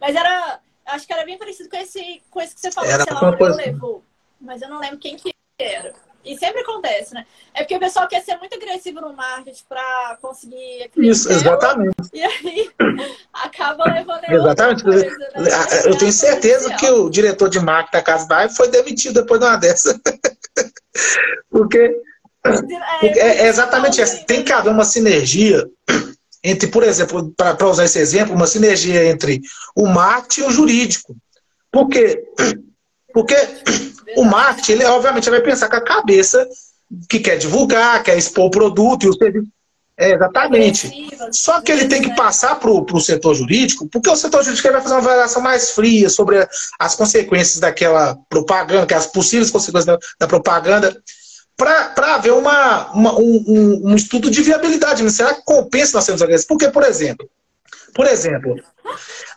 Mas 0.00 0.14
era, 0.14 0.60
acho 0.86 1.06
que 1.06 1.12
era 1.12 1.24
bem 1.24 1.36
parecido 1.36 1.68
com 1.68 1.76
esse, 1.76 2.22
com 2.30 2.40
esse 2.40 2.54
que 2.54 2.60
você 2.60 2.70
falou, 2.70 2.88
era 2.88 3.02
sei 3.02 3.12
lá, 3.12 3.36
coisa... 3.36 3.56
levou. 3.56 4.04
Mas 4.40 4.62
eu 4.62 4.68
não 4.68 4.78
lembro 4.78 4.98
quem 4.98 5.16
que 5.16 5.34
era. 5.58 5.92
E 6.26 6.36
sempre 6.36 6.60
acontece, 6.62 7.14
né? 7.14 7.24
É 7.54 7.60
porque 7.60 7.76
o 7.76 7.80
pessoal 7.80 8.08
quer 8.08 8.20
ser 8.20 8.36
muito 8.36 8.54
agressivo 8.56 9.00
no 9.00 9.12
marketing 9.12 9.62
para 9.68 10.18
conseguir. 10.20 10.90
Isso, 10.96 11.30
exatamente. 11.30 11.94
E 12.12 12.20
aí 12.20 12.70
acaba 13.32 13.84
levando. 13.84 14.24
Exatamente. 14.28 14.82
Coisa, 14.82 15.06
né? 15.06 15.50
Eu 15.84 15.96
tenho 15.96 16.12
certeza 16.12 16.74
que 16.74 16.90
o 16.90 17.08
diretor 17.08 17.48
de 17.48 17.60
marketing 17.60 17.92
da 17.92 18.02
Casa 18.02 18.26
Bahia 18.26 18.48
foi 18.48 18.68
demitido 18.68 19.14
depois 19.14 19.40
de 19.40 19.46
uma 19.46 19.56
dessa. 19.56 20.00
porque, 21.48 21.96
é, 23.02 23.44
é 23.44 23.46
exatamente 23.46 24.02
isso. 24.02 24.26
Tem 24.26 24.42
que 24.42 24.52
haver 24.52 24.70
uma 24.70 24.84
sinergia 24.84 25.64
entre, 26.42 26.68
por 26.68 26.82
exemplo, 26.82 27.32
para 27.36 27.68
usar 27.68 27.84
esse 27.84 28.00
exemplo, 28.00 28.34
uma 28.34 28.46
sinergia 28.48 29.04
entre 29.06 29.40
o 29.76 29.86
marketing 29.86 30.40
e 30.40 30.44
o 30.44 30.50
jurídico. 30.50 31.16
Porque 31.70 32.24
porque 33.16 33.34
o 34.14 34.24
marketing, 34.24 34.72
ele 34.72 34.84
obviamente 34.84 35.30
vai 35.30 35.40
pensar 35.40 35.70
com 35.70 35.76
a 35.76 35.80
cabeça 35.80 36.46
que 37.08 37.18
quer 37.18 37.38
divulgar, 37.38 38.02
quer 38.02 38.18
expor 38.18 38.44
o 38.44 38.50
produto 38.50 39.06
e 39.06 39.08
o 39.08 39.14
serviço. 39.14 39.48
É, 39.96 40.12
exatamente. 40.12 41.08
Só 41.32 41.62
que 41.62 41.72
ele 41.72 41.88
tem 41.88 42.02
que 42.02 42.14
passar 42.14 42.56
para 42.56 42.70
o 42.70 43.00
setor 43.00 43.34
jurídico, 43.34 43.88
porque 43.88 44.10
o 44.10 44.16
setor 44.16 44.44
jurídico 44.44 44.70
vai 44.70 44.82
fazer 44.82 44.94
uma 44.96 45.00
avaliação 45.00 45.40
mais 45.40 45.70
fria 45.70 46.10
sobre 46.10 46.46
as 46.78 46.94
consequências 46.94 47.58
daquela 47.58 48.18
propaganda, 48.28 48.84
que 48.84 48.92
é 48.92 48.98
as 48.98 49.06
possíveis 49.06 49.50
consequências 49.50 49.86
da, 49.86 49.98
da 50.20 50.26
propaganda. 50.26 50.94
para 51.56 52.16
haver 52.16 52.34
uma, 52.34 52.92
uma 52.92 53.18
um, 53.18 53.80
um, 53.82 53.96
estudo 53.96 54.30
de 54.30 54.42
viabilidade. 54.42 55.02
Né? 55.02 55.08
Será 55.08 55.32
que 55.32 55.42
compensa 55.42 55.96
nós 55.96 56.04
sermos 56.04 56.20
agressivos? 56.20 56.48
Porque, 56.48 56.68
por 56.68 56.82
exemplo, 56.82 57.26
por 57.96 58.06
exemplo, 58.06 58.54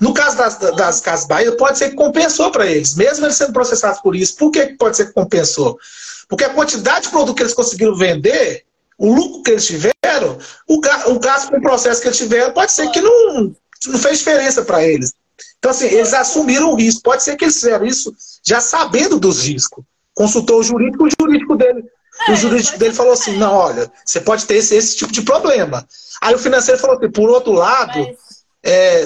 no 0.01 0.13
caso 0.13 0.37
das, 0.37 0.57
das 0.57 0.99
Casas 0.99 1.25
Bahia, 1.25 1.55
pode 1.55 1.77
ser 1.77 1.91
que 1.91 1.95
compensou 1.95 2.51
para 2.51 2.67
eles, 2.67 2.93
mesmo 2.93 3.25
eles 3.25 3.37
sendo 3.37 3.53
processados 3.53 4.01
por 4.01 4.17
isso. 4.17 4.35
Por 4.35 4.51
que 4.51 4.75
pode 4.77 4.97
ser 4.97 5.07
que 5.07 5.13
compensou? 5.13 5.79
Porque 6.27 6.43
a 6.43 6.53
quantidade 6.53 7.05
de 7.05 7.09
produto 7.09 7.35
que 7.35 7.41
eles 7.41 7.53
conseguiram 7.53 7.95
vender, 7.95 8.65
o 8.97 9.13
lucro 9.13 9.43
que 9.43 9.51
eles 9.51 9.65
tiveram, 9.65 10.37
o, 10.67 10.75
o 11.07 11.19
gasto 11.19 11.49
com 11.49 11.57
o 11.57 11.61
processo 11.61 12.01
que 12.01 12.09
eles 12.09 12.17
tiveram, 12.17 12.53
pode 12.53 12.73
ser 12.73 12.89
que 12.91 12.99
não, 12.99 13.55
não 13.87 13.97
fez 13.97 14.17
diferença 14.17 14.61
para 14.63 14.83
eles. 14.83 15.13
Então, 15.57 15.71
assim, 15.71 15.85
eles 15.85 16.13
assumiram 16.13 16.73
o 16.73 16.75
risco. 16.75 17.01
Pode 17.01 17.23
ser 17.23 17.37
que 17.37 17.45
eles 17.45 17.55
fizeram 17.55 17.85
isso 17.85 18.13
já 18.43 18.59
sabendo 18.59 19.17
dos 19.17 19.41
riscos. 19.41 19.85
Consultou 20.13 20.59
o 20.59 20.63
jurídico, 20.63 21.05
o 21.05 21.09
jurídico 21.09 21.55
dele. 21.55 21.85
O 22.27 22.35
jurídico 22.35 22.77
dele 22.77 22.93
falou 22.93 23.13
assim: 23.13 23.37
não, 23.37 23.53
olha, 23.53 23.89
você 24.03 24.19
pode 24.19 24.45
ter 24.45 24.55
esse, 24.55 24.75
esse 24.75 24.97
tipo 24.97 25.13
de 25.13 25.21
problema. 25.21 25.87
Aí 26.21 26.35
o 26.35 26.39
financeiro 26.39 26.79
falou 26.79 26.97
assim: 26.97 27.09
por 27.09 27.29
outro 27.29 27.53
lado, 27.53 27.97
Mas 27.99 28.28
é, 28.63 29.05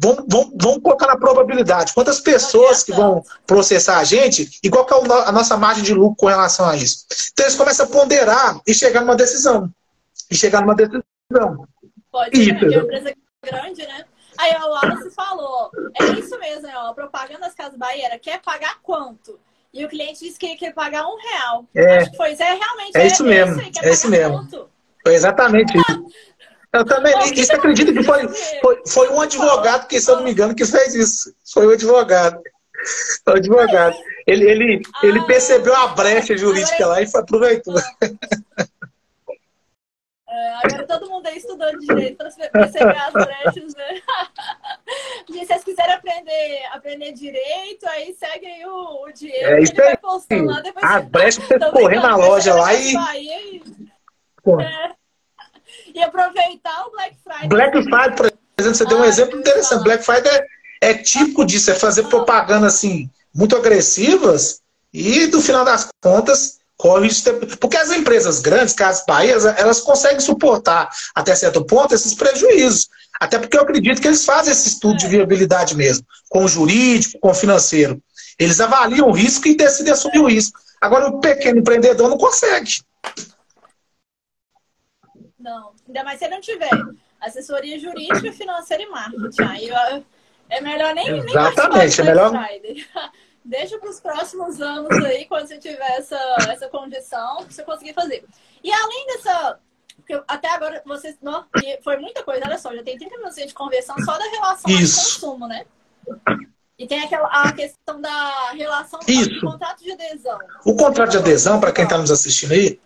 vamos, 0.00 0.24
vamos, 0.28 0.52
vamos 0.60 0.82
colocar 0.82 1.06
na 1.06 1.16
probabilidade. 1.16 1.92
Quantas 1.92 2.20
pessoas 2.20 2.82
que 2.82 2.92
vão 2.92 3.22
processar 3.46 3.98
a 3.98 4.04
gente 4.04 4.58
e 4.62 4.70
qual 4.70 4.86
é 4.86 5.28
a 5.28 5.32
nossa 5.32 5.56
margem 5.56 5.84
de 5.84 5.92
lucro 5.92 6.16
com 6.16 6.26
relação 6.26 6.66
a 6.66 6.76
isso? 6.76 7.06
Então 7.32 7.44
eles 7.46 7.56
começam 7.56 7.86
a 7.86 7.88
ponderar 7.88 8.60
e 8.66 8.72
chegar 8.72 9.00
numa 9.00 9.16
decisão. 9.16 9.70
E 10.30 10.34
chegar 10.34 10.62
numa 10.62 10.74
decisão. 10.74 11.04
Pode 12.10 12.44
ser, 12.44 12.52
uma 12.52 12.84
empresa 12.84 13.14
grande, 13.44 13.82
né? 13.86 14.04
Aí 14.38 14.54
o 14.56 14.70
Wallace 14.70 15.10
falou, 15.14 15.70
é 15.98 16.04
isso 16.18 16.38
mesmo, 16.38 16.68
ó, 16.74 16.90
a 16.90 16.94
propaganda 16.94 17.40
das 17.40 17.54
Casas 17.54 17.78
Bahia 17.78 18.18
quer 18.18 18.40
pagar 18.42 18.80
quanto? 18.82 19.38
E 19.72 19.84
o 19.84 19.88
cliente 19.88 20.20
disse 20.20 20.38
que 20.38 20.56
quer 20.56 20.72
pagar 20.74 21.06
um 21.06 21.16
real. 21.16 21.64
É, 21.74 21.98
Acho 21.98 22.10
que 22.10 22.16
foi, 22.16 22.32
é 22.32 22.34
realmente 22.34 22.96
é, 22.96 23.02
é 23.02 23.06
isso 23.06 23.24
mesmo, 23.24 23.60
é 23.60 23.90
isso 23.90 24.08
mesmo. 24.08 24.70
Foi 25.02 25.14
exatamente 25.14 25.76
isso. 25.76 26.06
Eu 26.72 26.84
também, 26.84 27.14
isso 27.34 27.54
acredito 27.54 27.92
que 27.92 28.02
foi, 28.02 28.28
foi, 28.28 28.82
foi 28.86 29.08
um 29.10 29.20
advogado 29.20 29.86
que, 29.86 30.00
se 30.00 30.10
eu 30.10 30.16
não 30.16 30.24
me 30.24 30.32
engano, 30.32 30.54
que 30.54 30.64
fez 30.64 30.94
isso. 30.94 31.34
Foi 31.52 31.66
o 31.66 31.70
um 31.70 31.72
advogado. 31.72 32.40
O 33.26 33.30
advogado. 33.30 33.96
Ele, 34.26 34.44
ele, 34.50 34.82
ele 35.02 35.26
percebeu 35.26 35.74
a 35.74 35.88
brecha 35.88 36.36
jurídica 36.36 36.86
lá 36.86 37.00
e 37.00 37.08
aproveitou. 37.14 37.74
É, 40.28 40.54
agora 40.64 40.86
todo 40.86 41.08
mundo 41.08 41.26
aí 41.26 41.38
estudando 41.38 41.78
direito 41.78 42.18
para 42.18 42.30
perceber 42.50 42.98
as 42.98 43.12
brechas, 43.12 43.74
né? 43.74 44.02
Se 45.26 45.46
vocês 45.46 45.64
quiserem 45.64 45.94
aprender, 45.94 46.66
aprender 46.72 47.12
direito, 47.12 47.88
aí 47.88 48.12
segue 48.12 48.46
aí 48.46 48.66
o, 48.66 49.04
o 49.04 49.12
Diego. 49.12 49.46
É 49.46 49.62
isso 49.62 49.72
aí. 50.30 50.42
Lá, 50.42 50.60
depois 50.60 50.84
a 50.84 51.00
brecha 51.00 51.40
você 51.40 51.58
correr 51.70 52.00
na 52.00 52.16
loja 52.16 52.54
lá 52.54 52.74
e... 52.74 52.94
e... 52.94 53.62
É 54.60 55.05
e 55.96 56.02
aproveitar 56.02 56.86
o 56.86 56.90
Black 56.90 57.16
Friday. 57.22 57.48
Black 57.48 57.82
Friday, 57.82 58.16
por 58.16 58.26
exemplo, 58.58 58.76
você 58.76 58.86
deu 58.86 58.98
um 58.98 59.02
ah, 59.02 59.08
exemplo 59.08 59.38
interessante. 59.38 59.82
Black 59.82 60.04
Friday 60.04 60.32
é, 60.32 60.90
é 60.90 60.94
típico 60.94 61.44
disso, 61.44 61.70
é 61.70 61.74
fazer 61.74 62.04
propaganda 62.04 62.66
assim, 62.66 63.10
muito 63.34 63.56
agressivas 63.56 64.60
e, 64.92 65.26
no 65.26 65.40
final 65.40 65.64
das 65.64 65.88
contas, 66.02 66.58
corre 66.76 67.08
isso. 67.08 67.24
Porque 67.60 67.76
as 67.76 67.90
empresas 67.90 68.40
grandes, 68.40 68.74
que 68.74 68.82
as 68.82 69.04
Bahias, 69.06 69.44
elas 69.44 69.80
conseguem 69.80 70.20
suportar 70.20 70.88
até 71.14 71.34
certo 71.34 71.64
ponto 71.64 71.94
esses 71.94 72.14
prejuízos. 72.14 72.88
Até 73.18 73.38
porque 73.38 73.56
eu 73.56 73.62
acredito 73.62 74.00
que 74.00 74.08
eles 74.08 74.24
fazem 74.24 74.52
esse 74.52 74.68
estudo 74.68 74.98
de 74.98 75.08
viabilidade 75.08 75.74
mesmo, 75.74 76.04
com 76.28 76.44
o 76.44 76.48
jurídico, 76.48 77.18
com 77.18 77.30
o 77.30 77.34
financeiro. 77.34 78.00
Eles 78.38 78.60
avaliam 78.60 79.08
o 79.08 79.12
risco 79.12 79.48
e 79.48 79.56
decidem 79.56 79.92
assumir 79.92 80.18
o 80.18 80.28
risco. 80.28 80.58
Agora, 80.78 81.08
o 81.08 81.20
pequeno 81.20 81.60
empreendedor 81.60 82.10
não 82.10 82.18
consegue. 82.18 82.82
Ainda 85.86 86.04
mais 86.04 86.18
se 86.18 86.28
não 86.28 86.40
tiver 86.40 86.70
assessoria 87.20 87.78
jurídica, 87.78 88.32
financeira 88.32 88.82
e 88.82 88.86
marketing. 88.86 89.42
Aí 89.42 89.70
é 90.48 90.60
melhor 90.60 90.94
nem, 90.94 91.08
Exatamente, 91.18 92.02
nem 92.02 92.10
é 92.10 92.14
melhor. 92.14 92.32
Deixa 93.44 93.78
para 93.78 93.90
os 93.90 94.00
próximos 94.00 94.60
anos 94.60 94.92
aí, 95.04 95.24
quando 95.26 95.46
você 95.46 95.56
tiver 95.56 95.98
essa, 95.98 96.18
essa 96.48 96.68
condição, 96.68 97.44
você 97.48 97.62
conseguir 97.62 97.94
fazer. 97.94 98.24
E 98.62 98.72
além 98.72 99.06
dessa. 99.06 99.60
Porque 99.96 100.20
até 100.26 100.48
agora 100.48 100.82
vocês. 100.84 101.16
Não, 101.22 101.44
foi 101.82 101.96
muita 101.96 102.24
coisa, 102.24 102.44
olha 102.44 102.58
só, 102.58 102.74
já 102.74 102.82
tem 102.82 102.98
30 102.98 103.16
minutos 103.16 103.36
de 103.36 103.54
conversão 103.54 103.96
só 104.04 104.18
da 104.18 104.24
relação 104.24 104.68
de 104.68 104.78
consumo, 104.78 105.46
né? 105.46 105.64
E 106.76 106.86
tem 106.86 107.04
aquela 107.04 107.28
a 107.28 107.52
questão 107.52 108.00
da 108.00 108.50
relação 108.50 108.98
do 109.00 109.40
contrato 109.40 109.82
de 109.82 109.92
adesão. 109.92 110.38
O 110.64 110.76
contrato 110.76 111.12
de 111.12 111.18
adesão, 111.18 111.60
para 111.60 111.72
quem 111.72 111.84
está 111.84 111.96
nos 111.96 112.10
assistindo 112.10 112.52
aí, 112.52 112.80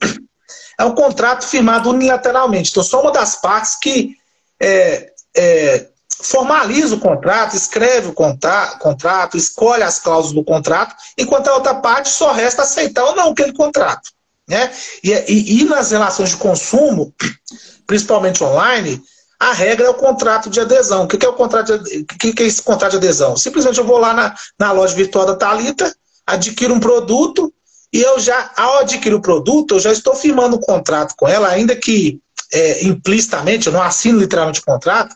é 0.81 0.85
um 0.85 0.95
contrato 0.95 1.47
firmado 1.47 1.91
unilateralmente. 1.91 2.71
Então, 2.71 2.83
só 2.83 3.03
uma 3.03 3.13
das 3.13 3.37
partes 3.37 3.77
que 3.77 4.17
é, 4.59 5.13
é, 5.37 5.87
formaliza 6.23 6.95
o 6.95 7.01
contrato, 7.01 7.55
escreve 7.55 8.09
o 8.09 8.15
contrato, 8.15 9.37
escolhe 9.37 9.83
as 9.83 9.99
cláusulas 9.99 10.35
do 10.35 10.43
contrato, 10.43 10.95
enquanto 11.19 11.49
a 11.49 11.55
outra 11.55 11.75
parte 11.75 12.09
só 12.09 12.33
resta 12.33 12.63
aceitar 12.63 13.05
ou 13.05 13.15
não 13.15 13.31
aquele 13.31 13.53
contrato. 13.53 14.11
Né? 14.49 14.73
E, 15.05 15.11
e, 15.13 15.61
e 15.61 15.65
nas 15.65 15.91
relações 15.91 16.31
de 16.31 16.39
consumo, 16.39 17.15
principalmente 17.87 18.43
online, 18.43 19.03
a 19.39 19.53
regra 19.53 19.87
é 19.87 19.91
o 19.91 19.95
contrato 19.95 20.49
de 20.49 20.61
adesão. 20.61 21.05
O 21.05 21.09
que 21.09 21.25
é 21.25 21.29
o 21.29 21.35
contrato 21.35 21.79
de, 21.79 21.99
o 21.99 22.07
que 22.07 22.43
é 22.43 22.47
esse 22.47 22.63
contrato 22.63 22.93
de 22.93 22.97
adesão? 22.97 23.37
Simplesmente 23.37 23.79
eu 23.79 23.85
vou 23.85 23.99
lá 23.99 24.15
na, 24.15 24.35
na 24.59 24.73
loja 24.73 24.95
virtual 24.95 25.27
da 25.27 25.37
Talita, 25.37 25.95
adquiro 26.27 26.75
um 26.75 26.81
produto, 26.81 27.53
e 27.93 28.01
eu 28.01 28.21
já, 28.21 28.53
ao 28.57 28.79
adquirir 28.79 29.15
o 29.15 29.21
produto, 29.21 29.75
eu 29.75 29.81
já 29.81 29.91
estou 29.91 30.15
firmando 30.15 30.57
um 30.57 30.61
contrato 30.61 31.15
com 31.17 31.27
ela, 31.29 31.49
ainda 31.49 31.75
que 31.75 32.21
é, 32.53 32.85
implicitamente, 32.85 33.67
eu 33.67 33.73
não 33.73 33.83
assino 33.83 34.19
literalmente 34.19 34.61
o 34.61 34.65
contrato, 34.65 35.15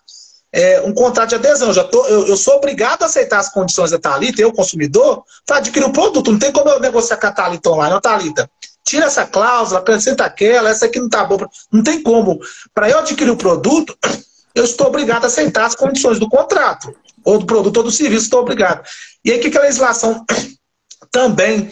é, 0.52 0.80
um 0.82 0.94
contrato 0.94 1.30
de 1.30 1.34
adesão. 1.34 1.68
Eu, 1.68 1.74
já 1.74 1.84
tô, 1.84 2.06
eu, 2.06 2.28
eu, 2.28 2.36
sou 2.36 2.54
obrigado 2.54 3.02
a 3.02 3.06
aceitar 3.06 3.40
as 3.40 3.48
condições 3.48 3.90
da 3.90 3.98
Thalita, 3.98 4.40
eu, 4.40 4.52
consumidor, 4.52 5.24
para 5.44 5.56
adquirir 5.56 5.84
o 5.84 5.92
produto. 5.92 6.30
Não 6.30 6.38
tem 6.38 6.52
como 6.52 6.68
eu 6.68 6.78
negociar 6.78 7.16
com 7.16 7.26
a 7.26 7.32
Thalita 7.32 7.70
online, 7.70 7.92
não, 7.92 8.00
Thalita. 8.00 8.50
Tira 8.84 9.06
essa 9.06 9.26
cláusula, 9.26 9.80
acrescenta 9.80 10.24
aquela, 10.24 10.70
essa 10.70 10.86
aqui 10.86 10.98
não 10.98 11.06
está 11.06 11.24
boa. 11.24 11.48
Não 11.72 11.82
tem 11.82 12.02
como. 12.02 12.38
Para 12.72 12.88
eu 12.88 12.98
adquirir 12.98 13.30
o 13.30 13.36
produto, 13.36 13.96
eu 14.54 14.64
estou 14.64 14.86
obrigado 14.86 15.24
a 15.24 15.26
aceitar 15.26 15.66
as 15.66 15.74
condições 15.74 16.20
do 16.20 16.28
contrato, 16.28 16.94
ou 17.24 17.38
do 17.38 17.46
produto 17.46 17.78
ou 17.78 17.82
do 17.82 17.90
serviço, 17.90 18.24
estou 18.24 18.40
obrigado. 18.40 18.86
E 19.24 19.32
aí, 19.32 19.38
o 19.38 19.40
que, 19.40 19.50
que 19.50 19.58
a 19.58 19.62
legislação 19.62 20.24
também 21.10 21.68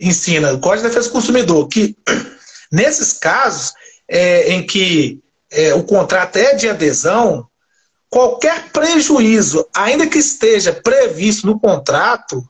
ensina, 0.00 0.52
o 0.52 0.60
Código 0.60 0.82
de 0.82 0.88
Defesa 0.88 1.08
do 1.08 1.12
Consumidor, 1.12 1.68
que 1.68 1.96
nesses 2.72 3.12
casos 3.12 3.72
é, 4.08 4.52
em 4.52 4.66
que 4.66 5.20
é, 5.50 5.74
o 5.74 5.84
contrato 5.84 6.36
é 6.36 6.54
de 6.54 6.68
adesão, 6.68 7.46
qualquer 8.08 8.70
prejuízo, 8.70 9.66
ainda 9.74 10.06
que 10.06 10.18
esteja 10.18 10.72
previsto 10.72 11.46
no 11.46 11.60
contrato, 11.60 12.42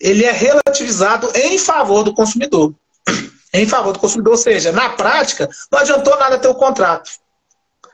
ele 0.00 0.24
é 0.24 0.32
relativizado 0.32 1.30
em 1.34 1.56
favor 1.58 2.02
do 2.02 2.14
consumidor. 2.14 2.74
Em 3.54 3.66
favor 3.68 3.92
do 3.92 3.98
consumidor, 3.98 4.32
ou 4.32 4.38
seja, 4.38 4.72
na 4.72 4.88
prática, 4.88 5.46
não 5.70 5.78
adiantou 5.78 6.18
nada 6.18 6.38
ter 6.38 6.48
o 6.48 6.54
contrato. 6.54 7.10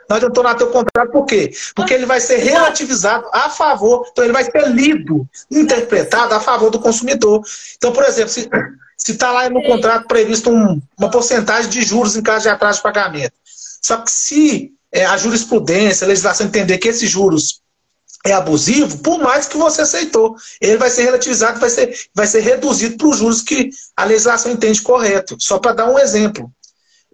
Não 0.09 0.17
adiantou 0.17 0.43
nada 0.43 0.59
ter 0.59 0.65
o 0.65 0.71
contrato, 0.71 1.11
por 1.11 1.27
quê? 1.27 1.53
Porque 1.75 1.93
ele 1.93 2.07
vai 2.07 2.19
ser 2.19 2.39
relativizado 2.39 3.27
a 3.33 3.51
favor, 3.51 4.07
então 4.11 4.25
ele 4.25 4.33
vai 4.33 4.45
ser 4.45 4.69
lido, 4.69 5.29
interpretado 5.51 6.35
a 6.35 6.41
favor 6.41 6.71
do 6.71 6.79
consumidor. 6.79 7.43
Então, 7.77 7.93
por 7.93 8.05
exemplo, 8.05 8.31
se 8.31 8.49
está 9.13 9.31
lá 9.31 9.51
no 9.51 9.63
contrato 9.63 10.07
previsto 10.09 10.51
um, 10.51 10.81
uma 10.99 11.11
porcentagem 11.11 11.71
de 11.71 11.83
juros 11.83 12.17
em 12.17 12.23
caso 12.23 12.45
de 12.45 12.49
atraso 12.49 12.79
de 12.79 12.83
pagamento. 12.83 13.35
Só 13.83 13.99
que 13.99 14.11
se 14.11 14.73
é, 14.91 15.05
a 15.05 15.17
jurisprudência, 15.17 16.05
a 16.05 16.09
legislação 16.09 16.47
entender 16.47 16.79
que 16.79 16.89
esses 16.89 17.09
juros 17.09 17.61
é 18.25 18.33
abusivo, 18.33 18.99
por 18.99 19.19
mais 19.19 19.47
que 19.47 19.57
você 19.57 19.83
aceitou, 19.83 20.37
ele 20.61 20.77
vai 20.77 20.91
ser 20.91 21.03
relativizado, 21.03 21.61
vai 21.61 21.71
ser, 21.71 21.95
vai 22.15 22.27
ser 22.27 22.41
reduzido 22.41 22.97
para 22.97 23.09
os 23.09 23.19
juros 23.19 23.43
que 23.43 23.71
a 23.97 24.05
legislação 24.05 24.53
entende 24.53 24.83
correto. 24.83 25.37
Só 25.39 25.59
para 25.59 25.75
dar 25.75 25.91
um 25.91 25.99
exemplo, 25.99 26.51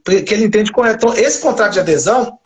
que 0.05 0.35
ele 0.35 0.45
entende 0.45 0.73
correto. 0.73 1.07
Então, 1.07 1.19
esse 1.19 1.41
contrato 1.41 1.73
de 1.73 1.81
adesão, 1.81 2.39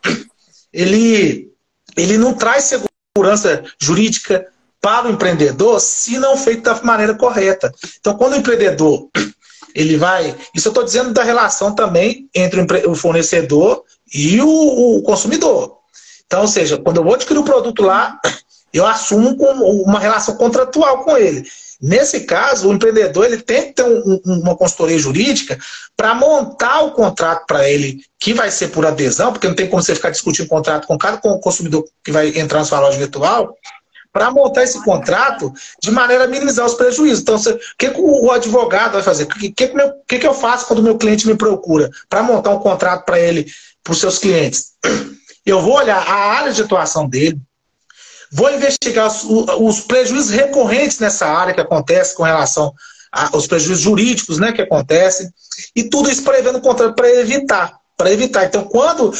ele, 0.73 1.51
ele 1.95 2.17
não 2.17 2.33
traz 2.33 2.71
segurança 3.15 3.63
jurídica 3.79 4.47
para 4.81 5.07
o 5.07 5.11
empreendedor 5.11 5.79
se 5.79 6.17
não 6.17 6.37
feito 6.37 6.63
da 6.63 6.81
maneira 6.81 7.13
correta. 7.13 7.73
Então, 7.99 8.15
quando 8.15 8.33
o 8.33 8.37
empreendedor 8.37 9.09
ele 9.73 9.97
vai. 9.97 10.35
Isso 10.53 10.67
eu 10.67 10.71
estou 10.71 10.83
dizendo 10.83 11.13
da 11.13 11.23
relação 11.23 11.73
também 11.73 12.29
entre 12.33 12.65
o 12.87 12.95
fornecedor 12.95 13.83
e 14.13 14.41
o, 14.41 14.47
o, 14.97 15.01
consumidor. 15.03 15.77
Então, 16.25 16.41
ou 16.41 16.47
seja, 16.47 16.77
quando 16.77 16.97
eu 16.97 17.03
vou 17.03 17.15
adquirir 17.15 17.39
o 17.39 17.43
produto 17.43 17.83
lá, 17.83 18.19
eu 18.73 18.85
assumo 18.85 19.35
uma 19.83 19.99
relação 19.99 20.35
contratual 20.35 21.03
com 21.03 21.17
ele. 21.17 21.47
Nesse 21.81 22.21
caso, 22.21 22.67
o 22.67 22.73
empreendedor 22.73 23.25
ele 23.25 23.41
tem 23.41 23.67
que 23.67 23.73
ter 23.73 23.83
um, 23.83 24.19
uma 24.25 24.55
consultoria 24.55 24.99
jurídica 24.99 25.57
para 25.95 26.13
montar 26.13 26.81
o 26.81 26.91
contrato 26.91 27.45
para 27.45 27.69
ele, 27.69 28.01
que 28.19 28.33
vai 28.33 28.51
ser 28.51 28.67
por 28.69 28.85
adesão, 28.85 29.31
porque 29.31 29.47
não 29.47 29.55
tem 29.55 29.67
como 29.67 29.81
você 29.81 29.95
ficar 29.95 30.09
discutindo 30.09 30.47
contrato 30.47 30.85
com 30.87 30.97
cada 30.97 31.17
consumidor 31.17 31.85
que 32.03 32.11
vai 32.11 32.37
entrar 32.37 32.59
na 32.59 32.65
sua 32.65 32.81
loja 32.81 32.97
virtual, 32.97 33.55
para 34.11 34.31
montar 34.31 34.63
esse 34.63 34.83
contrato 34.83 35.53
de 35.81 35.91
maneira 35.91 36.25
a 36.25 36.27
minimizar 36.27 36.65
os 36.65 36.73
prejuízos. 36.73 37.21
Então, 37.21 37.35
o 37.35 37.59
que, 37.77 37.91
que 37.91 38.01
o 38.01 38.31
advogado 38.31 38.93
vai 38.93 39.03
fazer? 39.03 39.23
O 39.23 39.27
que, 39.27 39.51
que, 39.51 39.73
que, 40.07 40.19
que 40.19 40.27
eu 40.27 40.33
faço 40.33 40.67
quando 40.67 40.79
o 40.79 40.83
meu 40.83 40.97
cliente 40.97 41.27
me 41.27 41.35
procura 41.35 41.89
para 42.09 42.23
montar 42.23 42.49
um 42.49 42.59
contrato 42.59 43.05
para 43.05 43.19
ele, 43.19 43.45
para 43.83 43.93
os 43.93 43.99
seus 43.99 44.17
clientes? 44.17 44.73
Eu 45.45 45.61
vou 45.61 45.75
olhar 45.75 45.97
a 45.97 46.31
área 46.33 46.51
de 46.51 46.61
atuação 46.61 47.07
dele, 47.07 47.39
vou 48.31 48.51
investigar 48.51 49.07
os, 49.07 49.23
os 49.59 49.79
prejuízos 49.81 50.29
recorrentes 50.31 50.99
nessa 50.99 51.27
área 51.27 51.53
que 51.53 51.61
acontece 51.61 52.15
com 52.15 52.23
relação 52.23 52.73
aos 53.11 53.47
prejuízos 53.47 53.83
jurídicos 53.83 54.37
né, 54.37 54.51
que 54.51 54.61
acontecem, 54.61 55.31
e 55.75 55.83
tudo 55.83 56.11
isso 56.11 56.23
prevendo 56.23 56.61
contrato 56.61 56.95
para 56.95 57.09
evitar 57.09 57.79
para 57.97 58.13
evitar. 58.13 58.45
Então, 58.45 58.63
quando, 58.63 59.11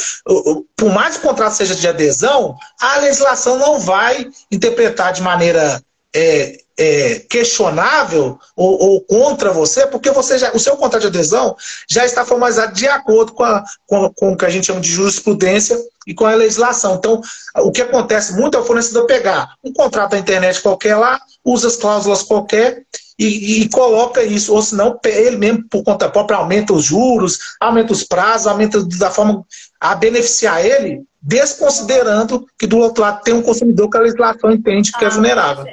por 0.74 0.90
mais 0.90 1.18
que 1.18 1.26
o 1.26 1.28
contrato 1.28 1.52
seja 1.52 1.74
de 1.74 1.86
adesão, 1.86 2.56
a 2.80 2.96
legislação 2.96 3.58
não 3.58 3.78
vai 3.78 4.26
interpretar 4.50 5.12
de 5.12 5.20
maneira 5.20 5.82
é, 6.16 6.58
é, 6.80 7.18
questionável 7.28 8.40
ou, 8.56 8.82
ou, 8.82 9.00
contra 9.02 9.52
você, 9.52 9.86
porque 9.86 10.10
você 10.10 10.38
já, 10.38 10.50
o 10.52 10.58
seu 10.58 10.78
contrato 10.78 11.02
de 11.02 11.08
adesão 11.08 11.54
já 11.86 12.06
está 12.06 12.24
formalizado 12.24 12.72
de 12.72 12.88
acordo 12.88 13.34
com, 13.34 13.44
a, 13.44 13.62
com, 13.86 14.10
com 14.14 14.32
o 14.32 14.36
que 14.36 14.46
a 14.46 14.48
gente 14.48 14.66
chama 14.66 14.80
de 14.80 14.90
jurisprudência 14.90 15.78
e 16.06 16.14
com 16.14 16.24
a 16.24 16.34
legislação. 16.34 16.94
Então, 16.94 17.20
o 17.58 17.70
que 17.70 17.82
acontece 17.82 18.32
muito 18.32 18.56
é 18.56 18.60
o 18.60 18.64
fornecedor 18.64 19.04
pegar 19.04 19.52
um 19.62 19.74
contrato 19.74 20.12
da 20.12 20.18
internet 20.18 20.62
qualquer 20.62 20.96
lá, 20.96 21.20
usa 21.44 21.68
as 21.68 21.76
cláusulas 21.76 22.22
qualquer 22.22 22.82
e, 23.18 23.60
e, 23.60 23.68
coloca 23.68 24.22
isso, 24.22 24.54
ou 24.54 24.62
senão 24.62 24.98
ele 25.04 25.36
mesmo, 25.36 25.68
por 25.68 25.84
conta 25.84 26.08
própria, 26.08 26.38
aumenta 26.38 26.72
os 26.72 26.86
juros, 26.86 27.38
aumenta 27.60 27.92
os 27.92 28.02
prazos, 28.02 28.46
aumenta 28.46 28.82
da 28.82 29.10
forma 29.10 29.44
a 29.78 29.94
beneficiar 29.94 30.64
ele, 30.64 31.02
desconsiderando 31.20 32.46
que 32.58 32.66
do 32.66 32.78
outro 32.78 33.02
lado 33.02 33.22
tem 33.22 33.34
um 33.34 33.42
consumidor 33.42 33.90
que 33.90 33.98
a 33.98 34.00
legislação 34.00 34.50
entende 34.50 34.92
que 34.92 35.04
é 35.04 35.08
ah, 35.08 35.10
é 35.10 35.12
vulnerável. 35.12 35.66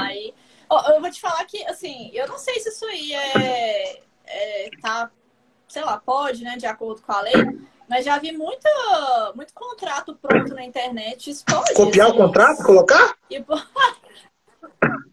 Aí, 0.00 0.34
ó, 0.68 0.90
eu 0.92 1.00
vou 1.00 1.10
te 1.10 1.20
falar 1.20 1.44
que, 1.44 1.64
assim, 1.66 2.10
eu 2.12 2.26
não 2.28 2.38
sei 2.38 2.60
se 2.60 2.68
isso 2.68 2.84
aí 2.86 3.12
é, 3.12 4.02
é 4.26 4.70
tá, 4.80 5.10
sei 5.68 5.82
lá, 5.82 5.98
pode, 5.98 6.42
né, 6.44 6.56
de 6.56 6.66
acordo 6.66 7.02
com 7.02 7.12
a 7.12 7.20
lei, 7.20 7.34
mas 7.88 8.04
já 8.04 8.18
vi 8.18 8.32
muita, 8.32 8.68
muito 9.34 9.52
contrato 9.52 10.14
pronto 10.16 10.54
na 10.54 10.64
internet. 10.64 11.32
Pode, 11.44 11.74
Copiar 11.74 12.08
assim, 12.08 12.16
o 12.16 12.18
contrato, 12.18 12.62
colocar? 12.62 13.16
E, 13.28 13.38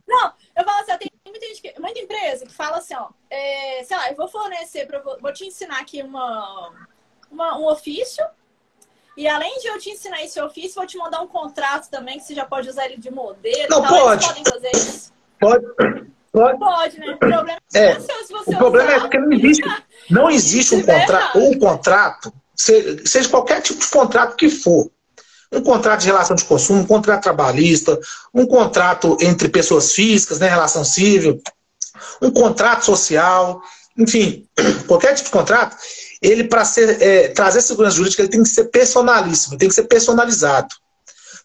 Não, 0.07 0.33
eu 0.55 0.63
falo 0.63 0.79
assim, 0.79 0.97
tem 0.97 1.11
muita, 1.27 1.45
gente, 1.47 1.79
muita 1.79 1.99
empresa 1.99 2.45
que 2.45 2.53
fala 2.53 2.77
assim, 2.77 2.95
ó, 2.95 3.09
é, 3.29 3.83
sei 3.83 3.97
lá, 3.97 4.09
eu 4.09 4.15
vou 4.15 4.27
fornecer, 4.27 4.85
pra, 4.87 4.99
vou 4.99 5.33
te 5.33 5.45
ensinar 5.45 5.79
aqui 5.79 6.01
uma, 6.01 6.71
uma, 7.29 7.57
um 7.57 7.67
ofício, 7.67 8.25
e 9.17 9.27
além 9.27 9.59
de 9.59 9.67
eu 9.67 9.79
te 9.79 9.89
ensinar 9.89 10.23
esse 10.23 10.39
ofício, 10.39 10.75
vou 10.75 10.85
te 10.85 10.95
mandar 10.95 11.21
um 11.21 11.27
contrato 11.27 11.89
também, 11.89 12.19
que 12.19 12.25
você 12.25 12.35
já 12.35 12.45
pode 12.45 12.69
usar 12.69 12.85
ele 12.85 12.97
de 12.97 13.09
modelo. 13.09 13.67
Não, 13.67 13.83
pode. 13.83 14.25
podem 14.25 14.43
fazer 14.45 14.71
isso? 14.75 15.11
Pode. 15.39 15.65
Pode, 16.31 16.59
pode 16.59 16.99
né? 16.99 17.13
O 17.13 17.17
problema 17.17 17.57
é, 17.73 17.79
é 17.79 17.99
se 17.99 18.31
você 18.31 18.53
o 18.53 18.57
problema 18.57 18.91
é 18.91 18.99
porque 18.99 19.17
não 19.17 19.31
existe, 19.33 19.63
não 20.09 20.29
existe 20.29 20.75
um 20.75 20.83
contrato, 20.83 21.39
ou 21.39 21.51
um 21.51 21.59
contrato, 21.59 22.33
seja 22.55 23.27
qualquer 23.27 23.61
tipo 23.61 23.79
de 23.79 23.89
contrato 23.89 24.35
que 24.35 24.49
for, 24.49 24.91
um 25.51 25.61
contrato 25.61 26.01
de 26.01 26.07
relação 26.07 26.35
de 26.35 26.43
consumo, 26.43 26.81
um 26.81 26.85
contrato 26.85 27.23
trabalhista, 27.23 27.99
um 28.31 28.45
contrato 28.45 29.17
entre 29.19 29.49
pessoas 29.49 29.93
físicas, 29.93 30.39
né, 30.39 30.47
relação 30.47 30.83
civil, 30.83 31.41
um 32.21 32.29
contrato 32.29 32.85
social, 32.85 33.61
enfim, 33.97 34.47
qualquer 34.87 35.15
tipo 35.15 35.29
de 35.29 35.33
contrato, 35.33 35.75
ele 36.21 36.45
para 36.45 36.63
é, 36.99 37.29
trazer 37.29 37.61
segurança 37.61 37.97
jurídica, 37.97 38.21
ele 38.21 38.29
tem 38.29 38.43
que 38.43 38.49
ser 38.49 38.65
personalíssimo, 38.65 39.57
tem 39.57 39.69
que 39.69 39.75
ser 39.75 39.83
personalizado. 39.83 40.73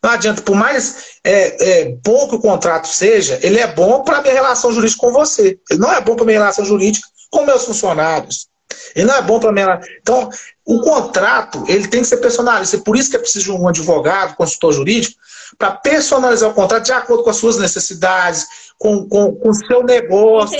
Não 0.02 0.10
adianta, 0.10 0.42
por 0.42 0.56
mais 0.56 1.18
é, 1.22 1.82
é, 1.82 1.96
bom 2.04 2.28
que 2.28 2.34
o 2.34 2.40
contrato 2.40 2.88
seja, 2.88 3.38
ele 3.40 3.60
é 3.60 3.66
bom 3.68 4.02
para 4.02 4.18
a 4.18 4.22
minha 4.22 4.34
relação 4.34 4.72
jurídica 4.72 5.00
com 5.00 5.12
você. 5.12 5.58
Ele 5.70 5.78
não 5.80 5.92
é 5.92 6.00
bom 6.00 6.16
para 6.16 6.24
a 6.24 6.26
minha 6.26 6.38
relação 6.40 6.64
jurídica 6.64 7.06
com 7.30 7.44
meus 7.44 7.64
funcionários. 7.64 8.48
Ele 8.96 9.06
não 9.06 9.14
é 9.14 9.22
bom 9.22 9.38
para 9.38 9.52
mim. 9.52 9.62
Então, 10.00 10.28
o 10.66 10.80
contrato 10.80 11.64
ele 11.68 11.86
tem 11.86 12.02
que 12.02 12.08
ser 12.08 12.16
personalizado. 12.16 12.82
Por 12.82 12.96
isso 12.96 13.10
que 13.10 13.16
é 13.16 13.18
preciso 13.18 13.44
de 13.44 13.52
um 13.52 13.68
advogado, 13.68 14.34
consultor 14.34 14.72
jurídico, 14.72 15.14
para 15.56 15.70
personalizar 15.70 16.50
o 16.50 16.54
contrato 16.54 16.84
de 16.84 16.92
acordo 16.92 17.22
com 17.22 17.30
as 17.30 17.36
suas 17.36 17.56
necessidades, 17.56 18.46
com, 18.78 19.08
com, 19.08 19.34
com 19.36 19.50
o 19.50 19.54
seu 19.54 19.84
negócio, 19.84 20.58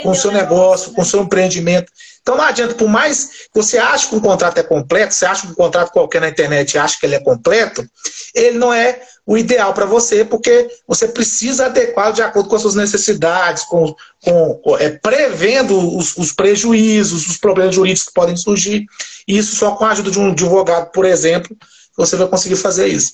com 0.00 0.10
o 0.10 0.14
seu 0.14 0.30
negócio, 0.30 0.92
com 0.92 1.02
o 1.02 1.04
seu 1.04 1.22
empreendimento. 1.22 1.90
Então 2.24 2.38
não 2.38 2.44
adianta, 2.44 2.74
por 2.74 2.88
mais 2.88 3.48
que 3.52 3.60
você 3.60 3.76
ache 3.76 4.08
que 4.08 4.16
um 4.16 4.20
contrato 4.20 4.56
é 4.56 4.62
completo, 4.62 5.12
você 5.12 5.26
acha 5.26 5.42
que 5.46 5.52
um 5.52 5.54
contrato 5.54 5.92
qualquer 5.92 6.22
na 6.22 6.30
internet 6.30 6.78
acha 6.78 6.98
que 6.98 7.04
ele 7.04 7.16
é 7.16 7.20
completo, 7.20 7.86
ele 8.34 8.56
não 8.56 8.72
é 8.72 9.02
o 9.26 9.36
ideal 9.36 9.74
para 9.74 9.84
você, 9.84 10.24
porque 10.24 10.70
você 10.88 11.06
precisa 11.06 11.66
adequá-lo 11.66 12.14
de 12.14 12.22
acordo 12.22 12.48
com 12.48 12.56
as 12.56 12.62
suas 12.62 12.76
necessidades, 12.76 13.64
com, 13.64 13.94
com 14.22 14.60
é, 14.78 14.88
prevendo 14.88 15.98
os, 15.98 16.16
os, 16.16 16.32
prejuízos, 16.32 17.26
os 17.26 17.36
problemas 17.36 17.74
jurídicos 17.74 18.08
que 18.08 18.14
podem 18.14 18.36
surgir. 18.38 18.86
E 19.28 19.36
isso 19.36 19.54
só 19.56 19.76
com 19.76 19.84
a 19.84 19.90
ajuda 19.90 20.10
de 20.10 20.18
um 20.18 20.30
advogado, 20.30 20.92
por 20.92 21.04
exemplo, 21.04 21.54
você 21.94 22.16
vai 22.16 22.26
conseguir 22.26 22.56
fazer 22.56 22.88
isso. 22.88 23.12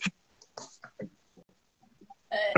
É, 2.30 2.52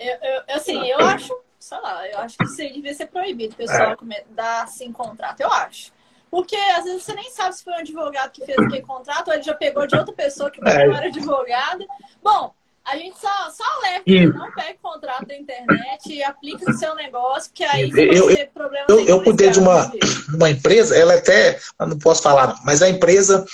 eu, 0.00 0.16
eu, 0.22 0.56
assim, 0.56 0.88
eu 0.88 1.00
acho 1.00 1.34
lá, 1.78 2.08
eu 2.08 2.18
acho 2.18 2.36
que 2.36 2.44
isso 2.44 2.60
aí 2.60 2.72
devia 2.72 2.94
ser 2.94 3.06
proibido, 3.06 3.56
pessoal 3.56 3.96
é. 4.10 4.24
dar 4.30 4.64
assim 4.64 4.92
contrato, 4.92 5.40
eu 5.40 5.50
acho. 5.50 5.92
Porque 6.30 6.56
às 6.56 6.84
vezes 6.84 7.02
você 7.02 7.14
nem 7.14 7.30
sabe 7.30 7.54
se 7.54 7.62
foi 7.62 7.74
um 7.74 7.78
advogado 7.78 8.30
que 8.30 8.44
fez 8.44 8.58
aquele 8.58 8.82
contrato, 8.82 9.28
ou 9.28 9.34
ele 9.34 9.42
já 9.42 9.54
pegou 9.54 9.86
de 9.86 9.94
outra 9.94 10.14
pessoa 10.14 10.50
que 10.50 10.60
é. 10.66 10.86
não 10.86 10.96
era 10.96 11.06
advogada. 11.06 11.84
Bom, 12.22 12.54
a 12.84 12.96
gente 12.96 13.18
só, 13.18 13.28
só 13.50 13.64
alerta, 13.78 14.02
e... 14.06 14.26
não 14.26 14.50
pegue 14.52 14.78
contrato 14.82 15.26
da 15.26 15.36
internet 15.36 16.12
e 16.12 16.22
aplique 16.22 16.64
no 16.64 16.72
seu 16.72 16.94
negócio, 16.94 17.50
que 17.52 17.62
aí 17.64 17.90
você 17.90 18.08
eu, 18.10 18.26
vai 18.26 18.36
ter 18.36 18.46
problemas. 18.46 18.88
Eu, 18.88 19.06
eu 19.06 19.22
cuidei 19.22 19.50
de 19.50 19.60
uma, 19.60 19.92
uma 20.34 20.50
empresa, 20.50 20.96
ela 20.96 21.14
até, 21.14 21.60
não 21.78 21.98
posso 21.98 22.22
falar, 22.22 22.56
mas 22.64 22.82
a 22.82 22.88
empresa, 22.88 23.46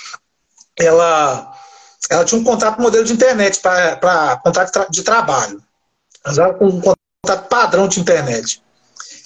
ela, 0.77 1.53
ela 2.09 2.25
tinha 2.25 2.41
um 2.41 2.43
contrato 2.43 2.81
modelo 2.81 3.05
de 3.05 3.13
internet 3.13 3.59
para 3.59 4.37
contrato 4.37 4.89
de 4.89 5.03
trabalho. 5.03 5.61
Mas 6.25 6.37
ela 6.37 6.53
com 6.53 6.65
um 6.65 6.81
contrato 6.81 6.99
padrão 7.49 7.87
de 7.87 7.99
internet. 7.99 8.61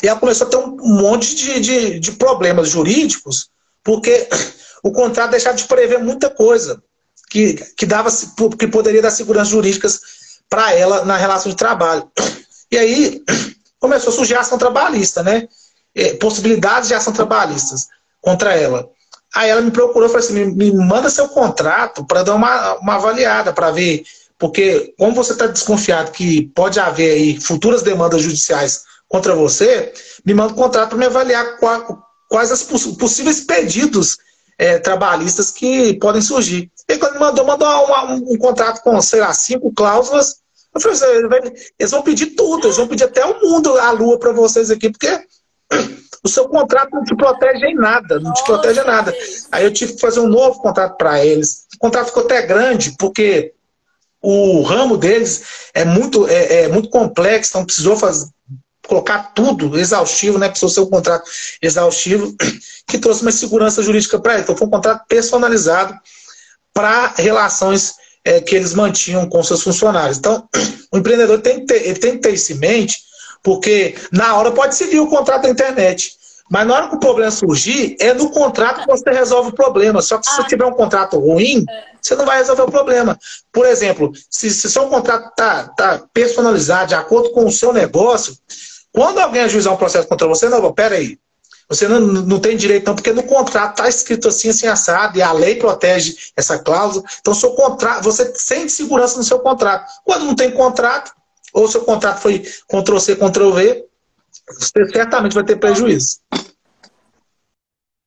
E 0.02 0.08
ela 0.08 0.20
começou 0.20 0.48
a 0.48 0.50
ter 0.50 0.58
um 0.58 0.78
monte 0.78 1.36
de, 1.36 1.60
de, 1.60 2.00
de 2.00 2.12
problemas 2.14 2.70
jurídicos, 2.70 3.50
porque 3.84 4.28
o 4.84 4.92
contrato 4.92 5.32
deixava 5.32 5.56
de 5.56 5.64
prever 5.66 6.00
muita 6.00 6.30
coisa 6.30 6.82
que, 7.30 7.54
que, 7.78 7.86
dava, 7.86 8.10
que 8.58 8.68
poderia 8.68 9.02
dar 9.02 9.12
segurança 9.12 9.52
jurídicas 9.52 10.02
para 10.50 10.74
ela 10.74 11.06
na 11.06 11.18
relação 11.18 11.50
de 11.50 11.58
trabalho. 11.58 12.10
E 12.72 12.78
aí 12.78 13.24
começou 13.80 14.12
a 14.12 14.16
surgir 14.16 14.36
a 14.36 14.42
ação 14.42 14.58
trabalhista, 14.58 15.24
né? 15.24 15.48
É, 15.96 16.16
possibilidades 16.16 16.90
de 16.90 16.96
ação 16.96 17.14
trabalhistas 17.14 17.88
contra 18.20 18.54
ela. 18.56 18.90
Aí 19.34 19.50
ela 19.50 19.62
me 19.62 19.72
procurou 19.72 20.08
e 20.08 20.12
falou 20.12 20.26
assim: 20.26 20.34
me, 20.34 20.72
me 20.72 20.72
manda 20.72 21.10
seu 21.10 21.28
contrato 21.28 22.06
para 22.06 22.24
dar 22.24 22.36
uma, 22.36 22.76
uma 22.76 22.96
avaliada, 22.96 23.54
para 23.54 23.72
ver 23.72 24.04
porque, 24.44 24.94
como 25.00 25.16
você 25.16 25.32
está 25.32 25.48
desconfiado 25.48 26.12
que 26.12 26.48
pode 26.54 26.78
haver 26.78 27.14
aí 27.14 27.40
futuras 27.40 27.82
demandas 27.82 28.22
judiciais 28.22 28.84
contra 29.08 29.34
você, 29.34 29.94
me 30.26 30.34
manda 30.34 30.52
um 30.52 30.58
contrato 30.58 30.90
para 30.90 30.98
me 30.98 31.06
avaliar 31.06 31.58
quais 32.30 32.52
os 32.52 32.64
possíveis 32.96 33.40
pedidos 33.40 34.18
é, 34.58 34.80
trabalhistas 34.80 35.50
que 35.50 35.94
podem 35.94 36.22
surgir. 36.22 36.70
E 36.90 36.98
quando 36.98 37.14
me 37.14 37.20
mandou, 37.22 37.46
mandou 37.46 37.86
uma, 37.86 38.12
um, 38.12 38.34
um, 38.34 38.38
contrato 38.38 38.84
com, 38.84 39.02
sei 39.02 39.22
lá, 39.22 39.34
cinco 39.34 39.72
cláusulas. 39.72 40.36
Eu 40.76 40.82
falei, 40.82 41.54
eles 41.80 41.92
vão 41.92 42.02
pedir 42.02 42.32
tudo, 42.36 42.68
eles 42.68 42.76
vão 42.76 42.88
pedir 42.90 43.06
até 43.06 43.26
o 43.26 43.40
mundo, 43.40 43.78
a 43.80 43.92
lua 43.92 44.20
para 44.20 44.34
vocês 44.34 44.70
aqui, 44.70 44.90
porque 44.90 45.26
o 46.22 46.28
seu 46.28 46.50
contrato 46.50 46.90
não 46.92 47.06
te 47.06 47.16
protege 47.16 47.66
em 47.66 47.76
nada, 47.76 48.20
não 48.20 48.34
te 48.34 48.44
protege 48.44 48.82
em 48.82 48.88
nada. 48.88 49.16
Aí 49.54 49.64
eu 49.64 49.72
tive 49.72 49.94
que 49.94 50.02
fazer 50.02 50.20
um 50.20 50.28
novo 50.28 50.60
contrato 50.60 50.98
para 50.98 51.26
eles. 51.26 51.66
O 51.76 51.80
contrato 51.80 52.08
ficou 52.08 52.24
até 52.24 52.42
grande, 52.42 52.94
porque 53.00 53.54
o 54.24 54.62
ramo 54.62 54.98
deles 54.98 55.44
é 55.74 55.84
muito, 55.84 56.26
é, 56.30 56.64
é 56.64 56.68
muito 56.70 56.88
complexo, 56.88 57.52
então 57.52 57.66
precisou 57.66 57.98
fazer, 57.98 58.26
colocar 58.88 59.34
tudo 59.36 59.78
exaustivo, 59.78 60.40
né? 60.40 60.48
Precisou 60.48 60.70
ser 60.70 60.80
um 60.80 60.90
contrato 60.90 61.30
exaustivo 61.62 62.34
que 62.88 62.98
trouxe 62.98 63.22
uma 63.22 63.32
segurança 63.32 63.84
jurídica 63.84 64.18
para 64.18 64.34
ele. 64.34 64.44
Então 64.44 64.56
foi 64.56 64.66
um 64.68 64.72
contrato 64.72 65.04
personalizado 65.10 65.94
para 66.74 67.14
relações 67.18 67.96
é, 68.24 68.40
que 68.40 68.56
eles 68.56 68.74
mantinham 68.74 69.28
com 69.28 69.44
seus 69.44 69.62
funcionários. 69.62 70.18
Então, 70.18 70.48
o 70.92 70.98
empreendedor 70.98 71.42
tem 71.42 71.60
que 71.60 71.66
ter, 71.66 71.86
ele 71.86 72.00
tem 72.00 72.14
que 72.14 72.20
ter 72.20 72.34
isso 72.34 72.54
em 72.54 72.58
mente, 72.58 73.00
porque 73.44 73.96
na 74.10 74.38
hora 74.38 74.52
pode 74.52 74.76
seguir 74.76 75.02
o 75.02 75.08
contrato 75.08 75.44
da 75.44 75.50
internet. 75.50 76.14
Mas 76.50 76.68
na 76.68 76.76
hora 76.76 76.88
que 76.88 76.96
o 76.96 77.00
problema 77.00 77.32
surgir, 77.32 77.96
é 78.00 78.14
no 78.14 78.30
contrato 78.30 78.82
que 78.82 78.88
você 78.88 79.10
resolve 79.10 79.50
o 79.50 79.56
problema. 79.56 80.02
Só 80.02 80.18
que 80.18 80.28
se 80.28 80.36
você 80.36 80.42
ah. 80.42 80.48
tiver 80.48 80.66
um 80.66 80.74
contrato 80.74 81.18
ruim, 81.18 81.66
é. 81.70 81.93
Você 82.04 82.16
não 82.16 82.26
vai 82.26 82.38
resolver 82.40 82.64
o 82.64 82.72
problema. 82.72 83.18
Por 83.52 83.66
exemplo, 83.66 84.12
se, 84.30 84.50
se 84.50 84.70
seu 84.70 84.88
contrato 84.90 85.30
está 85.30 85.70
tá 85.70 86.04
personalizado 86.14 86.90
de 86.90 86.96
acordo 86.96 87.32
com 87.32 87.46
o 87.46 87.52
seu 87.52 87.72
negócio, 87.72 88.38
quando 88.92 89.20
alguém 89.20 89.42
ajuizar 89.42 89.74
um 89.74 89.78
processo 89.78 90.08
contra 90.08 90.28
você, 90.28 90.50
não, 90.50 90.74
peraí, 90.74 91.18
Você 91.70 91.88
não, 91.88 92.00
não 92.00 92.40
tem 92.40 92.58
direito, 92.58 92.86
não, 92.86 92.96
porque 92.96 93.14
no 93.14 93.24
contrato 93.24 93.72
está 93.72 93.88
escrito 93.88 94.28
assim, 94.28 94.50
assim, 94.50 94.68
assado, 94.68 95.18
e 95.18 95.22
a 95.22 95.32
lei 95.32 95.56
protege 95.56 96.16
essa 96.36 96.60
cláusula. 96.60 97.06
Então, 97.22 97.34
seu 97.34 97.56
contrato, 97.56 98.04
você 98.04 98.34
sente 98.36 98.72
segurança 98.72 99.18
no 99.18 99.24
seu 99.24 99.40
contrato. 99.40 99.90
Quando 100.04 100.26
não 100.26 100.36
tem 100.36 100.52
contrato, 100.52 101.12
ou 101.54 101.68
seu 101.68 101.86
contrato 101.86 102.20
foi 102.20 102.40
Ctrl-C, 102.68 103.16
Ctrl-V, 103.16 103.86
você 104.48 104.92
certamente 104.92 105.34
vai 105.34 105.44
ter 105.46 105.56
prejuízo. 105.56 106.20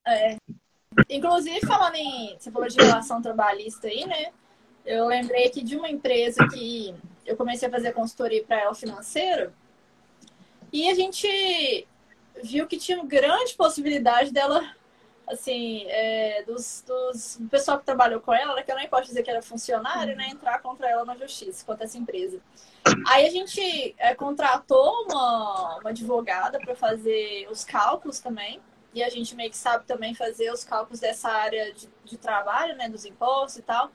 É. 0.06 0.36
Inclusive, 1.08 1.60
falando 1.66 1.94
em. 1.96 2.36
Você 2.38 2.50
falou 2.50 2.68
de 2.68 2.76
relação 2.76 3.20
trabalhista 3.20 3.86
aí, 3.88 4.06
né? 4.06 4.32
Eu 4.84 5.06
lembrei 5.06 5.46
aqui 5.46 5.62
de 5.62 5.76
uma 5.76 5.90
empresa 5.90 6.46
que 6.48 6.94
eu 7.24 7.36
comecei 7.36 7.68
a 7.68 7.70
fazer 7.70 7.92
consultoria 7.92 8.44
para 8.44 8.60
ela 8.60 8.74
financeira. 8.74 9.52
E 10.72 10.88
a 10.88 10.94
gente 10.94 11.86
viu 12.42 12.66
que 12.66 12.76
tinha 12.76 12.98
uma 12.98 13.06
grande 13.06 13.54
possibilidade 13.54 14.32
dela, 14.32 14.62
assim, 15.26 15.84
é, 15.88 16.44
dos, 16.44 16.84
dos, 16.86 17.36
do 17.40 17.48
pessoal 17.48 17.78
que 17.78 17.84
trabalhou 17.84 18.20
com 18.20 18.32
ela, 18.32 18.62
que 18.62 18.70
eu 18.70 18.76
nem 18.76 18.88
posso 18.88 19.06
dizer 19.06 19.22
que 19.22 19.30
era 19.30 19.42
funcionário, 19.42 20.16
né, 20.16 20.28
entrar 20.28 20.60
contra 20.60 20.88
ela 20.88 21.04
na 21.04 21.16
justiça, 21.16 21.64
contra 21.64 21.84
essa 21.84 21.98
empresa. 21.98 22.40
Aí 23.08 23.26
a 23.26 23.30
gente 23.30 23.94
é, 23.98 24.14
contratou 24.14 25.04
uma, 25.04 25.78
uma 25.78 25.90
advogada 25.90 26.58
para 26.58 26.76
fazer 26.76 27.48
os 27.50 27.64
cálculos 27.64 28.20
também, 28.20 28.60
e 28.96 29.02
a 29.02 29.10
gente 29.10 29.36
meio 29.36 29.50
que 29.50 29.58
sabe 29.58 29.84
também 29.84 30.14
fazer 30.14 30.50
os 30.50 30.64
cálculos 30.64 30.98
dessa 30.98 31.28
área 31.28 31.70
de, 31.70 31.86
de 32.02 32.16
trabalho, 32.16 32.74
né, 32.76 32.88
dos 32.88 33.04
impostos 33.04 33.58
e 33.58 33.62
tal. 33.62 33.90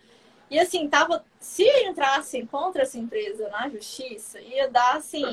E 0.47 0.59
assim, 0.59 0.87
tava, 0.87 1.25
se 1.39 1.63
entrassem 1.87 2.45
contra 2.45 2.83
essa 2.83 2.99
empresa 2.99 3.49
na 3.49 3.67
justiça, 3.67 4.39
ia 4.39 4.69
dar 4.69 4.97
assim, 4.97 5.23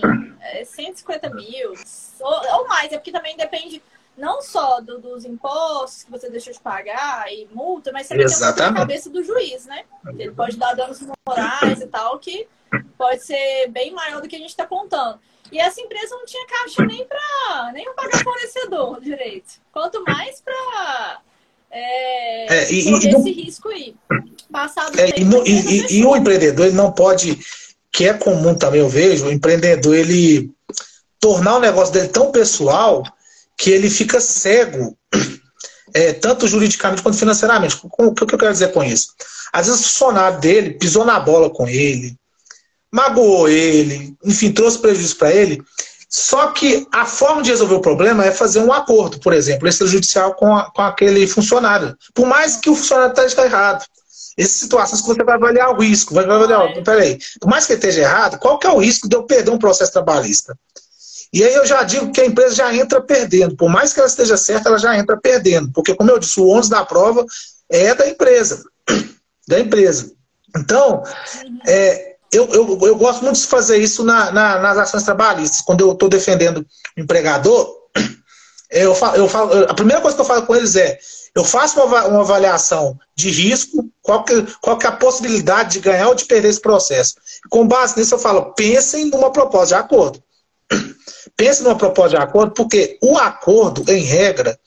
é, 0.40 0.64
150 0.64 1.28
mil 1.34 1.74
ou, 2.20 2.58
ou, 2.60 2.68
mais, 2.68 2.90
é 2.92 2.96
porque 2.96 3.12
também 3.12 3.36
depende 3.36 3.82
não 4.16 4.40
só 4.40 4.80
do, 4.80 4.98
dos 4.98 5.26
impostos 5.26 6.04
que 6.04 6.10
você 6.10 6.30
deixou 6.30 6.52
de 6.52 6.60
pagar 6.60 7.30
e 7.30 7.46
multa, 7.52 7.92
mas 7.92 8.08
também 8.08 8.24
Exatamente. 8.24 8.56
tem 8.56 8.66
a 8.68 8.86
cabeça 8.86 9.10
do 9.10 9.22
juiz, 9.22 9.66
né? 9.66 9.84
Ele 10.18 10.32
pode 10.32 10.56
dar 10.56 10.74
danos 10.74 10.98
morais 11.26 11.80
e 11.82 11.86
tal, 11.88 12.18
que 12.18 12.48
pode 12.96 13.22
ser 13.22 13.68
bem 13.68 13.92
maior 13.92 14.22
do 14.22 14.28
que 14.28 14.36
a 14.36 14.38
gente 14.38 14.48
está 14.48 14.66
contando. 14.66 15.20
E 15.50 15.58
essa 15.58 15.80
empresa 15.80 16.14
não 16.14 16.24
tinha 16.26 16.46
caixa 16.46 16.84
nem 16.84 17.06
para 17.06 17.72
nem 17.72 17.94
pagar 17.94 18.22
fornecedor 18.22 19.00
direito. 19.00 19.54
Quanto 19.72 20.02
mais 20.04 20.40
para 20.40 21.20
é, 21.70 22.54
é, 22.54 22.72
e, 22.72 22.88
e, 22.88 22.94
esse 22.94 23.32
risco 23.32 23.68
aí. 23.68 23.94
Passado 24.50 24.98
é, 24.98 25.12
tempo, 25.12 25.42
e, 25.46 25.50
e, 25.50 25.98
e, 25.98 26.04
o 26.04 26.16
empreendedor 26.16 26.66
ele 26.66 26.74
não 26.74 26.90
pode, 26.90 27.38
que 27.92 28.06
é 28.06 28.14
comum 28.14 28.54
também 28.54 28.80
eu 28.80 28.88
vejo, 28.88 29.26
o 29.26 29.32
empreendedor 29.32 29.94
ele 29.94 30.50
tornar 31.20 31.56
o 31.56 31.60
negócio 31.60 31.92
dele 31.92 32.08
tão 32.08 32.32
pessoal 32.32 33.02
que 33.56 33.70
ele 33.70 33.90
fica 33.90 34.20
cego, 34.20 34.96
é, 35.92 36.14
tanto 36.14 36.48
juridicamente 36.48 37.02
quanto 37.02 37.18
financeiramente. 37.18 37.78
O 37.82 38.14
que 38.14 38.34
eu 38.34 38.38
quero 38.38 38.52
dizer 38.52 38.72
com 38.72 38.82
isso? 38.82 39.08
Às 39.52 39.66
vezes 39.66 39.80
o 39.80 39.84
funcionário 39.84 40.40
dele 40.40 40.74
pisou 40.74 41.04
na 41.04 41.20
bola 41.20 41.50
com 41.50 41.68
ele, 41.68 42.16
magoou 42.92 43.48
ele, 43.48 44.16
enfim, 44.24 44.52
trouxe 44.52 44.78
prejuízo 44.78 45.16
para 45.16 45.32
ele. 45.32 45.62
Só 46.08 46.48
que 46.48 46.86
a 46.92 47.04
forma 47.04 47.42
de 47.42 47.50
resolver 47.50 47.74
o 47.74 47.82
problema 47.82 48.24
é 48.24 48.32
fazer 48.32 48.60
um 48.60 48.72
acordo, 48.72 49.20
por 49.20 49.34
exemplo, 49.34 49.68
extrajudicial 49.68 50.34
com, 50.34 50.56
a, 50.56 50.70
com 50.70 50.80
aquele 50.80 51.26
funcionário. 51.26 51.94
Por 52.14 52.26
mais 52.26 52.56
que 52.56 52.70
o 52.70 52.74
funcionário 52.74 53.12
esteja 53.12 53.44
errado. 53.44 53.84
Essas 54.36 54.56
situações 54.56 55.00
que 55.00 55.08
você 55.08 55.24
vai 55.24 55.34
avaliar 55.34 55.70
o 55.70 55.80
risco, 55.80 56.14
vai 56.14 56.24
avaliar, 56.24 56.70
é. 56.70 56.80
peraí, 56.80 57.18
por 57.40 57.50
mais 57.50 57.66
que 57.66 57.72
ele 57.72 57.80
esteja 57.80 58.02
errado, 58.02 58.38
qual 58.38 58.56
que 58.56 58.68
é 58.68 58.70
o 58.70 58.78
risco 58.78 59.08
de 59.08 59.16
eu 59.16 59.24
perder 59.24 59.50
um 59.50 59.58
processo 59.58 59.92
trabalhista? 59.92 60.56
E 61.32 61.44
aí 61.44 61.54
eu 61.54 61.66
já 61.66 61.82
digo 61.82 62.10
que 62.12 62.20
a 62.20 62.26
empresa 62.26 62.54
já 62.54 62.74
entra 62.74 63.02
perdendo. 63.02 63.56
Por 63.56 63.68
mais 63.68 63.92
que 63.92 63.98
ela 63.98 64.08
esteja 64.08 64.36
certa, 64.36 64.68
ela 64.68 64.78
já 64.78 64.96
entra 64.96 65.18
perdendo. 65.20 65.70
Porque, 65.72 65.94
como 65.94 66.10
eu 66.10 66.18
disse, 66.18 66.40
o 66.40 66.46
ônus 66.46 66.68
da 66.68 66.84
prova 66.84 67.26
é 67.68 67.94
da 67.94 68.08
empresa. 68.08 68.62
Da 69.46 69.58
empresa. 69.58 70.12
Então, 70.54 71.02
é, 71.66 72.07
eu, 72.32 72.46
eu, 72.48 72.78
eu 72.82 72.96
gosto 72.96 73.22
muito 73.22 73.40
de 73.40 73.46
fazer 73.46 73.78
isso 73.78 74.04
na, 74.04 74.30
na, 74.30 74.58
nas 74.58 74.78
ações 74.78 75.02
trabalhistas. 75.02 75.60
Quando 75.60 75.80
eu 75.80 75.92
estou 75.92 76.08
defendendo 76.08 76.58
o 76.96 77.00
empregador, 77.00 77.68
eu 78.70 78.94
falo, 78.94 79.16
eu 79.16 79.28
falo, 79.28 79.64
a 79.64 79.74
primeira 79.74 80.00
coisa 80.00 80.16
que 80.16 80.20
eu 80.20 80.26
falo 80.26 80.46
com 80.46 80.54
eles 80.54 80.76
é: 80.76 80.98
eu 81.34 81.44
faço 81.44 81.80
uma, 81.80 82.06
uma 82.06 82.20
avaliação 82.20 82.98
de 83.14 83.30
risco, 83.30 83.88
qual 84.02 84.24
que, 84.24 84.42
qual 84.60 84.76
que 84.76 84.86
é 84.86 84.88
a 84.88 84.96
possibilidade 84.96 85.74
de 85.74 85.80
ganhar 85.80 86.08
ou 86.08 86.14
de 86.14 86.26
perder 86.26 86.48
esse 86.48 86.60
processo. 86.60 87.14
Com 87.48 87.66
base 87.66 87.98
nisso, 87.98 88.14
eu 88.14 88.18
falo: 88.18 88.52
pensem 88.54 89.06
numa 89.06 89.32
proposta 89.32 89.74
de 89.74 89.80
acordo. 89.80 90.22
Pense 91.36 91.62
numa 91.62 91.76
proposta 91.76 92.16
de 92.16 92.22
acordo, 92.22 92.52
porque 92.52 92.98
o 93.00 93.16
acordo, 93.16 93.84
em 93.90 94.02
regra, 94.02 94.58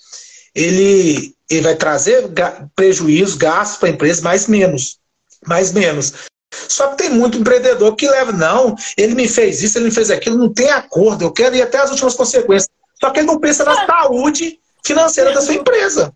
ele, 0.56 1.36
ele 1.50 1.62
vai 1.62 1.76
trazer 1.76 2.30
prejuízo, 2.76 3.38
gastos 3.38 3.78
para 3.78 3.90
a 3.90 3.92
empresa, 3.92 4.22
mais 4.22 4.48
menos. 4.48 4.98
Mais 5.46 5.72
menos. 5.72 6.14
Só 6.52 6.90
que 6.90 6.98
tem 6.98 7.10
muito 7.10 7.38
empreendedor 7.38 7.96
que 7.96 8.10
leva, 8.10 8.32
não, 8.32 8.76
ele 8.98 9.16
me 9.16 9.28
fez 9.28 9.64
isso, 9.64 9.78
ele 9.78 9.86
me 9.86 9.92
fez 9.92 10.12
aquilo, 10.12 10.38
não 10.38 10.54
tem 10.54 10.70
acordo, 10.70 11.24
eu 11.24 11.32
quero 11.32 11.56
ir 11.56 11.62
até 11.62 11.78
as 11.80 11.90
últimas 11.92 12.16
consequências. 12.16 12.70
Só 13.00 13.10
que 13.10 13.20
ele 13.20 13.28
não 13.28 13.40
pensa 13.40 13.64
na 13.64 13.86
saúde 13.86 14.60
financeira 14.84 15.34
da 15.34 15.42
sua 15.42 15.56
empresa. 15.56 16.14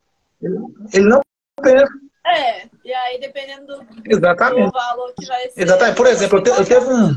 Ele 0.94 1.10
não 1.10 1.22
pensa. 1.62 1.88
É, 2.28 2.68
e 2.84 2.94
aí 2.94 3.20
dependendo 3.20 3.66
do, 3.66 3.86
Exatamente. 4.06 4.66
do 4.66 4.72
valor 4.72 5.14
que 5.18 5.26
vai 5.26 5.50
ser. 5.50 5.62
Exatamente. 5.62 5.96
Por 5.96 6.08
exemplo, 6.08 6.40
eu, 6.40 6.44
te, 6.44 6.50
eu 6.50 6.66
teve 6.66 6.86
um, 6.88 7.16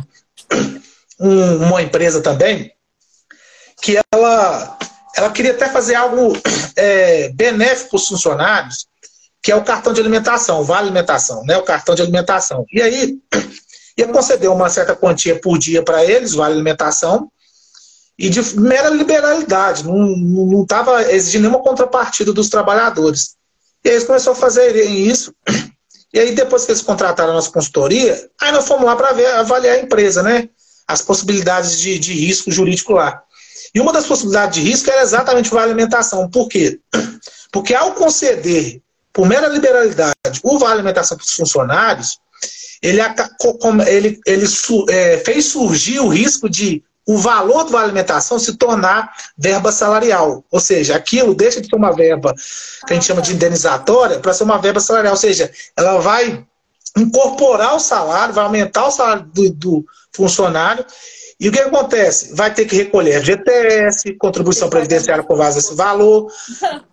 um, 1.21 1.57
uma 1.67 1.83
empresa 1.83 2.23
também 2.23 2.73
que 3.81 3.99
ela, 4.13 4.79
ela 5.17 5.31
queria 5.33 5.53
até 5.53 5.69
fazer 5.69 5.95
algo 5.95 6.37
é, 6.77 7.31
benéfico 7.31 7.91
para 7.91 7.97
os 7.97 8.09
funcionários, 8.09 8.87
que 9.43 9.53
é 9.53 9.57
o 9.57 9.65
cartão 9.65 9.93
de 9.93 10.01
alimentação, 10.01 10.65
Vale 10.65 10.87
Alimentação, 10.89 11.45
né? 11.45 11.57
O 11.57 11.63
cartão 11.63 11.95
de 11.95 12.03
alimentação. 12.03 12.65
E 12.73 12.83
aí, 12.83 13.19
ia 13.97 14.09
conceder 14.09 14.51
uma 14.51 14.69
certa 14.69 14.95
quantia 14.95 15.41
por 15.41 15.59
dia 15.59 15.83
para 15.83 16.05
eles, 16.05 16.35
Vale 16.35 16.55
Alimentação, 16.55 17.31
e 18.19 18.29
de 18.29 18.59
mera 18.59 18.89
liberalidade, 18.89 19.85
não 19.85 20.63
estava 20.63 21.13
exigindo 21.13 21.43
nenhuma 21.43 21.63
contrapartida 21.63 22.33
dos 22.33 22.49
trabalhadores. 22.49 23.37
E 23.85 23.89
aí 23.89 23.95
eles 23.95 24.07
começaram 24.07 24.37
a 24.37 24.41
fazer 24.41 24.75
isso. 24.85 25.33
E 26.11 26.19
aí, 26.19 26.35
depois 26.35 26.65
que 26.65 26.73
eles 26.73 26.81
contrataram 26.81 27.33
a 27.33 27.35
nossa 27.35 27.51
consultoria, 27.51 28.31
aí 28.41 28.51
nós 28.51 28.67
fomos 28.67 28.87
lá 28.87 28.97
para 28.97 29.11
avaliar 29.41 29.77
a 29.77 29.81
empresa, 29.81 30.23
né? 30.23 30.49
As 30.87 31.03
possibilidades 31.03 31.79
de, 31.79 31.99
de 31.99 32.15
risco 32.15 32.51
jurídico 32.51 32.95
lá. 32.95 33.23
E 33.75 33.79
uma 33.79 33.93
das 33.93 34.07
possibilidades 34.07 34.59
de 34.59 34.67
risco 34.67 34.91
era 34.91 35.03
exatamente 35.03 35.51
Vale 35.51 35.67
Alimentação. 35.67 36.31
Por 36.31 36.49
quê? 36.49 36.81
Porque 37.53 37.75
ao 37.75 37.93
conceder 37.93 38.81
por 39.19 39.27
mera 39.27 39.49
liberalidade, 39.49 40.15
o 40.45 40.61
Vale 40.61 40.75
Alimentação 40.75 41.17
para 41.17 41.25
os 41.25 41.33
funcionários, 41.33 42.21
ele, 42.81 43.01
ele, 43.89 44.21
ele 44.25 44.47
é, 44.91 45.19
fez 45.19 45.47
surgir 45.47 45.99
o 45.99 46.07
risco 46.07 46.49
de 46.49 46.85
o 47.05 47.19
valor 47.19 47.65
do 47.65 47.73
Vale 47.73 47.87
Alimentação 47.87 48.39
se 48.39 48.57
tornar 48.57 49.13
verba 49.37 49.73
salarial. 49.73 50.45
Ou 50.53 50.61
seja, 50.61 50.95
aquilo 50.95 51.35
deixa 51.35 51.61
de 51.61 51.67
ser 51.67 51.75
uma 51.75 51.93
verba 51.93 52.33
que 52.87 52.93
a 52.93 52.95
gente 52.95 53.07
chama 53.07 53.21
de 53.21 53.33
indenizatória 53.33 54.21
para 54.21 54.33
ser 54.33 54.45
uma 54.45 54.59
verba 54.59 54.79
salarial. 54.79 55.15
Ou 55.15 55.19
seja, 55.19 55.51
ela 55.77 55.99
vai 55.99 56.47
incorporar 56.97 57.75
o 57.75 57.81
salário, 57.81 58.33
vai 58.33 58.45
aumentar 58.45 58.87
o 58.87 58.93
salário 58.93 59.25
do, 59.35 59.51
do 59.51 59.85
funcionário 60.13 60.87
e 61.41 61.49
o 61.49 61.53
que 61.53 61.61
acontece? 61.61 62.35
Vai 62.35 62.53
ter 62.53 62.65
que 62.65 62.75
recolher 62.75 63.25
GTS, 63.25 64.15
contribuição 64.15 64.69
previdenciária 64.69 65.23
com 65.23 65.37
base 65.37 65.57
nesse 65.57 65.75
valor. 65.75 66.33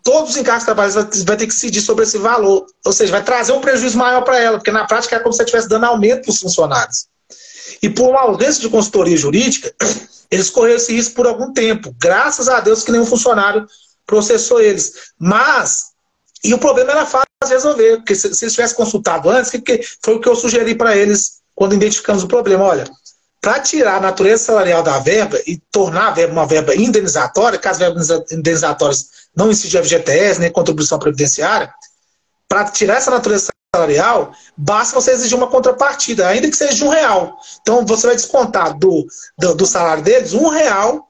Todos 0.03 0.31
os 0.31 0.37
encargos 0.37 0.65
trabalhistas 0.65 1.23
vai 1.23 1.35
ter 1.35 1.47
que 1.47 1.53
decidir 1.53 1.81
sobre 1.81 2.03
esse 2.03 2.19
valor. 2.19 2.63
Ou 2.85 2.91
seja, 2.91 3.11
vai 3.11 3.23
trazer 3.23 3.53
um 3.53 3.61
prejuízo 3.61 3.97
maior 3.97 4.21
para 4.21 4.39
ela, 4.39 4.57
porque 4.57 4.71
na 4.71 4.85
prática 4.85 5.15
é 5.15 5.19
como 5.19 5.33
se 5.33 5.37
você 5.37 5.43
estivesse 5.45 5.67
dando 5.67 5.85
aumento 5.85 6.21
para 6.21 6.31
os 6.31 6.39
funcionários. 6.39 7.07
E 7.81 7.89
por 7.89 8.09
uma 8.09 8.21
ausência 8.21 8.61
de 8.61 8.69
consultoria 8.69 9.17
jurídica, 9.17 9.73
eles 10.29 10.51
correram 10.51 10.77
esse 10.77 10.93
risco 10.93 11.15
por 11.15 11.25
algum 11.25 11.51
tempo. 11.51 11.95
Graças 11.99 12.47
a 12.47 12.59
Deus 12.59 12.83
que 12.83 12.91
nenhum 12.91 13.05
funcionário 13.05 13.65
processou 14.05 14.61
eles. 14.61 14.93
Mas, 15.17 15.85
e 16.43 16.53
o 16.53 16.59
problema 16.59 16.91
era 16.91 17.05
fácil 17.07 17.25
de 17.43 17.49
resolver, 17.49 17.97
porque 17.97 18.13
se, 18.13 18.31
se 18.35 18.45
eles 18.45 18.53
tivessem 18.53 18.77
consultado 18.77 19.27
antes, 19.27 19.49
que, 19.49 19.59
que 19.59 19.81
foi 20.03 20.15
o 20.15 20.19
que 20.19 20.29
eu 20.29 20.35
sugeri 20.35 20.75
para 20.75 20.95
eles 20.95 21.41
quando 21.55 21.73
identificamos 21.73 22.21
o 22.23 22.27
problema. 22.27 22.63
Olha, 22.63 22.85
para 23.45 23.59
tirar 23.59 23.97
a 23.97 23.99
natureza 23.99 24.45
salarial 24.45 24.81
da 24.81 24.97
verba 24.97 25.39
e 25.45 25.57
tornar 25.71 26.07
a 26.07 26.11
verba 26.11 26.33
uma 26.33 26.47
verba 26.47 26.75
indenizatória, 26.75 27.59
caso 27.59 27.75
as 27.75 27.95
verbas 27.95 28.31
indenizatórias 28.31 29.07
não 29.35 29.51
incidam 29.51 29.83
FGTS, 29.83 30.39
nem 30.39 30.51
contribuição 30.51 30.97
previdenciária, 30.97 31.71
para 32.49 32.65
tirar 32.71 32.95
essa 32.95 33.11
natureza 33.11 33.49
salarial, 33.75 34.33
basta 34.57 34.99
você 34.99 35.11
exigir 35.11 35.37
uma 35.37 35.45
contrapartida, 35.45 36.27
ainda 36.27 36.49
que 36.49 36.57
seja 36.57 36.73
de 36.73 36.83
um 36.83 36.89
real. 36.89 37.37
Então 37.61 37.85
você 37.85 38.07
vai 38.07 38.15
descontar 38.15 38.75
do, 38.79 39.05
do, 39.37 39.53
do 39.53 39.65
salário 39.67 40.01
deles 40.01 40.33
um 40.33 40.47
real 40.47 41.07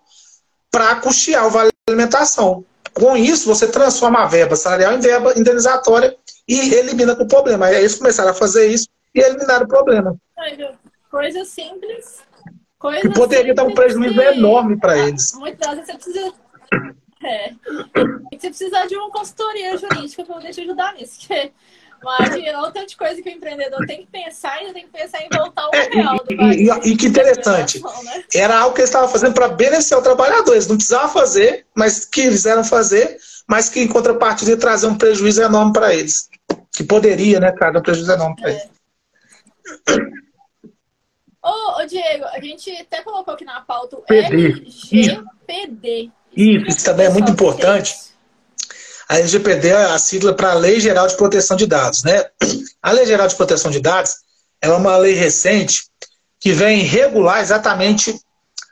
para 0.70 0.98
custear 0.98 1.48
o 1.48 1.50
vale 1.50 1.72
alimentação. 1.88 2.66
Com 2.94 3.16
isso, 3.16 3.48
você 3.48 3.66
transforma 3.66 4.24
a 4.24 4.28
verba 4.28 4.58
salarial 4.58 4.92
em 4.92 5.00
verba 5.00 5.40
indenizatória 5.40 6.14
e 6.46 6.74
elimina 6.74 7.14
o 7.14 7.28
problema. 7.30 7.68
Aí 7.68 7.78
eles 7.78 7.96
começaram 7.96 8.32
a 8.32 8.34
fazer 8.34 8.68
isso 8.68 8.90
e 9.14 9.22
eliminaram 9.22 9.64
o 9.64 9.70
problema. 9.70 10.18
Coisa 11.16 11.46
simples. 11.46 12.25
Coisa 12.86 13.02
que 13.02 13.10
poderia 13.10 13.54
simples 13.54 13.56
dar 13.56 13.64
um 13.64 13.74
prejuízo 13.74 14.14
que... 14.14 14.20
enorme 14.22 14.78
para 14.78 14.96
eles. 15.08 15.34
Muitas 15.34 15.72
vezes 15.72 15.86
você 15.88 15.94
precisa 15.94 16.34
É. 17.24 17.52
Você 18.32 18.50
precisa 18.50 18.86
de 18.86 18.96
uma 18.96 19.10
consultoria 19.10 19.76
jurídica 19.76 20.24
para 20.24 20.36
poder 20.36 20.54
te 20.54 20.62
ajudar 20.62 20.94
nisso. 20.94 21.20
Porque 21.20 21.52
imagina, 22.00 22.62
o 22.62 22.72
tanto 22.72 22.90
de 22.90 22.98
coisa 22.98 23.20
que 23.24 23.28
o 23.28 23.32
empreendedor 23.32 23.84
tem 23.88 24.06
que 24.06 24.12
pensar 24.12 24.64
e 24.64 24.72
tem 24.72 24.86
que 24.86 24.92
pensar 24.92 25.20
em 25.24 25.30
voltar 25.36 25.68
o 25.68 25.72
é, 25.74 25.90
real 25.90 26.24
e, 26.30 26.70
e, 26.70 26.92
e, 26.92 26.96
que 26.96 27.08
interessante. 27.08 27.82
Né? 27.82 28.24
Era 28.36 28.60
algo 28.60 28.76
que 28.76 28.82
eles 28.82 28.90
estavam 28.92 29.10
fazendo 29.10 29.34
para 29.34 29.48
beneficiar 29.48 30.00
o 30.00 30.04
trabalhador. 30.04 30.54
Eles 30.54 30.68
não 30.68 30.76
precisavam 30.78 31.10
fazer, 31.10 31.66
mas 31.74 32.06
que 32.06 32.30
quiseram 32.30 32.64
fazer, 32.64 33.18
mas 33.48 33.68
que 33.68 33.80
em 33.80 33.88
contrapartida 33.88 34.52
ia 34.52 34.58
trazer 34.58 34.86
um 34.86 34.96
prejuízo 34.98 35.42
enorme 35.42 35.74
para 35.74 35.92
eles. 35.92 36.30
Que 36.72 36.84
poderia, 36.84 37.40
né, 37.40 37.52
cara, 37.52 37.80
um 37.80 37.82
prejuízo 37.82 38.12
enorme 38.12 38.36
para 38.36 38.52
é. 38.52 38.54
eles. 38.54 38.76
Ô, 41.46 41.80
ô, 41.80 41.86
Diego, 41.86 42.26
a 42.26 42.42
gente 42.42 42.72
até 42.72 43.04
colocou 43.04 43.36
aqui 43.36 43.46
na 43.46 43.62
pauta 43.62 43.98
o 43.98 44.04
LGPD. 44.08 46.10
Isso, 46.36 46.68
isso 46.68 46.84
também 46.84 47.06
é 47.06 47.10
muito 47.10 47.32
importante. 47.32 47.96
A 49.08 49.20
LGPD 49.20 49.68
é 49.68 49.76
a 49.76 50.00
sigla 50.00 50.34
para 50.34 50.54
a 50.54 50.56
Lei 50.56 50.80
Geral 50.80 51.08
de 51.08 51.16
Proteção 51.16 51.56
de 51.56 51.68
Dados. 51.68 52.04
Né? 52.04 52.26
A 52.82 52.92
Lei 52.92 53.06
Geral 53.06 53.28
de 53.28 53.36
Proteção 53.36 53.70
de 53.70 53.80
Dados 53.80 54.16
é 54.60 54.72
uma 54.72 54.98
lei 54.98 55.14
recente 55.14 55.84
que 56.40 56.52
vem 56.52 56.80
regular 56.80 57.42
exatamente 57.42 58.20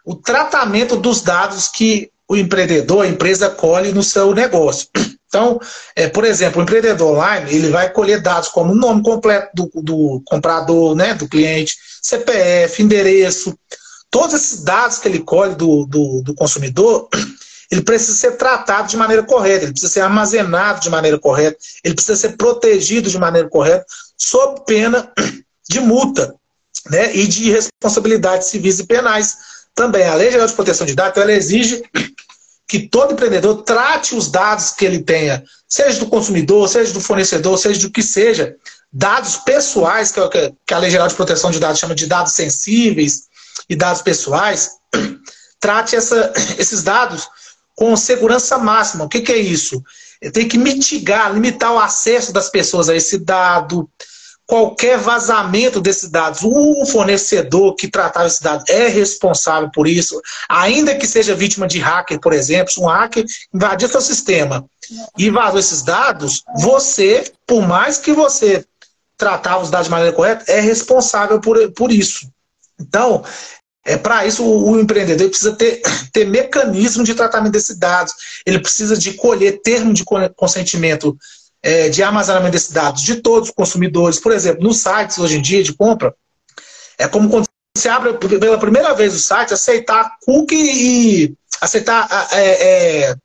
o 0.03 0.15
tratamento 0.15 0.95
dos 0.95 1.21
dados 1.21 1.67
que 1.67 2.11
o 2.27 2.35
empreendedor, 2.35 3.05
a 3.05 3.07
empresa, 3.07 3.51
colhe 3.51 3.91
no 3.91 4.01
seu 4.01 4.33
negócio. 4.33 4.87
Então, 5.27 5.59
é, 5.95 6.07
por 6.07 6.25
exemplo, 6.25 6.59
o 6.59 6.63
empreendedor 6.63 7.15
online 7.15 7.51
ele 7.51 7.69
vai 7.69 7.91
colher 7.91 8.21
dados 8.21 8.49
como 8.49 8.71
o 8.71 8.75
nome 8.75 9.01
completo 9.01 9.49
do, 9.55 9.81
do 9.81 10.21
comprador, 10.25 10.95
né, 10.95 11.15
do 11.15 11.27
cliente, 11.27 11.75
CPF, 12.03 12.83
endereço, 12.83 13.57
todos 14.11 14.35
esses 14.35 14.61
dados 14.61 14.99
que 14.99 15.07
ele 15.07 15.19
colhe 15.19 15.55
do, 15.55 15.85
do, 15.85 16.21
do 16.21 16.35
consumidor, 16.35 17.09
ele 17.71 17.81
precisa 17.81 18.15
ser 18.15 18.37
tratado 18.37 18.89
de 18.89 18.97
maneira 18.97 19.23
correta, 19.23 19.63
ele 19.63 19.71
precisa 19.71 19.91
ser 19.91 20.01
armazenado 20.01 20.81
de 20.81 20.89
maneira 20.89 21.17
correta, 21.17 21.57
ele 21.83 21.95
precisa 21.95 22.15
ser 22.15 22.37
protegido 22.37 23.09
de 23.09 23.17
maneira 23.17 23.49
correta, 23.49 23.85
sob 24.17 24.61
pena 24.65 25.11
de 25.67 25.79
multa 25.79 26.35
né, 26.89 27.15
e 27.15 27.25
de 27.25 27.49
responsabilidades 27.49 28.49
civis 28.49 28.79
e 28.79 28.85
penais. 28.85 29.37
Também 29.73 30.05
a 30.05 30.13
Lei 30.13 30.29
Geral 30.29 30.45
de 30.45 30.53
Proteção 30.53 30.85
de 30.85 30.93
Dados 30.93 31.19
ela 31.19 31.33
exige 31.33 31.81
que 32.67 32.87
todo 32.87 33.13
empreendedor 33.13 33.63
trate 33.63 34.15
os 34.15 34.29
dados 34.29 34.71
que 34.71 34.85
ele 34.85 35.01
tenha, 35.01 35.43
seja 35.67 35.99
do 35.99 36.07
consumidor, 36.07 36.67
seja 36.69 36.93
do 36.93 37.01
fornecedor, 37.01 37.57
seja 37.57 37.79
do 37.81 37.91
que 37.91 38.03
seja, 38.03 38.55
dados 38.93 39.37
pessoais, 39.37 40.11
que 40.11 40.19
é 40.19 40.23
o 40.23 40.29
que 40.29 40.73
a 40.73 40.77
Lei 40.77 40.91
Geral 40.91 41.07
de 41.07 41.15
Proteção 41.15 41.49
de 41.49 41.59
Dados 41.59 41.79
chama 41.79 41.95
de 41.95 42.05
dados 42.05 42.33
sensíveis 42.33 43.23
e 43.67 43.75
dados 43.75 44.01
pessoais, 44.03 44.71
trate 45.59 45.95
essa, 45.95 46.31
esses 46.59 46.83
dados 46.83 47.27
com 47.75 47.95
segurança 47.97 48.57
máxima. 48.59 49.05
O 49.05 49.09
que, 49.09 49.21
que 49.21 49.31
é 49.31 49.37
isso? 49.37 49.83
Tem 50.31 50.47
que 50.47 50.57
mitigar, 50.57 51.33
limitar 51.33 51.73
o 51.73 51.79
acesso 51.79 52.31
das 52.31 52.49
pessoas 52.49 52.87
a 52.87 52.95
esse 52.95 53.17
dado, 53.17 53.89
qualquer 54.45 54.97
vazamento 54.97 55.81
desses 55.81 56.09
dados, 56.09 56.41
o 56.43 56.85
fornecedor 56.85 57.75
que 57.75 57.87
tratava 57.87 58.27
esse 58.27 58.43
dado 58.43 58.63
é 58.67 58.87
responsável 58.87 59.69
por 59.71 59.87
isso, 59.87 60.21
ainda 60.47 60.95
que 60.95 61.07
seja 61.07 61.35
vítima 61.35 61.67
de 61.67 61.79
hacker, 61.79 62.19
por 62.19 62.33
exemplo, 62.33 62.71
se 62.71 62.79
um 62.79 62.85
hacker 62.85 63.25
invadiu 63.53 63.89
seu 63.89 64.01
sistema 64.01 64.65
e 65.17 65.29
vazou 65.29 65.59
esses 65.59 65.81
dados, 65.81 66.43
você, 66.59 67.31
por 67.47 67.67
mais 67.67 67.97
que 67.97 68.13
você 68.13 68.63
tratava 69.23 69.63
os 69.63 69.69
dados 69.69 69.85
de 69.85 69.91
maneira 69.91 70.13
correta, 70.13 70.51
é 70.51 70.59
responsável 70.59 71.39
por, 71.39 71.71
por 71.71 71.91
isso. 71.91 72.27
Então, 72.79 73.23
é 73.85 73.95
para 73.95 74.25
isso 74.25 74.43
o, 74.43 74.71
o, 74.71 74.79
empreendedor 74.79 75.29
precisa 75.29 75.53
ter, 75.53 75.81
ter 76.11 76.25
mecanismo 76.25 77.03
de 77.05 77.15
tratamento 77.15 77.53
desses 77.53 77.77
dados. 77.77 78.13
Ele 78.45 78.59
precisa 78.59 78.97
de 78.97 79.13
colher 79.13 79.61
termo 79.61 79.93
de 79.93 80.03
consentimento 80.35 81.17
é, 81.61 81.87
de 81.87 82.03
armazenamento 82.03 82.51
desses 82.51 82.71
dados 82.71 83.01
de 83.01 83.15
todos 83.21 83.49
os 83.49 83.55
consumidores. 83.55 84.19
Por 84.19 84.33
exemplo, 84.33 84.61
nos 84.61 84.79
sites 84.79 85.17
hoje 85.17 85.37
em 85.37 85.41
dia 85.41 85.63
de 85.63 85.73
compra, 85.73 86.13
é 86.97 87.07
como 87.07 87.29
quando 87.29 87.45
você 87.75 87.87
abre 87.87 88.13
pela 88.13 88.59
primeira 88.59 88.93
vez 88.93 89.15
o 89.15 89.19
site, 89.19 89.53
aceitar 89.53 90.17
cookie 90.25 90.55
e 90.55 91.33
aceitar 91.61 92.27
é, 92.33 93.07
é, 93.07 93.15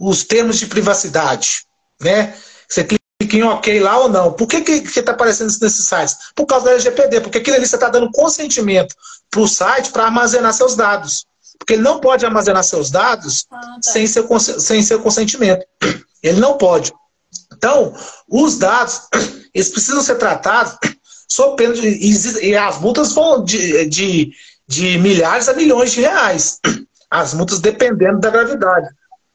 os 0.00 0.24
termos 0.24 0.58
de 0.58 0.66
privacidade. 0.66 1.64
Né? 2.00 2.34
Você 2.66 2.82
clica 2.82 3.03
em 3.20 3.42
OK 3.42 3.80
lá 3.80 3.98
ou 3.98 4.08
não. 4.08 4.32
Por 4.32 4.46
que 4.46 4.56
está 4.56 5.12
aparecendo 5.12 5.50
isso 5.50 5.62
nesses 5.62 5.86
sites? 5.86 6.16
Por 6.34 6.46
causa 6.46 6.66
da 6.66 6.72
LGPD, 6.72 7.20
porque 7.20 7.38
aquilo 7.38 7.56
ali 7.56 7.66
você 7.66 7.76
está 7.76 7.88
dando 7.88 8.10
consentimento 8.10 8.94
para 9.30 9.40
o 9.40 9.48
site 9.48 9.90
para 9.90 10.04
armazenar 10.04 10.52
seus 10.52 10.74
dados. 10.76 11.26
Porque 11.58 11.74
ele 11.74 11.82
não 11.82 12.00
pode 12.00 12.26
armazenar 12.26 12.64
seus 12.64 12.90
dados 12.90 13.46
ah, 13.50 13.58
tá. 13.60 13.78
sem, 13.82 14.06
seu, 14.06 14.28
sem 14.38 14.82
seu 14.82 15.00
consentimento. 15.00 15.64
Ele 16.22 16.40
não 16.40 16.58
pode. 16.58 16.92
Então, 17.52 17.94
os 18.28 18.58
dados, 18.58 19.02
eles 19.54 19.68
precisam 19.68 20.02
ser 20.02 20.16
tratados 20.16 20.76
sob 21.28 21.56
pena 21.56 21.74
de. 21.74 21.88
E 22.42 22.56
as 22.56 22.80
multas 22.80 23.12
vão 23.12 23.44
de, 23.44 23.86
de, 23.86 24.32
de 24.66 24.98
milhares 24.98 25.48
a 25.48 25.54
milhões 25.54 25.92
de 25.92 26.00
reais. 26.00 26.60
As 27.10 27.32
multas 27.32 27.60
dependendo 27.60 28.18
da 28.18 28.28
gravidade. 28.28 28.88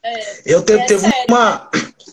É, 0.04 0.42
eu 0.44 0.62
te, 0.62 0.74
é 0.74 0.84
teve 0.84 1.10
uma, 1.26 1.70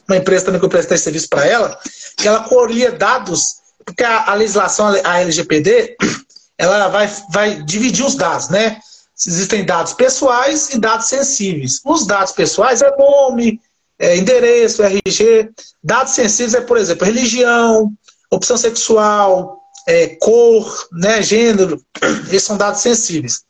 uma 0.08 0.18
empresa 0.18 0.46
também 0.46 0.60
que 0.60 0.66
eu 0.66 0.70
prestei 0.70 0.98
serviço 0.98 1.28
para 1.30 1.46
ela, 1.46 1.80
que 2.16 2.28
ela 2.28 2.44
colhia 2.44 2.92
dados, 2.92 3.58
porque 3.86 4.04
a, 4.04 4.32
a, 4.32 4.34
legislação, 4.34 4.88
a 5.04 5.22
LGPD, 5.22 5.98
ela 6.58 6.88
vai, 6.88 7.12
vai 7.32 7.64
dividir 7.64 8.06
os 8.06 8.16
dados, 8.16 8.50
né? 8.50 8.80
Existem 9.26 9.66
dados 9.66 9.94
pessoais 9.94 10.70
e 10.70 10.80
dados 10.80 11.08
sensíveis. 11.08 11.82
Os 11.84 12.06
dados 12.06 12.32
pessoais 12.34 12.82
é 12.82 12.96
nome, 12.98 13.60
é, 13.98 14.16
endereço, 14.16 14.84
RG. 14.84 15.50
Dados 15.84 16.14
sensíveis 16.14 16.54
é, 16.54 16.62
por 16.62 16.78
exemplo, 16.78 17.06
religião, 17.06 17.92
opção 18.30 18.58
sexual, 18.58 19.60
é, 19.88 20.08
cor, 20.20 20.88
né, 20.92 21.22
gênero. 21.22 21.82
Esses 22.30 22.44
são 22.44 22.58
dados 22.58 22.82
sensíveis. 22.82 23.44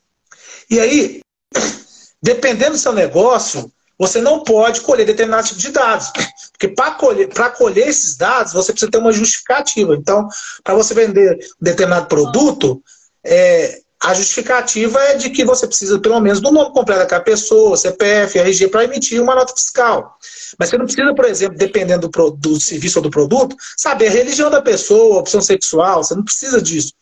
E 0.69 0.79
aí, 0.79 1.21
dependendo 2.21 2.71
do 2.71 2.77
seu 2.77 2.93
negócio, 2.93 3.71
você 3.97 4.21
não 4.21 4.43
pode 4.43 4.81
colher 4.81 5.05
determinado 5.05 5.47
tipo 5.47 5.59
de 5.59 5.71
dados. 5.71 6.11
Porque 6.51 6.67
para 6.67 6.91
colher, 6.91 7.29
colher 7.57 7.87
esses 7.87 8.15
dados, 8.15 8.53
você 8.53 8.71
precisa 8.71 8.91
ter 8.91 8.97
uma 8.97 9.11
justificativa. 9.11 9.95
Então, 9.95 10.27
para 10.63 10.75
você 10.75 10.93
vender 10.93 11.37
determinado 11.59 12.07
produto, 12.07 12.81
é, 13.23 13.79
a 14.01 14.13
justificativa 14.13 14.99
é 15.01 15.15
de 15.15 15.31
que 15.31 15.43
você 15.43 15.65
precisa, 15.65 15.99
pelo 15.99 16.19
menos, 16.19 16.39
do 16.39 16.51
nome 16.51 16.71
completo 16.71 17.01
daquela 17.01 17.21
pessoa, 17.21 17.75
CPF, 17.75 18.37
RG, 18.37 18.67
para 18.67 18.83
emitir 18.83 19.21
uma 19.21 19.33
nota 19.33 19.53
fiscal. 19.55 20.17
Mas 20.57 20.69
você 20.69 20.77
não 20.77 20.85
precisa, 20.85 21.13
por 21.15 21.25
exemplo, 21.25 21.57
dependendo 21.57 22.07
do, 22.07 22.31
do 22.31 22.59
serviço 22.59 22.99
ou 22.99 23.03
do 23.03 23.09
produto, 23.09 23.55
saber 23.75 24.07
a 24.07 24.11
religião 24.11 24.51
da 24.51 24.61
pessoa, 24.61 25.15
a 25.15 25.19
opção 25.19 25.41
sexual, 25.41 26.03
você 26.03 26.13
não 26.13 26.23
precisa 26.23 26.61
disso. 26.61 26.93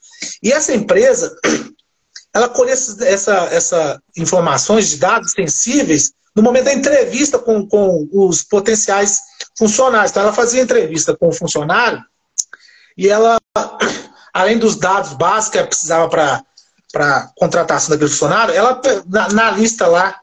E 0.42 0.54
essa 0.54 0.74
empresa, 0.74 1.36
ela 2.34 2.48
colhe 2.48 2.72
essa, 2.72 3.34
essa 3.52 4.02
informações 4.16 4.90
de 4.90 4.98
dados 4.98 5.34
sensíveis 5.34 6.14
no 6.36 6.44
momento 6.44 6.66
da 6.66 6.74
entrevista 6.74 7.40
com, 7.40 7.66
com 7.66 8.08
os 8.12 8.44
potenciais 8.44 9.22
funcionários. 9.58 10.12
Então, 10.12 10.24
ela 10.24 10.34
fazia 10.34 10.62
entrevista 10.62 11.16
com 11.16 11.30
o 11.30 11.34
funcionário 11.34 12.04
e 12.98 13.08
ela, 13.08 13.40
além 14.34 14.58
dos 14.58 14.76
dados 14.76 15.14
básicos 15.14 15.50
que 15.50 15.58
ela 15.58 15.68
precisava 15.68 16.10
para 16.92 17.32
contratação 17.38 17.92
daquele 17.92 18.10
funcionário, 18.10 18.54
ela 18.54 18.82
na, 19.08 19.30
na, 19.30 19.52
lista 19.52 19.88
lá 19.88 20.20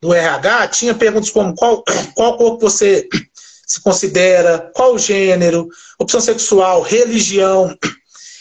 do 0.00 0.14
RH 0.14 0.68
tinha 0.68 0.94
perguntas 0.94 1.30
como 1.30 1.54
qual, 1.54 1.82
qual 2.14 2.36
corpo 2.36 2.60
você 2.60 3.08
se 3.66 3.80
considera, 3.80 4.70
qual 4.72 4.96
gênero, 4.96 5.68
opção 5.98 6.20
sexual, 6.20 6.82
religião. 6.82 7.76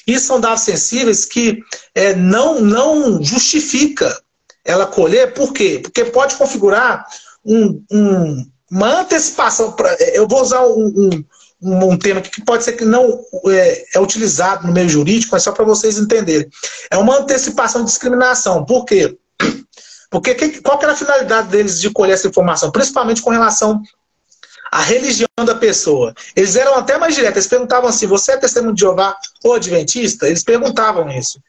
Isso 0.05 0.27
são 0.27 0.39
dados 0.39 0.61
sensíveis 0.61 1.25
que 1.25 1.59
é, 1.95 2.13
não, 2.13 2.61
não 2.61 3.23
justifica 3.23 4.15
ela 4.65 4.87
colher, 4.87 5.33
por 5.33 5.53
quê? 5.53 5.79
Porque 5.81 6.03
pode 6.05 6.35
configurar 6.35 7.05
um, 7.45 7.81
um, 7.91 8.45
uma 8.71 9.01
antecipação. 9.01 9.71
Pra, 9.73 9.95
eu 10.13 10.27
vou 10.27 10.41
usar 10.41 10.65
um, 10.65 10.87
um 10.87 11.25
um, 11.61 11.97
tema 11.97 12.21
que 12.21 12.43
pode 12.43 12.63
ser 12.63 12.73
que 12.73 12.85
não 12.85 13.19
é, 13.47 13.85
é 13.95 13.99
utilizado 13.99 14.67
no 14.67 14.73
meio 14.73 14.89
jurídico, 14.89 15.31
mas 15.31 15.43
só 15.43 15.51
para 15.51 15.65
vocês 15.65 15.97
entenderem. 15.97 16.47
É 16.91 16.97
uma 16.97 17.17
antecipação 17.17 17.81
de 17.81 17.87
discriminação. 17.87 18.65
Por 18.65 18.85
quê? 18.85 19.17
Porque 20.09 20.35
que, 20.35 20.61
qual 20.61 20.77
que 20.77 20.85
era 20.85 20.93
a 20.93 20.97
finalidade 20.97 21.49
deles 21.49 21.79
de 21.79 21.89
colher 21.89 22.13
essa 22.13 22.27
informação? 22.27 22.71
Principalmente 22.71 23.21
com 23.21 23.31
relação 23.31 23.81
à 24.71 24.81
religião 24.81 25.27
da 25.43 25.55
pessoa. 25.55 26.13
Eles 26.35 26.55
eram 26.55 26.75
até 26.75 26.97
mais 26.97 27.15
diretos. 27.15 27.37
Eles 27.37 27.47
perguntavam 27.47 27.89
assim: 27.89 28.05
você 28.05 28.33
é 28.33 28.37
testemunho 28.37 28.75
de 28.75 28.81
Jeová 28.81 29.17
ou 29.43 29.55
adventista? 29.55 30.27
Eles 30.27 30.43
perguntavam 30.43 31.09
isso. 31.09 31.39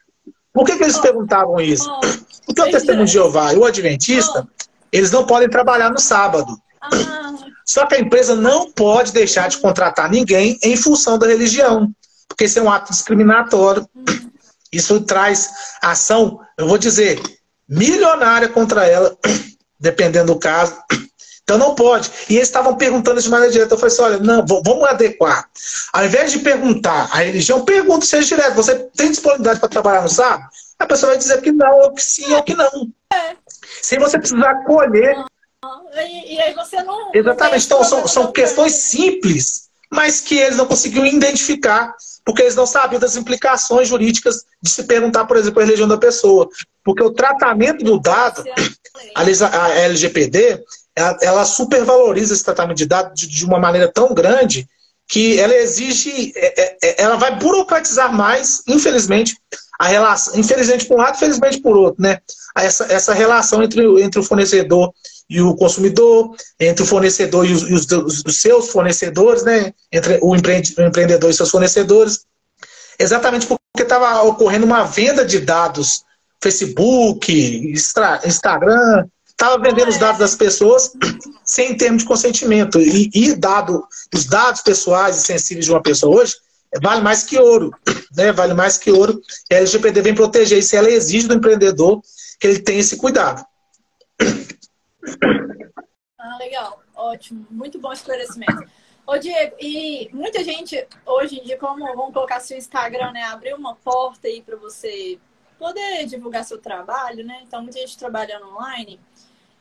Por 0.56 0.64
que, 0.64 0.74
que 0.78 0.84
eles 0.84 0.98
perguntavam 0.98 1.60
isso? 1.60 1.86
Porque 2.46 2.62
o 2.62 2.70
testemunho 2.70 3.04
de 3.04 3.12
Jeová 3.12 3.52
e 3.52 3.58
o 3.58 3.64
adventista, 3.66 4.48
eles 4.90 5.10
não 5.10 5.26
podem 5.26 5.50
trabalhar 5.50 5.90
no 5.90 6.00
sábado. 6.00 6.58
Só 7.66 7.84
que 7.84 7.94
a 7.94 8.00
empresa 8.00 8.34
não 8.34 8.72
pode 8.72 9.12
deixar 9.12 9.50
de 9.50 9.58
contratar 9.58 10.10
ninguém 10.10 10.58
em 10.62 10.74
função 10.74 11.18
da 11.18 11.26
religião, 11.26 11.94
porque 12.26 12.46
isso 12.46 12.58
é 12.58 12.62
um 12.62 12.72
ato 12.72 12.90
discriminatório. 12.90 13.86
Isso 14.72 14.98
traz 15.02 15.50
ação, 15.82 16.40
eu 16.56 16.66
vou 16.66 16.78
dizer, 16.78 17.20
milionária 17.68 18.48
contra 18.48 18.86
ela, 18.86 19.14
dependendo 19.78 20.32
do 20.32 20.38
caso. 20.38 20.74
Então 21.46 21.58
não 21.58 21.76
pode. 21.76 22.10
E 22.28 22.34
eles 22.34 22.48
estavam 22.48 22.74
perguntando 22.74 23.22
de 23.22 23.30
maneira 23.30 23.52
direta. 23.52 23.74
Eu 23.74 23.78
falei 23.78 23.94
assim: 23.94 24.02
olha, 24.02 24.18
não, 24.18 24.44
vamos 24.44 24.84
adequar. 24.84 25.48
Ao 25.92 26.04
invés 26.04 26.32
de 26.32 26.40
perguntar 26.40 27.08
a 27.12 27.18
religião, 27.18 27.64
pergunta 27.64 28.04
seja 28.04 28.34
direto. 28.34 28.56
Você 28.56 28.74
tem 28.96 29.10
disponibilidade 29.10 29.60
para 29.60 29.68
trabalhar 29.68 30.02
no 30.02 30.08
sábado? 30.08 30.48
A 30.76 30.86
pessoa 30.86 31.10
vai 31.10 31.18
dizer 31.18 31.40
que 31.40 31.52
não, 31.52 31.72
ou 31.82 31.94
que 31.94 32.02
sim, 32.02 32.34
ou 32.34 32.42
que 32.42 32.52
não. 32.52 32.90
É. 33.12 33.36
Sem 33.80 34.00
você 34.00 34.18
precisar 34.18 34.64
colher. 34.64 35.16
E, 35.94 36.34
e 36.34 36.40
aí 36.40 36.52
você 36.52 36.82
não. 36.82 37.12
Exatamente. 37.14 37.64
Então 37.64 37.84
são, 37.84 38.08
são 38.08 38.32
questões 38.32 38.72
simples, 38.72 39.68
mas 39.88 40.20
que 40.20 40.36
eles 40.36 40.56
não 40.56 40.66
conseguiam 40.66 41.06
identificar, 41.06 41.94
porque 42.24 42.42
eles 42.42 42.56
não 42.56 42.66
sabiam 42.66 42.98
das 42.98 43.14
implicações 43.14 43.86
jurídicas 43.86 44.44
de 44.60 44.68
se 44.68 44.82
perguntar, 44.82 45.26
por 45.26 45.36
exemplo, 45.36 45.62
a 45.62 45.64
religião 45.64 45.86
da 45.86 45.96
pessoa. 45.96 46.48
Porque 46.82 47.04
o 47.04 47.12
tratamento 47.12 47.84
do 47.84 48.00
dado, 48.00 48.42
a 49.14 49.70
LGPD, 49.78 50.64
ela, 50.96 51.18
ela 51.20 51.44
supervaloriza 51.44 52.32
esse 52.32 52.42
tratamento 52.42 52.78
de 52.78 52.86
dados 52.86 53.20
de, 53.20 53.28
de, 53.28 53.44
uma 53.44 53.58
maneira 53.58 53.92
tão 53.92 54.14
grande 54.14 54.66
que 55.06 55.38
ela 55.38 55.54
exige, 55.54 56.32
é, 56.34 56.62
é, 56.62 56.76
é, 56.82 57.02
ela 57.02 57.16
vai 57.16 57.38
burocratizar 57.38 58.12
mais, 58.12 58.62
infelizmente, 58.66 59.36
a 59.78 59.86
relação, 59.86 60.38
infelizmente 60.38 60.86
por 60.86 60.94
um 60.94 61.02
lado, 61.02 61.16
infelizmente 61.16 61.60
por 61.60 61.76
outro, 61.76 62.02
né? 62.02 62.18
Essa, 62.56 62.90
essa 62.90 63.12
relação 63.12 63.62
entre, 63.62 63.84
entre 64.02 64.18
o 64.18 64.24
fornecedor 64.24 64.90
e 65.28 65.40
o 65.40 65.54
consumidor, 65.54 66.34
entre 66.58 66.82
o 66.82 66.86
fornecedor 66.86 67.46
e 67.46 67.52
os, 67.52 67.62
e 67.62 67.74
os, 67.74 67.86
os 68.24 68.40
seus 68.40 68.70
fornecedores, 68.70 69.44
né? 69.44 69.74
Entre 69.92 70.18
o, 70.22 70.34
empreende, 70.34 70.74
o 70.78 70.82
empreendedor 70.82 71.30
e 71.30 71.34
seus 71.34 71.50
fornecedores, 71.50 72.24
exatamente 72.98 73.46
porque 73.46 73.82
estava 73.82 74.22
ocorrendo 74.22 74.64
uma 74.64 74.84
venda 74.84 75.24
de 75.24 75.40
dados, 75.40 76.02
Facebook, 76.42 77.30
Instagram, 78.24 79.06
estava 79.36 79.62
vendendo 79.62 79.88
os 79.88 79.98
dados 79.98 80.18
das 80.18 80.34
pessoas 80.34 80.92
sem 81.44 81.76
termo 81.76 81.98
de 81.98 82.06
consentimento. 82.06 82.80
E, 82.80 83.10
e, 83.14 83.34
dado, 83.34 83.86
os 84.12 84.24
dados 84.24 84.62
pessoais 84.62 85.18
e 85.18 85.20
sensíveis 85.20 85.66
de 85.66 85.70
uma 85.70 85.82
pessoa 85.82 86.22
hoje 86.22 86.34
vale 86.82 87.02
mais 87.02 87.22
que 87.22 87.38
ouro. 87.38 87.70
Né? 88.16 88.32
Vale 88.32 88.54
mais 88.54 88.78
que 88.78 88.90
ouro. 88.90 89.20
E 89.50 89.54
a 89.54 89.58
LGPD 89.58 90.00
vem 90.00 90.14
proteger 90.14 90.58
isso. 90.58 90.74
Ela 90.74 90.88
exige 90.88 91.28
do 91.28 91.34
empreendedor 91.34 92.00
que 92.40 92.46
ele 92.46 92.60
tenha 92.60 92.80
esse 92.80 92.96
cuidado. 92.96 93.44
Ah, 96.18 96.38
legal. 96.38 96.82
Ótimo. 96.96 97.46
Muito 97.50 97.78
bom 97.78 97.92
esclarecimento. 97.92 98.64
Ô, 99.06 99.16
Diego, 99.16 99.54
e 99.60 100.10
muita 100.12 100.42
gente, 100.42 100.84
hoje 101.04 101.38
em 101.38 101.44
dia, 101.44 101.56
como 101.56 101.86
vamos 101.94 102.12
colocar 102.12 102.40
seu 102.40 102.58
Instagram, 102.58 103.12
né? 103.12 103.22
Abriu 103.22 103.56
uma 103.56 103.76
porta 103.76 104.26
aí 104.26 104.42
para 104.42 104.56
você 104.56 105.16
poder 105.56 106.04
divulgar 106.06 106.44
seu 106.44 106.58
trabalho, 106.58 107.24
né? 107.24 107.42
Então, 107.46 107.62
muita 107.62 107.78
gente 107.78 107.96
trabalhando 107.96 108.48
online. 108.48 108.98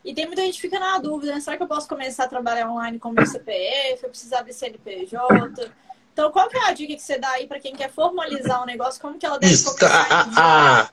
E 0.06 0.14
tem 0.14 0.28
muita 0.28 0.44
gente 0.44 0.56
que 0.56 0.62
fica 0.62 0.80
na 0.80 1.00
dúvida, 1.00 1.34
né? 1.34 1.42
Será 1.42 1.58
que 1.58 1.64
eu 1.64 1.68
posso 1.68 1.88
começar 1.88 2.26
a 2.26 2.28
trabalhar 2.28 2.70
online 2.70 3.00
com 3.00 3.12
meu 3.12 3.26
CPF? 3.26 4.04
Eu 4.04 4.10
precisar 4.10 4.44
de 4.44 4.54
CNPJ? 4.54 5.72
Então, 6.14 6.32
qual 6.32 6.48
que 6.48 6.56
é 6.56 6.68
a 6.68 6.74
dica 6.74 6.96
que 6.96 7.02
você 7.02 7.18
dá 7.18 7.32
aí 7.32 7.48
para 7.48 7.60
quem 7.60 7.76
quer 7.76 7.92
formalizar 7.92 8.62
um 8.62 8.68
negócio? 8.68 9.02
Como 9.02 9.18
que 9.18 9.26
ela 9.26 9.40
deve 9.40 9.52
Isso, 9.52 9.76
a, 9.84 10.82
a, 10.84 10.90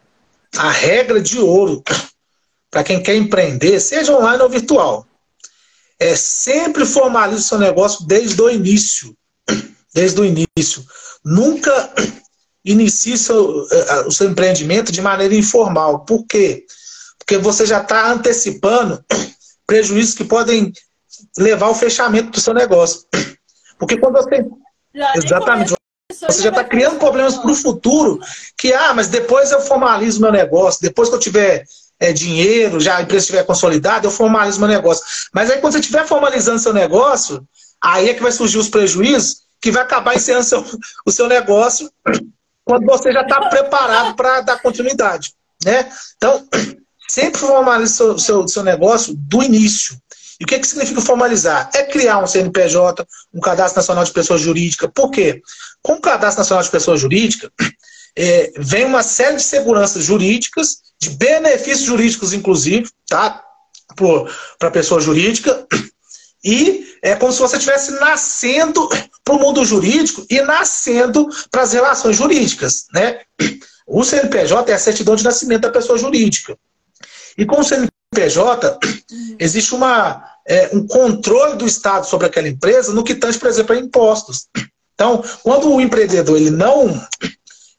a 0.56 0.70
regra 0.70 1.20
de 1.20 1.38
ouro 1.38 1.84
para 2.70 2.82
quem 2.82 3.02
quer 3.02 3.14
empreender, 3.14 3.78
seja 3.80 4.16
online 4.16 4.42
ou 4.42 4.48
virtual, 4.48 5.06
é 6.00 6.16
sempre 6.16 6.86
formalize 6.86 7.42
o 7.42 7.44
seu 7.44 7.58
negócio 7.58 8.06
desde 8.06 8.40
o 8.40 8.48
início. 8.48 9.14
Desde 9.94 10.18
o 10.22 10.24
início. 10.24 10.82
Nunca 11.22 11.92
inicie 12.64 13.18
seu, 13.18 13.68
eh, 13.70 14.06
o 14.06 14.10
seu 14.10 14.30
empreendimento 14.30 14.90
de 14.90 15.02
maneira 15.02 15.34
informal. 15.34 16.00
Por 16.06 16.24
quê? 16.24 16.64
Porque 16.66 16.81
porque 17.32 17.38
você 17.38 17.64
já 17.64 17.80
está 17.80 18.10
antecipando 18.10 19.02
prejuízos 19.66 20.14
que 20.14 20.24
podem 20.24 20.70
levar 21.38 21.66
ao 21.66 21.74
fechamento 21.74 22.30
do 22.30 22.40
seu 22.40 22.52
negócio. 22.52 23.02
Porque 23.78 23.96
quando 23.96 24.14
você. 24.14 24.44
Já 24.94 25.12
exatamente. 25.16 25.74
Você 26.10 26.42
já 26.42 26.50
está 26.50 26.62
criando 26.62 26.98
problemas 26.98 27.38
para 27.38 27.50
o 27.50 27.54
futuro, 27.54 28.20
que, 28.56 28.72
ah, 28.72 28.92
mas 28.94 29.08
depois 29.08 29.50
eu 29.50 29.60
formalizo 29.62 30.20
meu 30.20 30.30
negócio, 30.30 30.80
depois 30.82 31.08
que 31.08 31.14
eu 31.14 31.18
tiver 31.18 31.64
é, 31.98 32.12
dinheiro, 32.12 32.78
já 32.78 32.98
a 32.98 33.02
empresa 33.02 33.24
estiver 33.24 33.44
consolidada, 33.44 34.06
eu 34.06 34.10
formalizo 34.10 34.60
meu 34.60 34.68
negócio. 34.68 35.02
Mas 35.32 35.50
aí 35.50 35.58
quando 35.58 35.72
você 35.72 35.80
estiver 35.80 36.06
formalizando 36.06 36.58
seu 36.58 36.72
negócio, 36.72 37.42
aí 37.82 38.10
é 38.10 38.14
que 38.14 38.22
vai 38.22 38.30
surgir 38.30 38.58
os 38.58 38.68
prejuízos, 38.68 39.38
que 39.60 39.72
vai 39.72 39.82
acabar 39.82 40.14
encerrando 40.14 40.44
seu, 40.44 40.64
o 41.06 41.10
seu 41.10 41.26
negócio 41.26 41.90
quando 42.64 42.84
você 42.84 43.10
já 43.10 43.22
está 43.22 43.48
preparado 43.48 44.14
para 44.14 44.42
dar 44.42 44.60
continuidade. 44.60 45.34
Né? 45.64 45.90
Então, 46.16 46.46
Sempre 47.12 47.40
formalize 47.40 47.92
seu, 47.92 48.18
seu, 48.18 48.48
seu 48.48 48.62
negócio 48.62 49.12
do 49.14 49.42
início. 49.42 49.94
E 50.40 50.44
o 50.44 50.46
que, 50.46 50.58
que 50.58 50.66
significa 50.66 51.02
formalizar? 51.02 51.68
É 51.74 51.82
criar 51.82 52.16
um 52.16 52.26
CNPJ, 52.26 53.06
um 53.34 53.38
Cadastro 53.38 53.80
Nacional 53.80 54.02
de 54.02 54.12
Pessoa 54.12 54.38
Jurídica. 54.38 54.88
Por 54.88 55.10
quê? 55.10 55.42
Com 55.82 55.96
o 55.96 56.00
Cadastro 56.00 56.38
Nacional 56.40 56.64
de 56.64 56.70
Pessoa 56.70 56.96
Jurídica, 56.96 57.52
é, 58.16 58.50
vem 58.56 58.86
uma 58.86 59.02
série 59.02 59.36
de 59.36 59.42
seguranças 59.42 60.02
jurídicas, 60.02 60.78
de 60.98 61.10
benefícios 61.10 61.84
jurídicos, 61.84 62.32
inclusive, 62.32 62.88
tá? 63.06 63.44
Para 64.58 64.68
a 64.68 64.72
pessoa 64.72 64.98
jurídica. 64.98 65.66
E 66.42 66.96
é 67.02 67.14
como 67.14 67.30
se 67.30 67.40
você 67.40 67.58
estivesse 67.58 67.90
nascendo 68.00 68.88
para 69.22 69.34
o 69.34 69.38
mundo 69.38 69.62
jurídico 69.66 70.24
e 70.30 70.40
nascendo 70.40 71.28
para 71.50 71.60
as 71.60 71.74
relações 71.74 72.16
jurídicas. 72.16 72.86
Né? 72.90 73.20
O 73.86 74.02
CNPJ 74.02 74.72
é 74.72 74.74
a 74.74 74.78
certidão 74.78 75.14
de 75.14 75.24
nascimento 75.24 75.60
da 75.60 75.70
pessoa 75.70 75.98
jurídica. 75.98 76.56
E 77.36 77.44
com 77.44 77.60
o 77.60 77.64
CNPJ, 77.64 78.78
existe 79.38 79.74
uma, 79.74 80.24
é, 80.46 80.70
um 80.72 80.86
controle 80.86 81.56
do 81.56 81.66
Estado 81.66 82.06
sobre 82.06 82.26
aquela 82.26 82.48
empresa 82.48 82.92
no 82.92 83.04
que 83.04 83.14
tange, 83.14 83.38
por 83.38 83.48
exemplo, 83.48 83.74
a 83.74 83.78
impostos. 83.78 84.48
Então, 84.94 85.22
quando 85.42 85.72
o 85.72 85.80
empreendedor 85.80 86.36
ele 86.36 86.50
não, 86.50 87.00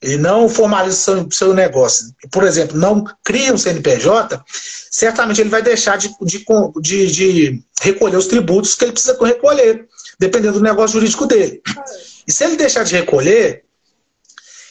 ele 0.02 0.18
não 0.18 0.50
formaliza 0.50 0.96
seu, 0.96 1.32
seu 1.32 1.54
negócio, 1.54 2.14
por 2.32 2.44
exemplo, 2.44 2.78
não 2.78 3.06
cria 3.24 3.54
um 3.54 3.58
CNPJ, 3.58 4.44
certamente 4.92 5.40
ele 5.40 5.50
vai 5.50 5.62
deixar 5.62 5.98
de, 5.98 6.14
de, 6.22 6.44
de, 6.82 7.12
de 7.12 7.64
recolher 7.82 8.18
os 8.18 8.28
tributos 8.28 8.76
que 8.76 8.86
ele 8.86 8.92
precisa 8.92 9.18
recolher, 9.22 9.88
dependendo 10.20 10.60
do 10.60 10.64
negócio 10.64 11.00
jurídico 11.00 11.26
dele. 11.26 11.62
E 12.28 12.32
se 12.32 12.44
ele 12.44 12.58
deixar 12.58 12.84
de 12.84 12.96
recolher, 12.96 13.64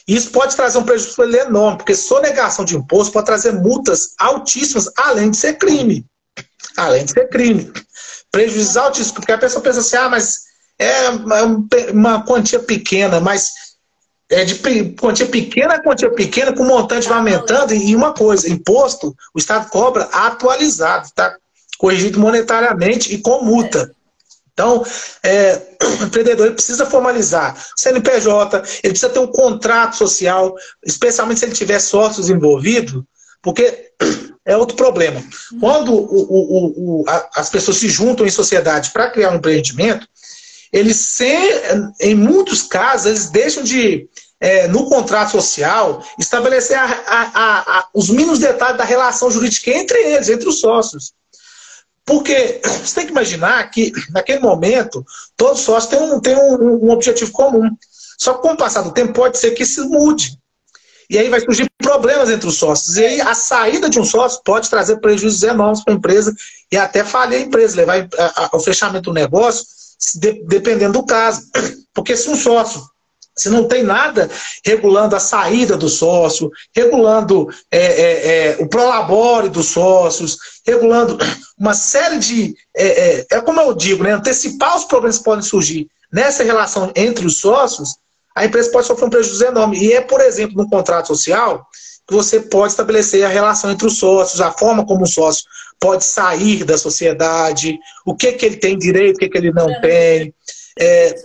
isso 0.07 0.31
pode 0.31 0.55
trazer 0.55 0.77
um 0.77 0.83
prejuízo 0.83 1.15
para 1.15 1.25
ele 1.25 1.37
enorme, 1.39 1.77
porque 1.77 1.95
sonegação 1.95 2.65
de 2.65 2.75
imposto 2.75 3.13
pode 3.13 3.25
trazer 3.25 3.53
multas 3.53 4.13
altíssimas, 4.19 4.89
além 4.97 5.31
de 5.31 5.37
ser 5.37 5.53
crime. 5.53 6.05
Além 6.75 7.05
de 7.05 7.11
ser 7.11 7.29
crime. 7.29 7.71
Prejuízos 8.31 8.75
altíssimos, 8.75 9.11
porque 9.11 9.31
a 9.31 9.37
pessoa 9.37 9.61
pensa 9.61 9.79
assim, 9.79 9.95
ah, 9.95 10.09
mas 10.09 10.41
é 10.79 11.09
uma 11.91 12.25
quantia 12.25 12.59
pequena, 12.59 13.19
mas 13.19 13.51
é 14.29 14.43
de 14.43 14.55
quantia 14.99 15.27
pequena 15.27 15.75
a 15.75 15.83
quantia 15.83 16.09
pequena, 16.11 16.53
com 16.53 16.63
o 16.63 16.67
montante 16.67 17.07
vai 17.07 17.19
aumentando. 17.19 17.73
E 17.73 17.95
uma 17.95 18.13
coisa, 18.13 18.49
imposto, 18.49 19.15
o 19.33 19.39
Estado 19.39 19.69
cobra 19.69 20.05
atualizado, 20.05 21.09
tá? 21.13 21.35
Corrigido 21.77 22.19
monetariamente 22.19 23.13
e 23.13 23.19
com 23.19 23.43
multa. 23.43 23.93
Então, 24.53 24.85
é, 25.23 25.61
o 26.01 26.03
empreendedor 26.05 26.51
precisa 26.53 26.85
formalizar 26.85 27.55
o 27.55 27.79
CNPJ, 27.79 28.57
ele 28.83 28.93
precisa 28.93 29.09
ter 29.09 29.19
um 29.19 29.27
contrato 29.27 29.95
social, 29.95 30.55
especialmente 30.85 31.39
se 31.39 31.45
ele 31.45 31.55
tiver 31.55 31.79
sócios 31.79 32.29
envolvidos, 32.29 33.03
porque 33.41 33.91
é 34.45 34.55
outro 34.55 34.77
problema. 34.77 35.23
Quando 35.59 35.93
o, 35.93 35.99
o, 35.99 37.01
o, 37.01 37.09
a, 37.09 37.29
as 37.35 37.49
pessoas 37.49 37.77
se 37.77 37.89
juntam 37.89 38.25
em 38.25 38.31
sociedade 38.31 38.91
para 38.91 39.09
criar 39.09 39.31
um 39.31 39.35
empreendimento, 39.35 40.07
eles, 40.71 40.97
sem, 40.97 41.37
em 41.99 42.15
muitos 42.15 42.63
casos, 42.63 43.05
eles 43.05 43.29
deixam 43.29 43.63
de, 43.63 44.09
é, 44.39 44.67
no 44.67 44.89
contrato 44.89 45.31
social, 45.31 46.03
estabelecer 46.17 46.77
a, 46.77 46.91
a, 47.07 47.87
os 47.93 48.09
mínimos 48.09 48.39
detalhes 48.39 48.77
da 48.77 48.83
relação 48.83 49.29
jurídica 49.29 49.69
entre 49.69 49.99
eles, 49.99 50.29
entre 50.29 50.49
os 50.49 50.59
sócios. 50.59 51.13
Porque 52.05 52.61
você 52.83 52.95
tem 52.95 53.05
que 53.05 53.11
imaginar 53.11 53.69
que, 53.69 53.91
naquele 54.11 54.39
momento, 54.39 55.05
todos 55.37 55.59
os 55.59 55.65
sócios 55.65 55.89
têm 55.89 56.01
um, 56.01 56.19
têm 56.19 56.35
um, 56.35 56.85
um 56.85 56.89
objetivo 56.91 57.31
comum. 57.31 57.69
Só 58.17 58.33
que 58.33 58.41
com 58.41 58.53
o 58.53 58.57
passar 58.57 58.81
do 58.81 58.91
tempo 58.91 59.13
pode 59.13 59.37
ser 59.37 59.51
que 59.51 59.63
isso 59.63 59.87
mude. 59.89 60.37
E 61.09 61.17
aí 61.17 61.29
vai 61.29 61.41
surgir 61.41 61.69
problemas 61.77 62.29
entre 62.29 62.47
os 62.47 62.57
sócios. 62.57 62.97
E 62.97 63.05
aí 63.05 63.21
a 63.21 63.33
saída 63.33 63.89
de 63.89 63.99
um 63.99 64.05
sócio 64.05 64.41
pode 64.43 64.69
trazer 64.69 64.97
prejuízos 64.97 65.43
enormes 65.43 65.83
para 65.83 65.93
a 65.93 65.97
empresa 65.97 66.33
e 66.71 66.77
até 66.77 67.03
falir 67.03 67.39
a 67.39 67.41
empresa, 67.41 67.75
levar 67.75 68.07
ao 68.51 68.59
fechamento 68.59 69.11
do 69.11 69.13
negócio, 69.13 69.65
dependendo 70.47 70.93
do 70.93 71.05
caso. 71.05 71.41
Porque 71.93 72.15
se 72.15 72.29
um 72.29 72.35
sócio 72.35 72.81
se 73.35 73.49
não 73.49 73.67
tem 73.67 73.83
nada 73.83 74.29
regulando 74.65 75.15
a 75.15 75.19
saída 75.19 75.75
do 75.75 75.89
sócio, 75.89 76.51
regulando 76.75 77.49
é, 77.71 77.79
é, 77.79 78.27
é, 78.27 78.57
o 78.59 78.67
prolabore 78.67 79.49
dos 79.49 79.67
sócios, 79.67 80.37
regulando 80.65 81.17
uma 81.57 81.73
série 81.73 82.19
de. 82.19 82.55
É, 82.75 82.87
é, 82.87 83.25
é, 83.31 83.41
como 83.41 83.59
eu 83.59 83.73
digo, 83.73 84.03
né, 84.03 84.11
antecipar 84.11 84.77
os 84.77 84.85
problemas 84.85 85.17
que 85.17 85.23
podem 85.23 85.43
surgir 85.43 85.87
nessa 86.11 86.43
relação 86.43 86.91
entre 86.95 87.25
os 87.25 87.37
sócios, 87.37 87.95
a 88.35 88.45
empresa 88.45 88.71
pode 88.71 88.87
sofrer 88.87 89.05
um 89.05 89.09
prejuízo 89.09 89.45
enorme. 89.45 89.77
E 89.79 89.93
é, 89.93 90.01
por 90.01 90.21
exemplo, 90.21 90.55
no 90.55 90.69
contrato 90.69 91.07
social, 91.07 91.65
que 92.07 92.13
você 92.13 92.39
pode 92.39 92.73
estabelecer 92.73 93.23
a 93.23 93.29
relação 93.29 93.71
entre 93.71 93.87
os 93.87 93.97
sócios, 93.97 94.41
a 94.41 94.51
forma 94.51 94.85
como 94.85 95.03
o 95.03 95.07
sócio 95.07 95.43
pode 95.79 96.03
sair 96.05 96.63
da 96.63 96.77
sociedade, 96.77 97.77
o 98.05 98.15
que, 98.15 98.31
que 98.33 98.45
ele 98.45 98.57
tem 98.57 98.77
direito, 98.77 99.17
o 99.17 99.19
que, 99.19 99.29
que 99.29 99.37
ele 99.37 99.51
não 99.51 99.67
tem. 99.81 100.33
É, 100.79 101.15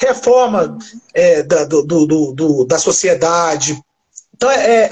reforma 0.00 0.78
é, 1.12 1.42
da, 1.42 1.64
do, 1.64 1.82
do, 1.82 2.32
do, 2.32 2.64
da 2.64 2.78
sociedade. 2.78 3.78
Então, 4.34 4.50
é, 4.50 4.90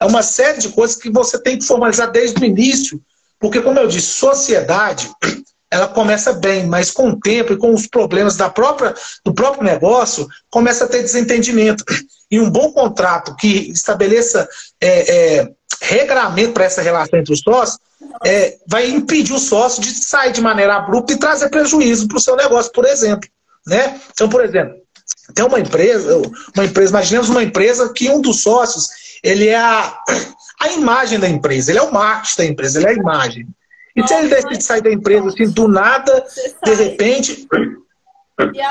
é 0.00 0.04
uma 0.04 0.22
série 0.22 0.58
de 0.58 0.68
coisas 0.70 0.96
que 0.96 1.10
você 1.10 1.38
tem 1.38 1.58
que 1.58 1.66
formalizar 1.66 2.10
desde 2.10 2.40
o 2.40 2.44
início, 2.44 3.00
porque, 3.38 3.60
como 3.60 3.78
eu 3.78 3.86
disse, 3.86 4.08
sociedade 4.08 5.10
ela 5.72 5.88
começa 5.88 6.34
bem, 6.34 6.66
mas 6.66 6.90
com 6.90 7.08
o 7.08 7.18
tempo 7.18 7.54
e 7.54 7.56
com 7.56 7.72
os 7.72 7.86
problemas 7.86 8.36
da 8.36 8.50
própria, 8.50 8.94
do 9.24 9.32
próprio 9.32 9.64
negócio, 9.64 10.28
começa 10.50 10.84
a 10.84 10.88
ter 10.88 11.00
desentendimento. 11.00 11.82
E 12.30 12.38
um 12.38 12.50
bom 12.50 12.70
contrato 12.72 13.34
que 13.36 13.70
estabeleça 13.70 14.46
é, 14.78 15.38
é, 15.38 15.48
regramento 15.80 16.52
para 16.52 16.64
essa 16.64 16.82
relação 16.82 17.18
entre 17.18 17.32
os 17.32 17.40
sócios 17.40 17.78
é, 18.22 18.58
vai 18.66 18.90
impedir 18.90 19.32
o 19.32 19.38
sócio 19.38 19.82
de 19.82 19.90
sair 19.94 20.32
de 20.32 20.42
maneira 20.42 20.76
abrupta 20.76 21.14
e 21.14 21.18
trazer 21.18 21.48
prejuízo 21.48 22.06
para 22.06 22.18
o 22.18 22.20
seu 22.20 22.36
negócio, 22.36 22.70
por 22.72 22.84
exemplo. 22.84 23.26
Né? 23.66 24.00
Então, 24.12 24.28
por 24.28 24.44
exemplo, 24.44 24.76
tem 25.34 25.44
uma 25.44 25.60
empresa, 25.60 26.16
uma 26.54 26.64
empresa, 26.64 26.90
imaginemos 26.90 27.28
uma 27.28 27.42
empresa 27.42 27.92
que 27.92 28.08
um 28.10 28.20
dos 28.20 28.42
sócios 28.42 28.88
ele 29.22 29.48
é 29.48 29.56
a, 29.56 29.96
a 30.60 30.72
imagem 30.72 31.18
da 31.18 31.28
empresa, 31.28 31.70
ele 31.70 31.78
é 31.78 31.82
o 31.82 31.92
marketing 31.92 32.36
da 32.36 32.44
empresa, 32.46 32.78
ele 32.78 32.86
é 32.86 32.90
a 32.90 32.94
imagem. 32.94 33.46
E 33.94 34.06
se 34.06 34.14
ele 34.14 34.28
decide 34.28 34.64
sair 34.64 34.82
da 34.82 34.92
empresa 34.92 35.28
assim, 35.28 35.50
do 35.50 35.68
nada, 35.68 36.24
de 36.64 36.74
repente, 36.74 37.46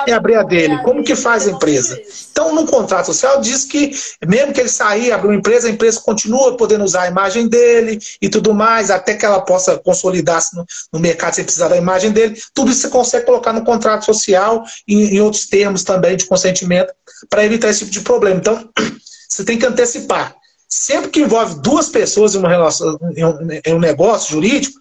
e 0.07 0.11
abrir 0.11 0.35
a 0.35 0.43
dele. 0.43 0.77
Como 0.79 1.03
que 1.03 1.15
faz 1.15 1.47
a 1.47 1.51
empresa? 1.51 1.99
Então, 2.31 2.53
no 2.53 2.65
contrato 2.65 3.05
social 3.05 3.39
diz 3.39 3.63
que, 3.63 3.91
mesmo 4.25 4.53
que 4.53 4.59
ele 4.59 4.69
sair, 4.69 5.11
abrir 5.11 5.29
uma 5.29 5.37
empresa, 5.37 5.67
a 5.67 5.71
empresa 5.71 6.01
continua 6.01 6.57
podendo 6.57 6.83
usar 6.83 7.03
a 7.03 7.07
imagem 7.07 7.47
dele 7.47 7.99
e 8.21 8.29
tudo 8.29 8.53
mais, 8.53 8.89
até 8.89 9.15
que 9.15 9.25
ela 9.25 9.41
possa 9.41 9.77
consolidar-se 9.77 10.55
no, 10.55 10.65
no, 10.91 10.99
mercado 10.99 11.35
sem 11.35 11.43
precisar 11.43 11.67
da 11.67 11.77
imagem 11.77 12.11
dele. 12.11 12.39
Tudo 12.53 12.71
isso 12.71 12.81
você 12.81 12.89
consegue 12.89 13.25
colocar 13.25 13.53
no 13.53 13.63
contrato 13.63 14.05
social 14.05 14.63
e 14.87 15.15
em 15.15 15.21
outros 15.21 15.45
termos 15.45 15.83
também 15.83 16.17
de 16.17 16.25
consentimento 16.25 16.93
para 17.29 17.45
evitar 17.45 17.69
esse 17.69 17.79
tipo 17.79 17.91
de 17.91 18.01
problema. 18.01 18.37
Então, 18.37 18.69
você 19.29 19.43
tem 19.43 19.57
que 19.57 19.65
antecipar. 19.65 20.35
Sempre 20.67 21.09
que 21.09 21.19
envolve 21.19 21.61
duas 21.61 21.89
pessoas 21.89 22.33
em, 22.33 22.39
uma 22.39 22.49
relação, 22.49 22.97
em 23.15 23.25
um, 23.25 23.51
em 23.65 23.73
um 23.73 23.79
negócio 23.79 24.31
jurídico, 24.31 24.79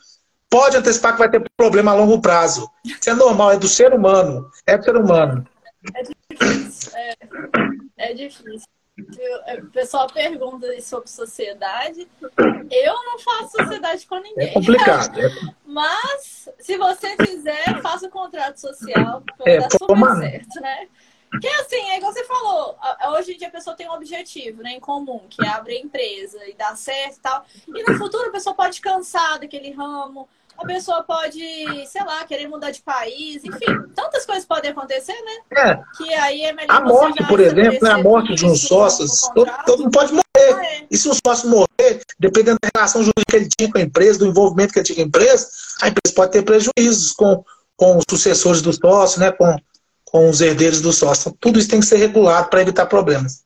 pode 0.50 0.76
antecipar 0.76 1.12
que 1.12 1.20
vai 1.20 1.30
ter 1.30 1.42
problema 1.56 1.92
a 1.92 1.94
longo 1.94 2.20
prazo. 2.20 2.68
Isso 2.84 3.08
é 3.08 3.14
normal, 3.14 3.52
é 3.52 3.56
do 3.56 3.68
ser 3.68 3.94
humano. 3.94 4.50
É 4.66 4.76
do 4.76 4.84
ser 4.84 4.96
humano. 4.96 5.46
É 5.94 6.02
difícil. 6.02 6.92
É, 6.94 7.14
é 7.96 8.14
difícil. 8.14 8.68
O 9.62 9.70
pessoal 9.70 10.06
pergunta 10.08 10.66
sobre 10.82 11.08
sociedade. 11.08 12.06
Eu 12.70 12.94
não 12.94 13.18
faço 13.18 13.56
sociedade 13.56 14.06
com 14.06 14.16
ninguém. 14.16 14.48
É 14.48 14.52
complicado. 14.52 15.18
É... 15.18 15.30
Mas, 15.64 16.48
se 16.58 16.76
você 16.76 17.16
fizer, 17.16 17.80
faça 17.80 18.06
o 18.06 18.10
contrato 18.10 18.60
social. 18.60 19.22
É, 19.46 19.58
dar 19.58 19.70
super 19.70 20.16
certo, 20.18 20.60
né? 20.60 20.88
Que 21.40 21.46
assim, 21.46 21.90
é 21.90 21.98
igual 21.98 22.12
você 22.12 22.24
falou, 22.24 22.76
hoje 23.16 23.34
em 23.34 23.38
dia 23.38 23.46
a 23.46 23.52
pessoa 23.52 23.76
tem 23.76 23.88
um 23.88 23.92
objetivo 23.92 24.64
né, 24.64 24.72
em 24.72 24.80
comum, 24.80 25.20
que 25.30 25.44
é 25.46 25.48
abrir 25.48 25.78
empresa 25.78 26.44
e 26.48 26.54
dar 26.54 26.76
certo 26.76 27.18
e 27.18 27.20
tal. 27.20 27.44
E 27.68 27.82
no 27.84 27.96
futuro 27.96 28.28
a 28.28 28.32
pessoa 28.32 28.52
pode 28.52 28.80
cansar 28.80 29.38
daquele 29.38 29.70
ramo, 29.70 30.28
a 30.60 30.66
pessoa 30.66 31.02
pode, 31.02 31.40
sei 31.86 32.04
lá, 32.04 32.24
querer 32.24 32.46
mudar 32.46 32.70
de 32.70 32.82
país, 32.82 33.42
enfim, 33.44 33.66
tantas 33.94 34.26
coisas 34.26 34.44
podem 34.44 34.70
acontecer, 34.70 35.16
né? 35.22 35.60
É. 35.70 35.80
Que 35.96 36.14
aí 36.14 36.42
é 36.42 36.52
melhor. 36.52 36.76
A 36.76 36.80
morte, 36.80 37.26
por 37.26 37.40
exemplo, 37.40 37.78
né? 37.82 37.90
a 37.90 37.98
morte 38.02 38.34
de 38.34 38.44
um 38.44 38.54
sócio, 38.54 39.06
todo, 39.34 39.50
todo 39.64 39.82
mundo 39.84 39.92
pode 39.92 40.12
morrer. 40.12 40.24
Ah, 40.36 40.64
é. 40.64 40.86
E 40.90 40.96
se 40.96 41.08
o 41.08 41.14
sócio 41.26 41.48
morrer, 41.48 42.02
dependendo 42.18 42.58
da 42.62 42.68
relação 42.74 43.02
jurídica 43.02 43.30
que 43.30 43.36
ele 43.36 43.48
tinha 43.48 43.72
com 43.72 43.78
a 43.78 43.82
empresa, 43.82 44.18
do 44.18 44.26
envolvimento 44.26 44.72
que 44.72 44.78
ele 44.78 44.86
tinha 44.86 44.96
com 44.96 45.02
a 45.02 45.06
empresa, 45.06 45.48
a 45.82 45.88
empresa 45.88 46.14
pode 46.14 46.32
ter 46.32 46.42
prejuízos 46.42 47.12
com, 47.12 47.42
com 47.76 47.96
os 47.96 48.04
sucessores 48.08 48.60
do 48.60 48.72
sócio, 48.72 49.20
né? 49.20 49.32
Com, 49.32 49.56
com 50.04 50.28
os 50.28 50.40
herdeiros 50.40 50.80
do 50.80 50.92
sócio. 50.92 51.22
Então, 51.22 51.36
tudo 51.40 51.58
isso 51.58 51.68
tem 51.68 51.80
que 51.80 51.86
ser 51.86 51.96
regulado 51.96 52.48
para 52.48 52.60
evitar 52.60 52.86
problemas. 52.86 53.44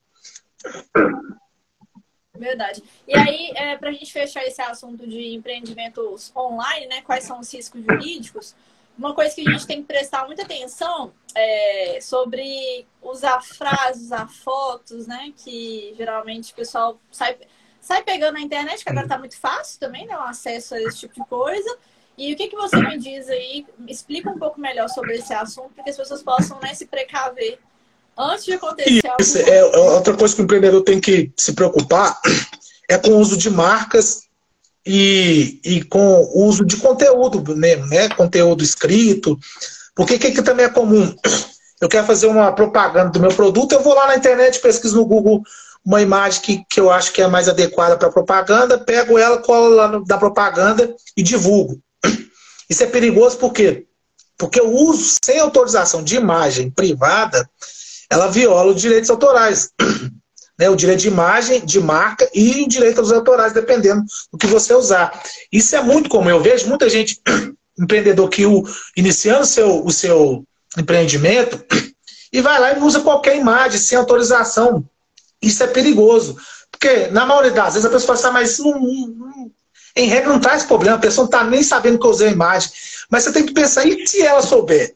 Verdade. 2.37 2.83
E 3.07 3.17
aí, 3.17 3.53
é, 3.55 3.77
para 3.77 3.91
a 3.91 3.93
gente 3.93 4.13
fechar 4.13 4.45
esse 4.45 4.61
assunto 4.61 5.07
de 5.07 5.35
empreendimentos 5.35 6.33
online, 6.35 6.87
né? 6.87 7.03
Quais 7.03 7.25
são 7.25 7.39
os 7.39 7.53
riscos 7.53 7.81
jurídicos? 7.83 8.57
Uma 8.99 9.15
coisa 9.15 9.35
que 9.35 9.49
a 9.49 9.53
gente 9.53 9.67
tem 9.67 9.83
que 9.83 9.87
prestar 9.87 10.27
muita 10.27 10.43
atenção 10.43 11.13
é 11.35 11.99
sobre 12.01 12.87
usar 13.01 13.41
frases, 13.41 14.05
usar 14.05 14.29
fotos, 14.29 15.07
né? 15.07 15.33
Que 15.37 15.95
geralmente 15.97 16.53
o 16.53 16.57
pessoal 16.57 17.01
sai, 17.11 17.37
sai 17.81 18.03
pegando 18.03 18.35
na 18.35 18.41
internet, 18.41 18.83
que 18.83 18.91
agora 18.91 19.07
está 19.07 19.19
muito 19.19 19.39
fácil 19.39 19.79
também, 19.79 20.07
né? 20.07 20.17
O 20.17 20.23
acesso 20.23 20.75
a 20.75 20.83
esse 20.83 21.01
tipo 21.01 21.15
de 21.15 21.25
coisa. 21.29 21.79
E 22.17 22.33
o 22.33 22.37
que, 22.37 22.49
que 22.49 22.57
você 22.57 22.77
me 22.77 22.99
diz 22.99 23.29
aí? 23.29 23.67
Explica 23.89 24.31
um 24.31 24.39
pouco 24.39 24.61
melhor 24.61 24.89
sobre 24.89 25.15
esse 25.15 25.33
assunto, 25.33 25.73
para 25.75 25.85
que 25.85 25.91
as 25.91 25.97
pessoas 25.97 26.23
possam 26.23 26.59
né, 26.61 26.73
se 26.75 26.87
precaver 26.87 27.59
antes 28.19 28.45
de 28.45 28.53
acontecer 28.53 29.03
Isso, 29.21 29.39
é, 29.39 29.59
é 29.59 29.65
outra 29.65 30.15
coisa 30.15 30.35
que 30.35 30.43
o 30.43 30.45
empreendedor 30.45 30.83
tem 30.83 31.01
que 31.01 31.33
se 31.37 31.53
preocupar 31.53 32.19
é 32.89 32.99
com 32.99 33.11
o 33.11 33.19
uso 33.19 33.37
de 33.37 33.51
marcas 33.51 34.23
e, 34.87 35.61
e 35.65 35.83
com 35.85 36.21
o 36.21 36.45
uso 36.45 36.65
de 36.65 36.77
conteúdo 36.77 37.57
mesmo, 37.57 37.87
né? 37.87 38.09
Conteúdo 38.11 38.63
escrito. 38.63 39.39
Porque 39.95 40.17
o 40.17 40.19
que, 40.19 40.33
que 40.33 40.43
também 40.43 40.67
é 40.67 40.69
comum? 40.69 41.15
Eu 41.81 41.89
quero 41.89 42.07
fazer 42.07 42.27
uma 42.29 42.53
propaganda 42.53 43.11
do 43.11 43.21
meu 43.21 43.35
produto, 43.35 43.73
eu 43.73 43.83
vou 43.83 43.95
lá 43.95 44.07
na 44.07 44.17
internet, 44.17 44.59
pesquiso 44.59 44.97
no 44.97 45.05
Google 45.05 45.43
uma 45.85 46.01
imagem 46.01 46.41
que, 46.41 46.65
que 46.71 46.81
eu 46.81 46.91
acho 46.91 47.13
que 47.13 47.21
é 47.21 47.29
mais 47.29 47.49
adequada 47.49 47.97
para 47.99 48.11
propaganda, 48.11 48.79
pego 48.79 49.19
ela, 49.19 49.39
colo 49.39 49.75
lá 49.75 49.89
no, 49.89 50.05
da 50.05 50.17
propaganda 50.17 50.95
e 51.17 51.23
divulgo. 51.23 51.79
Isso 52.71 52.83
é 52.83 52.87
perigoso 52.87 53.37
por 53.37 53.53
quê? 53.53 53.87
Porque 54.39 54.61
o 54.61 54.71
uso 54.71 55.17
sem 55.23 55.39
autorização 55.39 56.03
de 56.03 56.17
imagem 56.17 56.71
privada, 56.71 57.49
ela 58.11 58.29
viola 58.29 58.73
os 58.73 58.81
direitos 58.81 59.11
autorais. 59.11 59.71
Né, 60.57 60.71
o 60.71 60.77
direito 60.77 61.01
de 61.01 61.09
imagem, 61.09 61.67
de 61.67 61.81
marca 61.81 62.31
e 62.33 62.63
o 62.63 62.69
direito 62.69 63.01
aos 63.01 63.11
autorais, 63.11 63.53
dependendo 63.53 64.05
do 64.31 64.39
que 64.39 64.47
você 64.47 64.73
usar. 64.73 65.21
Isso 65.51 65.75
é 65.75 65.83
muito 65.83 66.09
comum. 66.09 66.31
Eu 66.31 66.41
vejo 66.41 66.69
muita 66.69 66.89
gente, 66.89 67.21
empreendedor, 67.77 68.29
que 68.29 68.47
o, 68.47 68.63
iniciando 68.97 69.45
seu, 69.47 69.85
o 69.85 69.91
seu 69.91 70.45
empreendimento 70.79 71.61
e 72.33 72.41
vai 72.41 72.61
lá 72.61 72.73
e 72.73 72.81
usa 72.81 73.01
qualquer 73.01 73.37
imagem 73.37 73.81
sem 73.81 73.99
autorização. 73.99 74.89
Isso 75.43 75.61
é 75.61 75.67
perigoso. 75.67 76.37
Porque, 76.71 77.09
na 77.09 77.27
maioria 77.27 77.51
das 77.51 77.75
vezes, 77.75 77.87
a 77.87 77.91
pessoa 77.91 78.17
fala 78.17 78.39
assim, 78.41 78.61
ah, 78.63 78.69
mas 78.71 79.41
em 79.97 80.09
regra, 80.09 80.33
não 80.33 80.41
traz 80.41 80.65
problema, 80.65 80.97
a 80.97 81.01
pessoa 81.01 81.25
não 81.25 81.31
está 81.31 81.45
nem 81.45 81.63
sabendo 81.63 81.99
que 81.99 82.07
eu 82.07 82.11
usei 82.11 82.29
a 82.29 82.33
imagem. 82.33 82.71
Mas 83.09 83.25
você 83.25 83.33
tem 83.33 83.47
que 83.47 83.53
pensar, 83.53 83.87
e 83.87 84.07
se 84.07 84.23
ela 84.23 84.43
souber? 84.43 84.95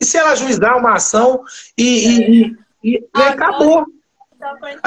E 0.00 0.04
se 0.04 0.16
ela 0.16 0.34
juizar 0.34 0.76
uma 0.76 0.94
ação 0.94 1.42
e, 1.76 1.84
e, 1.84 2.56
e, 2.84 3.08
e 3.16 3.22
acabou? 3.22 3.86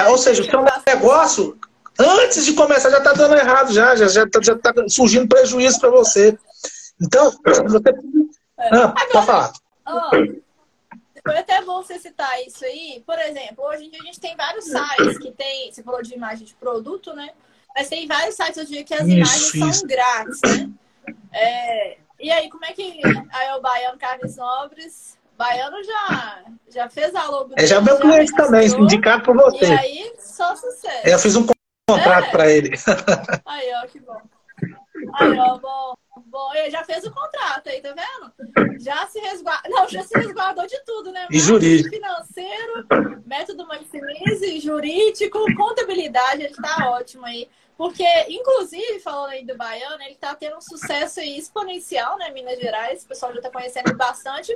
Ou 0.08 0.18
seja, 0.18 0.42
o 0.42 0.44
seu 0.44 0.64
negócio, 0.86 1.58
antes 1.98 2.44
de 2.44 2.54
começar, 2.54 2.90
já 2.90 2.98
está 2.98 3.12
dando 3.12 3.34
errado, 3.36 3.72
já, 3.72 3.96
já 3.96 4.24
está 4.24 4.40
já 4.40 4.56
tá 4.56 4.72
surgindo 4.88 5.28
prejuízo 5.28 5.80
para 5.80 5.90
você. 5.90 6.38
Então, 7.00 7.30
você. 7.66 7.88
Ah, 8.58 8.88
pode 9.12 9.26
falar. 9.26 9.52
foi 11.24 11.38
até 11.38 11.62
bom 11.62 11.82
você 11.82 11.98
citar 11.98 12.40
isso 12.46 12.64
aí. 12.64 13.02
Por 13.06 13.18
exemplo, 13.18 13.64
hoje 13.64 13.86
em 13.86 13.90
dia 13.90 14.00
a 14.00 14.06
gente 14.06 14.20
tem 14.20 14.36
vários 14.36 14.64
sites 14.64 15.18
que 15.18 15.32
tem. 15.32 15.72
Você 15.72 15.82
falou 15.82 16.02
de 16.02 16.14
imagem 16.14 16.46
de 16.46 16.54
produto, 16.54 17.14
né? 17.14 17.30
Mas 17.74 17.88
tem 17.88 18.06
vários 18.06 18.34
sites 18.34 18.58
hoje 18.58 18.70
em 18.70 18.74
dia 18.74 18.84
que 18.84 18.94
as 18.94 19.06
isso, 19.06 19.16
imagens 19.16 19.54
isso. 19.54 19.72
são 19.74 19.88
grátis, 19.88 20.40
né? 20.44 20.70
É, 21.32 21.98
e 22.20 22.30
aí, 22.30 22.48
como 22.50 22.64
é 22.64 22.72
que 22.72 23.00
aí 23.32 23.52
o 23.56 23.60
Baiano 23.60 23.98
Carnes 23.98 24.36
Nobres, 24.36 25.18
Baiano 25.36 25.82
já, 25.82 26.44
já 26.68 26.88
fez 26.90 27.14
a 27.14 27.26
logo 27.26 27.54
É, 27.56 27.66
já 27.66 27.76
é 27.76 27.80
meu 27.80 27.98
cliente 27.98 28.32
também, 28.32 28.66
indicado 28.68 29.22
por 29.24 29.34
você. 29.34 29.64
E 29.64 29.72
aí, 29.72 30.12
só 30.18 30.54
sucesso. 30.54 31.08
Eu 31.08 31.18
fiz 31.18 31.34
um 31.34 31.46
contrato 31.88 32.26
é. 32.26 32.30
para 32.30 32.50
ele. 32.50 32.70
Aí, 33.46 33.72
ó, 33.82 33.86
que 33.86 34.00
bom. 34.00 34.20
Aí, 35.14 35.38
ó, 35.38 35.58
bom. 35.58 35.96
Bom, 36.26 36.54
ele 36.54 36.70
já 36.70 36.84
fez 36.84 37.04
o 37.04 37.10
contrato 37.10 37.68
aí, 37.68 37.80
tá 37.80 37.92
vendo? 37.94 38.78
Já 38.78 39.06
se 39.06 39.18
resguardou. 39.18 39.70
Não, 39.70 39.88
já 39.88 40.02
se 40.02 40.16
resguardou 40.16 40.66
de 40.66 40.78
tudo, 40.84 41.10
né? 41.10 41.26
E 41.30 41.40
jurídico. 41.40 41.90
Financeiro, 41.90 42.86
método 43.26 43.66
maximize, 43.66 44.60
jurídico, 44.60 45.38
contabilidade, 45.56 46.42
ele 46.42 46.54
tá 46.54 46.90
ótimo 46.90 47.24
aí. 47.26 47.48
Porque, 47.80 48.04
inclusive, 48.28 49.00
falando 49.00 49.30
aí 49.30 49.42
do 49.42 49.56
Baiano, 49.56 50.02
ele 50.02 50.14
tá 50.16 50.34
tendo 50.34 50.54
um 50.58 50.60
sucesso 50.60 51.18
exponencial, 51.18 52.18
né, 52.18 52.30
Minas 52.30 52.58
Gerais. 52.58 53.02
O 53.02 53.08
pessoal 53.08 53.32
já 53.32 53.40
tá 53.40 53.50
conhecendo 53.50 53.96
bastante. 53.96 54.54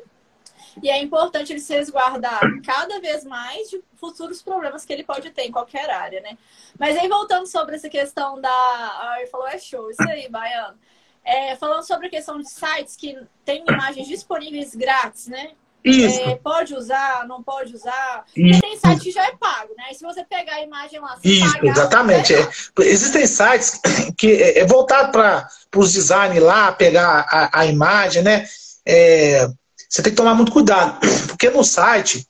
E 0.83 0.91
é 0.91 0.99
importante 1.01 1.51
ele 1.51 1.61
se 1.61 1.75
resguardar 1.75 2.43
cada 2.63 3.01
vez 3.01 3.25
mais 3.25 3.71
de 3.71 3.83
futuros 3.95 4.43
problemas 4.43 4.85
que 4.85 4.93
ele 4.93 5.05
pode 5.05 5.31
ter 5.31 5.45
em 5.45 5.51
qualquer 5.51 5.89
área, 5.89 6.21
né? 6.21 6.37
Mas 6.79 6.99
aí, 6.99 7.09
voltando 7.09 7.47
sobre 7.47 7.77
essa 7.77 7.89
questão 7.89 8.39
da. 8.39 8.51
Ah, 8.51 9.15
ele 9.21 9.31
falou, 9.31 9.49
é 9.49 9.57
show, 9.57 9.91
isso 9.91 10.03
aí, 10.03 10.29
Baiano. 10.29 10.79
É, 11.25 11.57
falando 11.57 11.87
sobre 11.87 12.09
a 12.09 12.11
questão 12.11 12.39
de 12.39 12.51
sites 12.51 12.95
que 12.95 13.19
têm 13.43 13.65
imagens 13.67 14.07
disponíveis 14.07 14.75
grátis, 14.75 15.29
né? 15.29 15.53
É, 15.85 16.37
pode 16.37 16.75
usar, 16.75 17.27
não 17.29 17.43
pode 17.43 17.75
usar. 17.75 18.25
Porque 18.35 18.61
tem 18.61 18.79
site 18.79 19.03
que 19.03 19.11
já 19.11 19.27
é 19.27 19.33
pago, 19.37 19.75
né? 19.77 19.85
E 19.91 19.95
se 19.95 20.03
você 20.03 20.25
pegar 20.25 20.55
a 20.55 20.63
imagem 20.63 20.99
lá, 20.99 21.19
Isso, 21.23 21.53
pagar, 21.53 21.67
exatamente. 21.67 22.35
É. 22.35 22.49
Existem 22.81 23.27
sites 23.27 23.81
que 24.17 24.33
é, 24.33 24.61
é 24.61 24.67
voltado 24.67 25.13
para 25.13 25.49
os 25.77 25.93
designers 25.93 26.43
lá, 26.43 26.73
pegar 26.73 27.27
a, 27.29 27.61
a 27.61 27.67
imagem, 27.67 28.23
né? 28.23 28.47
É, 28.87 29.47
você 29.89 30.03
tem 30.03 30.13
que 30.13 30.17
tomar 30.17 30.35
muito 30.35 30.53
cuidado, 30.53 30.99
porque 31.29 31.51
no 31.51 31.63
site 31.63 32.27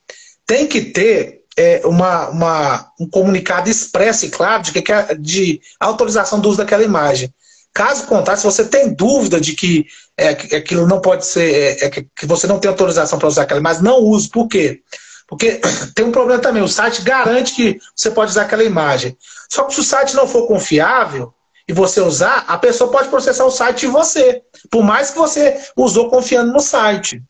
tem 0.47 0.67
que 0.67 0.83
ter 0.83 1.45
é, 1.57 1.81
uma, 1.85 2.29
uma, 2.31 2.93
um 2.99 3.09
comunicado 3.09 3.71
expresso 3.71 4.27
e 4.27 4.31
claro 4.31 4.65
de, 4.65 4.73
que, 4.73 4.83
de 5.19 5.61
autorização 5.79 6.41
do 6.41 6.49
uso 6.49 6.59
daquela 6.59 6.83
imagem. 6.83 7.33
Caso 7.75 8.07
contrário, 8.07 8.41
se 8.41 8.47
você 8.47 8.65
tem 8.65 8.95
dúvida 8.95 9.41
de 9.41 9.53
que, 9.53 9.85
é, 10.17 10.33
que 10.33 10.55
aquilo 10.55 10.87
não 10.87 11.01
pode 11.01 11.27
ser, 11.27 11.53
é, 11.53 11.87
é 11.87 11.91
que, 11.91 12.07
que 12.17 12.25
você 12.25 12.47
não 12.47 12.61
tem 12.61 12.71
autorização 12.71 13.19
para 13.19 13.27
usar 13.27 13.43
aquela 13.43 13.59
imagem, 13.59 13.83
não 13.83 13.99
use. 13.99 14.29
Por 14.29 14.47
quê? 14.47 14.81
Porque 15.27 15.61
tem 15.93 16.05
um 16.05 16.13
problema 16.13 16.41
também, 16.41 16.63
o 16.63 16.69
site 16.69 17.03
garante 17.03 17.53
que 17.53 17.81
você 17.95 18.13
pode 18.13 18.31
usar 18.31 18.43
aquela 18.43 18.63
imagem. 18.63 19.19
Só 19.51 19.65
que 19.65 19.75
se 19.75 19.81
o 19.81 19.85
site 19.85 20.15
não 20.15 20.29
for 20.29 20.47
confiável 20.47 21.35
e 21.67 21.73
você 21.73 22.01
usar, 22.01 22.45
a 22.47 22.57
pessoa 22.57 22.93
pode 22.93 23.09
processar 23.09 23.45
o 23.45 23.51
site 23.51 23.85
e 23.85 23.89
você. 23.89 24.43
Por 24.71 24.85
mais 24.85 25.11
que 25.11 25.19
você 25.19 25.61
usou 25.77 26.09
confiando 26.09 26.53
no 26.53 26.61
site. 26.61 27.21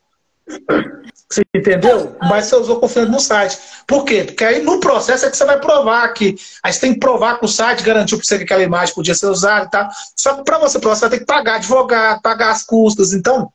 Você 1.31 1.43
entendeu? 1.55 2.17
Mas 2.23 2.47
você 2.47 2.57
usou 2.57 2.79
confiando 2.79 3.11
no 3.11 3.21
site. 3.21 3.59
Por 3.87 4.05
quê? 4.05 4.25
Porque 4.25 4.45
aí 4.45 4.63
no 4.63 4.79
processo 4.79 5.27
é 5.27 5.31
que 5.31 5.37
você 5.37 5.45
vai 5.45 5.59
provar 5.59 6.09
que. 6.13 6.37
Aí 6.63 6.73
você 6.73 6.81
tem 6.81 6.95
que 6.95 7.01
provar 7.01 7.39
que 7.39 7.45
o 7.45 7.49
site 7.49 7.83
garantiu 7.83 8.19
para 8.19 8.27
você 8.27 8.39
que 8.39 8.45
aquela 8.45 8.63
imagem 8.63 8.95
podia 8.95 9.15
ser 9.15 9.27
usada 9.27 9.67
e 9.67 9.71
tal. 9.71 9.89
Só 10.17 10.35
que 10.35 10.45
para 10.45 10.59
você 10.59 10.79
provar, 10.79 10.97
você 10.97 11.01
vai 11.01 11.11
ter 11.11 11.19
que 11.21 11.27
pagar 11.27 11.57
advogado, 11.57 12.23
pagar 12.23 12.51
as 12.51 12.63
custas. 12.63 13.13
Então, 13.13 13.51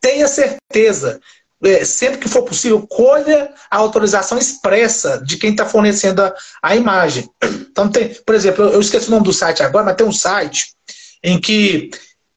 tenha 0.00 0.26
certeza. 0.28 1.20
É, 1.64 1.84
sempre 1.84 2.18
que 2.18 2.28
for 2.28 2.42
possível, 2.42 2.84
colha 2.88 3.52
a 3.70 3.76
autorização 3.76 4.36
expressa 4.36 5.22
de 5.24 5.36
quem 5.36 5.52
está 5.52 5.64
fornecendo 5.64 6.22
a, 6.22 6.34
a, 6.60 6.74
imagem. 6.74 7.28
Então, 7.70 7.88
tem, 7.88 8.08
por 8.26 8.34
exemplo, 8.34 8.64
eu 8.64 8.80
esqueci 8.80 9.06
o 9.06 9.12
nome 9.12 9.24
do 9.24 9.32
site 9.32 9.62
agora, 9.62 9.84
mas 9.84 9.94
tem 9.94 10.04
um 10.04 10.12
site 10.12 10.74
em 11.22 11.40
que 11.40 11.90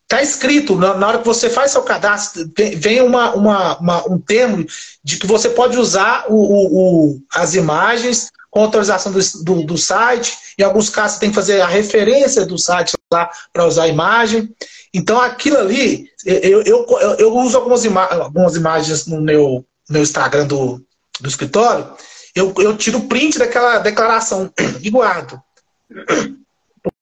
Está 0.05 0.21
escrito, 0.21 0.75
na, 0.75 1.07
hora 1.07 1.17
que 1.17 1.25
você 1.25 1.49
faz 1.49 1.71
seu 1.71 1.81
cadastro, 1.81 2.47
vem 2.77 3.01
uma, 3.01 3.33
uma, 3.33 3.77
uma, 3.79 4.07
um 4.07 4.19
termo 4.19 4.63
de 5.03 5.17
que 5.17 5.25
você 5.25 5.49
pode 5.49 5.77
usar 5.77 6.25
o, 6.29 6.35
o, 6.35 7.15
o 7.15 7.21
as 7.33 7.55
imagens 7.55 8.29
com 8.51 8.61
autorização 8.61 9.11
do, 9.11 9.19
do, 9.43 9.63
do, 9.63 9.77
site. 9.79 10.37
Em 10.59 10.63
alguns 10.63 10.91
casos, 10.91 11.15
você 11.15 11.21
tem 11.21 11.29
que 11.29 11.35
fazer 11.35 11.59
a 11.59 11.67
referência 11.67 12.45
do 12.45 12.55
site 12.55 12.93
lá 13.11 13.31
para 13.51 13.65
usar 13.65 13.83
a 13.83 13.87
imagem. 13.87 14.53
Então, 14.93 15.19
aquilo 15.19 15.57
ali, 15.57 16.07
eu, 16.23 16.61
eu, 16.61 16.85
eu 17.17 17.35
uso 17.35 17.57
algumas, 17.57 17.83
ima 17.83 18.05
algumas 18.05 18.55
imagens 18.55 19.07
no 19.07 19.19
meu, 19.19 19.65
meu 19.89 20.03
Instagram 20.03 20.45
do, 20.45 20.85
do 21.19 21.27
escritório. 21.27 21.91
Eu, 22.35 22.53
eu 22.59 22.77
tiro 22.77 23.01
print 23.01 23.39
daquela 23.39 23.79
declaração 23.79 24.53
e 24.81 24.89
guardo. 24.91 25.41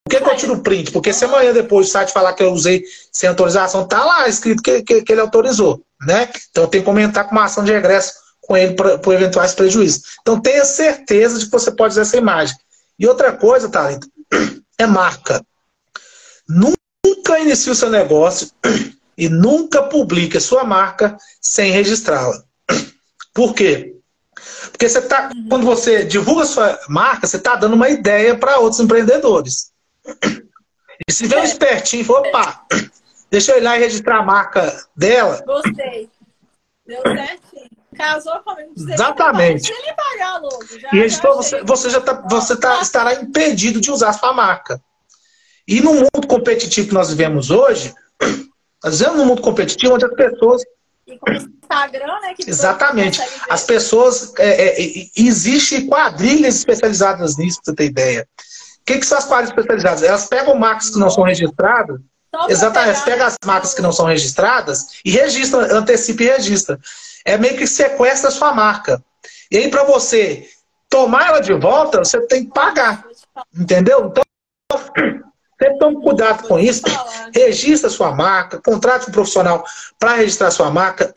Por 0.04 0.10
que, 0.10 0.20
que 0.22 0.30
eu 0.30 0.36
tiro 0.36 0.54
o 0.54 0.62
print? 0.62 0.92
Porque 0.92 1.14
se 1.14 1.24
amanhã 1.24 1.52
depois 1.52 1.88
o 1.88 1.90
site 1.90 2.12
falar 2.12 2.34
que 2.34 2.42
eu 2.42 2.52
usei 2.52 2.84
sem 3.10 3.26
autorização, 3.26 3.88
tá 3.88 4.04
lá 4.04 4.28
escrito 4.28 4.62
que, 4.62 4.82
que, 4.82 5.02
que 5.02 5.12
ele 5.12 5.22
autorizou. 5.22 5.82
Né? 6.06 6.28
Então 6.50 6.66
tenho 6.66 6.84
que 6.84 6.90
comentar 6.90 7.24
com 7.24 7.32
uma 7.32 7.44
ação 7.44 7.64
de 7.64 7.72
regresso 7.72 8.12
com 8.42 8.54
ele 8.54 8.74
por 8.74 9.14
eventuais 9.14 9.54
prejuízos. 9.54 10.02
Então 10.20 10.38
tenha 10.38 10.62
certeza 10.66 11.38
de 11.38 11.46
que 11.46 11.50
você 11.50 11.70
pode 11.70 11.92
usar 11.92 12.02
essa 12.02 12.18
imagem. 12.18 12.54
E 12.98 13.06
outra 13.06 13.32
coisa, 13.32 13.70
Talento, 13.70 14.06
é 14.78 14.86
marca. 14.86 15.42
Nunca 16.46 17.38
inicie 17.38 17.72
o 17.72 17.74
seu 17.74 17.88
negócio 17.88 18.50
e 19.16 19.30
nunca 19.30 19.84
publique 19.84 20.36
a 20.36 20.40
sua 20.40 20.64
marca 20.64 21.16
sem 21.40 21.72
registrá-la. 21.72 22.44
Por 23.32 23.54
quê? 23.54 23.96
Porque 24.70 24.86
você 24.86 25.00
tá, 25.00 25.30
quando 25.48 25.64
você 25.64 26.04
divulga 26.04 26.42
a 26.42 26.46
sua 26.46 26.80
marca, 26.88 27.26
você 27.26 27.38
está 27.38 27.56
dando 27.56 27.74
uma 27.74 27.88
ideia 27.88 28.36
para 28.36 28.58
outros 28.58 28.80
empreendedores. 28.80 29.72
E 31.08 31.12
se 31.12 31.26
vem 31.26 31.40
um 31.40 31.44
espertinho 31.44 32.04
falou, 32.04 32.26
opa, 32.26 32.64
deixa 33.30 33.52
eu 33.52 33.58
ir 33.58 33.62
lá 33.62 33.76
e 33.76 33.80
registrar 33.80 34.18
a 34.18 34.22
marca 34.22 34.86
dela. 34.96 35.42
Gostei. 35.44 36.08
Deu 36.86 37.02
certinho. 37.02 37.70
Casou 37.96 38.40
comigo. 38.40 38.72
Exatamente. 38.76 39.72
Ele 39.72 39.92
pagar 39.92 40.40
logo. 40.40 40.66
Já, 40.78 40.88
e 40.92 40.98
registrou, 40.98 41.36
você, 41.36 41.62
você 41.62 41.90
já 41.90 42.00
tá, 42.00 42.22
você 42.28 42.56
tá, 42.56 42.80
estará 42.80 43.14
impedido 43.14 43.80
de 43.80 43.90
usar 43.90 44.10
a 44.10 44.12
sua 44.12 44.32
marca. 44.32 44.80
E 45.66 45.80
no 45.80 45.94
mundo 45.94 46.26
competitivo 46.28 46.88
que 46.88 46.94
nós 46.94 47.08
vivemos 47.10 47.50
hoje, 47.50 47.94
nós 48.82 48.98
vivemos 48.98 49.18
num 49.18 49.26
mundo 49.26 49.42
competitivo 49.42 49.94
onde 49.94 50.04
as 50.04 50.14
pessoas. 50.14 50.62
E 51.06 51.16
com 51.18 51.30
o 51.30 51.34
Instagram, 51.34 52.20
né? 52.20 52.34
Exatamente. 52.46 53.20
As 53.48 53.64
pessoas. 53.64 54.32
É, 54.38 54.82
é, 54.82 55.08
existe 55.16 55.86
quadrilhas 55.86 56.56
especializadas 56.56 57.36
nisso, 57.36 57.60
para 57.62 57.72
você 57.72 57.76
ter 57.76 57.84
ideia. 57.84 58.28
O 58.84 58.86
que, 58.86 58.98
que 58.98 59.06
são 59.06 59.16
as 59.16 59.24
quadras 59.24 59.48
especializadas? 59.48 60.02
Elas 60.02 60.26
pegam 60.26 60.54
marcas 60.56 60.90
que 60.90 60.98
não 60.98 61.08
são 61.08 61.24
registradas, 61.24 61.98
exatamente, 62.50 62.90
elas 62.90 63.04
pegam 63.04 63.26
as 63.26 63.36
marcas 63.42 63.72
que 63.72 63.80
não 63.80 63.92
são 63.92 64.04
registradas 64.04 64.88
e 65.02 65.10
registram, 65.10 65.60
antecipa 65.60 66.22
e 66.22 66.26
registra. 66.26 66.78
É 67.24 67.38
meio 67.38 67.56
que 67.56 67.66
sequestra 67.66 68.28
a 68.28 68.32
sua 68.32 68.52
marca. 68.52 69.02
E 69.50 69.56
aí, 69.56 69.70
para 69.70 69.84
você 69.84 70.46
tomar 70.90 71.28
ela 71.28 71.40
de 71.40 71.54
volta, 71.54 72.04
você 72.04 72.20
tem 72.26 72.44
que 72.44 72.52
pagar. 72.52 73.06
Entendeu? 73.58 74.12
Então, 74.12 74.22
sempre 75.58 75.78
tome 75.78 76.02
cuidado 76.02 76.46
com 76.46 76.58
isso. 76.58 76.82
Registra 77.32 77.88
a 77.88 77.92
sua 77.92 78.14
marca, 78.14 78.60
contrate 78.60 79.08
um 79.08 79.12
profissional 79.12 79.64
para 79.98 80.16
registrar 80.16 80.48
a 80.48 80.50
sua 80.50 80.70
marca. 80.70 81.10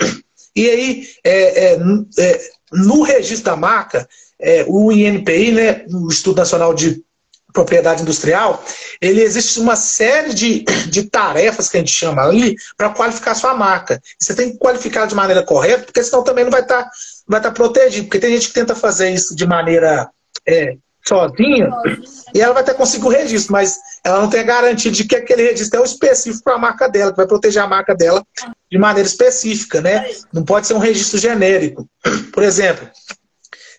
E 0.56 0.70
aí, 0.70 1.08
é, 1.22 1.74
é, 1.74 1.80
é, 2.18 2.50
no 2.72 3.02
registro 3.02 3.52
da 3.52 3.58
marca, 3.58 4.08
é, 4.40 4.64
o 4.68 4.90
INPI, 4.90 5.52
né, 5.52 5.86
o 5.92 6.08
Instituto 6.08 6.38
Nacional 6.38 6.74
de 6.74 7.06
propriedade 7.54 8.02
industrial, 8.02 8.64
ele 9.02 9.22
existe 9.22 9.60
uma 9.60 9.76
série 9.76 10.34
de, 10.34 10.64
de 10.90 11.04
tarefas 11.04 11.70
que 11.70 11.78
a 11.78 11.80
gente 11.80 11.92
chama 11.92 12.22
ali 12.24 12.56
para 12.76 12.90
qualificar 12.90 13.36
sua 13.36 13.54
marca. 13.54 14.02
Você 14.20 14.36
tem 14.36 14.52
que 14.52 14.58
qualificar 14.58 15.08
de 15.08 15.16
maneira 15.16 15.44
correta, 15.44 15.84
porque 15.84 16.04
senão 16.04 16.24
também 16.24 16.44
não 16.44 16.52
vai 16.52 16.62
estar 16.62 16.84
tá, 16.84 16.92
vai 17.28 17.42
tá 17.42 17.52
protegido. 17.52 18.06
Porque 18.06 18.20
tem 18.20 18.34
gente 18.34 18.50
que 18.50 18.54
tenta 18.54 18.76
fazer 18.76 19.10
isso 19.10 19.36
de 19.36 19.48
maneira 19.48 20.10
é, 20.48 20.76
sozinha 21.08 21.70
e 22.34 22.42
ela 22.42 22.54
vai 22.54 22.62
até 22.62 22.74
conseguir 22.74 23.06
o 23.06 23.10
registro, 23.10 23.54
mas 23.54 23.80
ela 24.04 24.22
não 24.22 24.30
tem 24.30 24.42
a 24.42 24.44
garantia 24.44 24.92
de 24.92 25.06
que 25.06 25.16
aquele 25.16 25.44
registro 25.44 25.80
é 25.80 25.82
o 25.82 25.86
específico 25.86 26.44
para 26.44 26.56
a 26.56 26.60
marca 26.60 26.90
dela, 26.90 27.12
que 27.12 27.18
vai 27.18 27.28
proteger 27.28 27.62
a 27.62 27.68
marca 27.68 27.96
dela 27.96 28.24
de 28.70 28.78
maneira 28.78 29.08
específica, 29.08 29.82
né? 29.82 30.06
Não 30.34 30.44
pode 30.44 30.68
ser 30.68 30.74
um 30.74 30.80
registro 30.80 31.18
genérico. 31.18 31.88
Por 32.34 32.44
exemplo, 32.44 32.88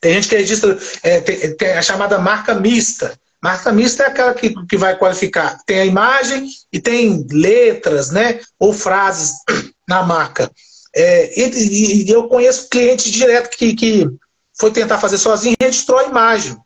tem 0.00 0.14
gente 0.14 0.28
que 0.28 0.36
registra, 0.36 0.78
é, 1.02 1.20
tem, 1.20 1.54
tem 1.56 1.72
a 1.72 1.82
chamada 1.82 2.18
marca 2.18 2.54
mista. 2.54 3.18
Marca 3.42 3.72
mista 3.72 4.02
é 4.02 4.06
aquela 4.06 4.34
que, 4.34 4.52
que 4.66 4.76
vai 4.76 4.96
qualificar. 4.98 5.58
Tem 5.64 5.80
a 5.80 5.86
imagem 5.86 6.48
e 6.72 6.80
tem 6.80 7.26
letras, 7.30 8.10
né? 8.10 8.40
Ou 8.58 8.72
frases 8.72 9.34
na 9.88 10.02
marca. 10.02 10.50
É, 10.94 11.40
e, 11.40 12.04
e, 12.04 12.10
eu 12.10 12.28
conheço 12.28 12.68
cliente 12.68 13.10
direto 13.10 13.56
que, 13.56 13.74
que 13.74 14.08
foi 14.58 14.72
tentar 14.72 14.98
fazer 14.98 15.18
sozinho 15.18 15.54
e 15.60 15.64
registrou 15.64 15.98
a 15.98 16.04
imagem. 16.04 16.56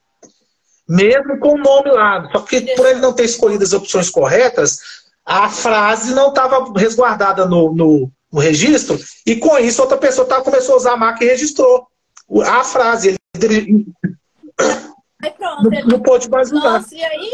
Mesmo 0.89 1.39
com 1.39 1.55
o 1.55 1.59
nome 1.59 1.91
lá. 1.91 2.29
Só 2.33 2.41
que 2.41 2.61
por 2.75 2.87
ele 2.87 3.01
não 3.01 3.13
ter 3.13 3.25
escolhido 3.25 3.63
as 3.63 3.73
opções 3.73 4.09
corretas, 4.09 4.79
a 5.25 5.49
frase 5.49 6.15
não 6.15 6.31
estava 6.31 6.73
resguardada 6.75 7.45
no, 7.45 7.75
no, 7.75 8.11
no, 8.33 8.41
registro, 8.41 8.99
e 9.25 9.37
com 9.37 9.57
isso 9.59 9.81
outra 9.81 9.97
pessoa 9.97 10.27
tá, 10.27 10.41
começou 10.41 10.75
a 10.75 10.79
usar 10.79 10.93
a 10.93 10.97
marca 10.97 11.25
e 11.25 11.29
registrou 11.29 11.87
a 12.45 12.65
frase. 12.65 13.17
Ele, 13.41 13.87
Aí 15.23 15.31
pronto. 15.31 15.71
Não, 15.71 15.83
não 15.87 16.01
pode 16.01 16.29
mais 16.29 16.51
usar. 16.51 16.81
Nossa, 16.81 16.95
e 16.95 17.05
aí 17.05 17.33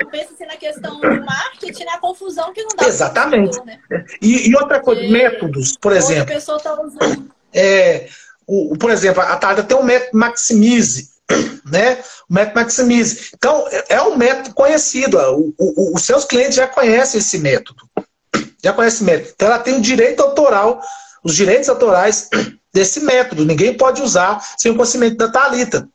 eu 0.00 0.06
penso 0.08 0.34
assim 0.34 0.44
na 0.44 0.56
questão 0.56 1.00
do 1.00 1.24
marketing, 1.24 1.84
na 1.84 1.98
confusão 1.98 2.52
que 2.52 2.62
não 2.62 2.70
dá. 2.76 2.86
Exatamente. 2.86 3.64
né? 3.64 3.78
e, 4.20 4.50
e, 4.50 4.56
outra 4.56 4.80
coisa, 4.80 5.00
e, 5.00 5.10
métodos, 5.10 5.76
por 5.80 5.92
exemplo. 5.92 6.24
A 6.24 6.26
pessoa 6.26 6.56
está 6.56 6.80
usando. 6.80 7.30
É, 7.54 8.08
o, 8.46 8.76
por 8.76 8.90
exemplo, 8.90 9.22
a 9.22 9.36
Thalita 9.36 9.62
tem 9.62 9.76
um 9.76 9.84
método 9.84 10.18
Maximize. 10.18 11.16
Né? 11.70 11.98
O 12.30 12.32
método 12.32 12.60
Maximize. 12.60 13.30
Então, 13.34 13.68
é, 13.68 13.96
é 13.96 14.02
um 14.02 14.16
método 14.16 14.54
conhecido. 14.54 15.18
O, 15.18 15.54
o, 15.58 15.94
os 15.94 16.02
seus 16.02 16.24
clientes 16.24 16.54
já 16.54 16.66
conhecem 16.66 17.18
esse 17.20 17.38
método. 17.38 17.88
Já 18.64 18.72
conhecem 18.72 19.02
o 19.02 19.10
método. 19.10 19.30
Então, 19.34 19.48
ela 19.48 19.58
tem 19.60 19.76
o 19.76 19.80
direito 19.80 20.20
autoral, 20.20 20.80
os 21.22 21.36
direitos 21.36 21.68
autorais 21.68 22.28
desse 22.74 23.00
método. 23.00 23.44
Ninguém 23.44 23.76
pode 23.76 24.02
usar 24.02 24.42
sem 24.56 24.72
o 24.72 24.74
conhecimento 24.74 25.16
da 25.16 25.30
Thalita. 25.30 25.88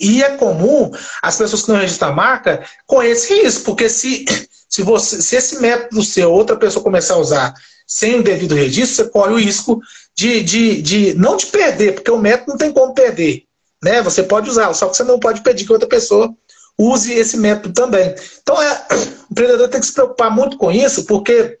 E 0.00 0.22
é 0.22 0.30
comum 0.36 0.90
as 1.22 1.36
pessoas 1.36 1.62
que 1.62 1.68
não 1.68 1.78
registram 1.78 2.08
a 2.08 2.12
marca 2.12 2.64
conhecerem 2.86 3.46
isso, 3.46 3.62
porque 3.62 3.88
se, 3.88 4.24
se, 4.68 4.82
você, 4.82 5.20
se 5.20 5.36
esse 5.36 5.60
método 5.60 6.02
seu, 6.02 6.32
outra 6.32 6.56
pessoa 6.56 6.82
começar 6.82 7.14
a 7.14 7.18
usar 7.18 7.54
sem 7.86 8.20
o 8.20 8.22
devido 8.22 8.54
registro, 8.54 9.04
você 9.04 9.10
corre 9.10 9.32
o 9.32 9.38
risco 9.38 9.80
de, 10.14 10.42
de, 10.42 10.82
de 10.82 11.14
não 11.14 11.36
de 11.36 11.46
perder, 11.46 11.94
porque 11.94 12.10
o 12.10 12.18
método 12.18 12.52
não 12.52 12.58
tem 12.58 12.72
como 12.72 12.94
perder. 12.94 13.44
Né? 13.82 14.00
Você 14.02 14.22
pode 14.22 14.48
usá-lo, 14.48 14.74
só 14.74 14.88
que 14.88 14.96
você 14.96 15.04
não 15.04 15.18
pode 15.18 15.42
pedir 15.42 15.64
que 15.64 15.72
outra 15.72 15.88
pessoa 15.88 16.32
use 16.78 17.12
esse 17.12 17.36
método 17.36 17.74
também. 17.74 18.14
Então, 18.42 18.60
é, 18.62 18.86
o 19.28 19.32
empreendedor 19.32 19.68
tem 19.68 19.80
que 19.80 19.86
se 19.86 19.92
preocupar 19.92 20.30
muito 20.30 20.56
com 20.56 20.70
isso, 20.70 21.04
porque 21.04 21.58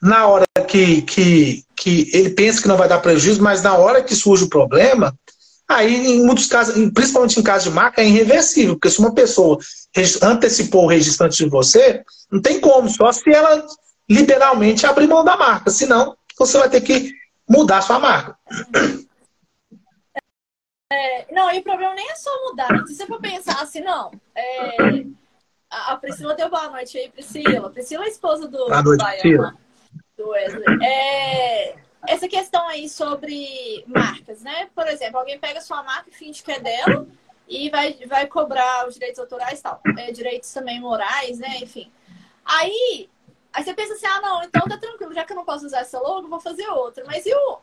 na 0.00 0.26
hora 0.26 0.46
que, 0.66 1.02
que 1.02 1.64
que 1.84 2.08
ele 2.14 2.30
pensa 2.30 2.62
que 2.62 2.68
não 2.68 2.78
vai 2.78 2.88
dar 2.88 3.00
prejuízo, 3.00 3.42
mas 3.42 3.62
na 3.62 3.76
hora 3.76 4.02
que 4.02 4.14
surge 4.14 4.44
o 4.44 4.48
problema, 4.48 5.14
aí 5.68 6.06
em 6.06 6.24
muitos 6.24 6.46
casos, 6.46 6.74
principalmente 6.92 7.38
em 7.40 7.42
casos 7.42 7.68
de 7.68 7.74
marca, 7.74 8.02
é 8.02 8.06
irreversível, 8.06 8.74
porque 8.74 8.90
se 8.90 8.98
uma 8.98 9.14
pessoa 9.14 9.58
antecipou 10.22 10.84
o 10.84 10.88
registro 10.88 11.26
antes 11.26 11.38
de 11.38 11.48
você, 11.48 12.02
não 12.30 12.40
tem 12.40 12.60
como, 12.60 12.88
só 12.88 13.12
se 13.12 13.30
ela 13.32 13.66
liberalmente 14.08 14.86
abrir 14.86 15.06
mão 15.06 15.24
da 15.24 15.36
marca, 15.36 15.70
senão 15.70 16.16
você 16.38 16.58
vai 16.58 16.68
ter 16.68 16.80
que 16.80 17.12
mudar 17.48 17.78
a 17.78 17.82
sua 17.82 17.98
marca. 17.98 18.36
É, 20.92 21.32
não, 21.32 21.50
e 21.52 21.58
o 21.58 21.62
problema 21.62 21.94
nem 21.94 22.08
é 22.10 22.14
só 22.14 22.30
mudar. 22.44 22.86
Se 22.86 22.94
você 22.94 23.06
for 23.06 23.20
pensar 23.20 23.60
assim, 23.62 23.80
não. 23.80 24.12
É, 24.34 25.04
a 25.70 25.96
Priscila 25.96 26.34
deu 26.34 26.48
boa 26.48 26.70
noite 26.70 26.98
aí, 26.98 27.08
Priscila. 27.08 27.70
Priscila 27.70 28.04
é 28.04 28.08
esposa 28.08 28.46
do, 28.46 28.58
boa 28.58 28.82
noite, 28.82 29.04
Priscila. 29.04 29.54
do 30.16 30.28
Wesley. 30.28 30.84
É, 30.84 31.74
essa 32.06 32.28
questão 32.28 32.66
aí 32.68 32.88
sobre 32.88 33.84
marcas, 33.86 34.42
né? 34.42 34.68
Por 34.74 34.86
exemplo, 34.86 35.18
alguém 35.18 35.38
pega 35.38 35.60
sua 35.60 35.82
marca 35.82 36.10
e 36.10 36.14
finge 36.14 36.42
que 36.42 36.52
é 36.52 36.60
dela 36.60 37.06
e 37.48 37.70
vai, 37.70 37.94
vai 38.06 38.26
cobrar 38.26 38.86
os 38.86 38.94
direitos 38.94 39.18
autorais 39.18 39.60
tal. 39.60 39.80
É, 39.98 40.10
direitos 40.10 40.52
também 40.52 40.80
morais, 40.80 41.38
né? 41.38 41.58
Enfim. 41.58 41.90
Aí 42.44 43.08
Aí 43.54 43.62
você 43.62 43.72
pensa 43.72 43.94
assim, 43.94 44.06
ah, 44.06 44.20
não, 44.20 44.42
então 44.42 44.62
tá 44.62 44.76
tranquilo, 44.76 45.14
já 45.14 45.24
que 45.24 45.32
eu 45.32 45.36
não 45.36 45.44
posso 45.44 45.64
usar 45.64 45.78
essa 45.78 45.96
logo, 46.00 46.28
vou 46.28 46.40
fazer 46.40 46.66
outra. 46.66 47.04
Mas 47.06 47.24
e 47.24 47.32
o... 47.32 47.58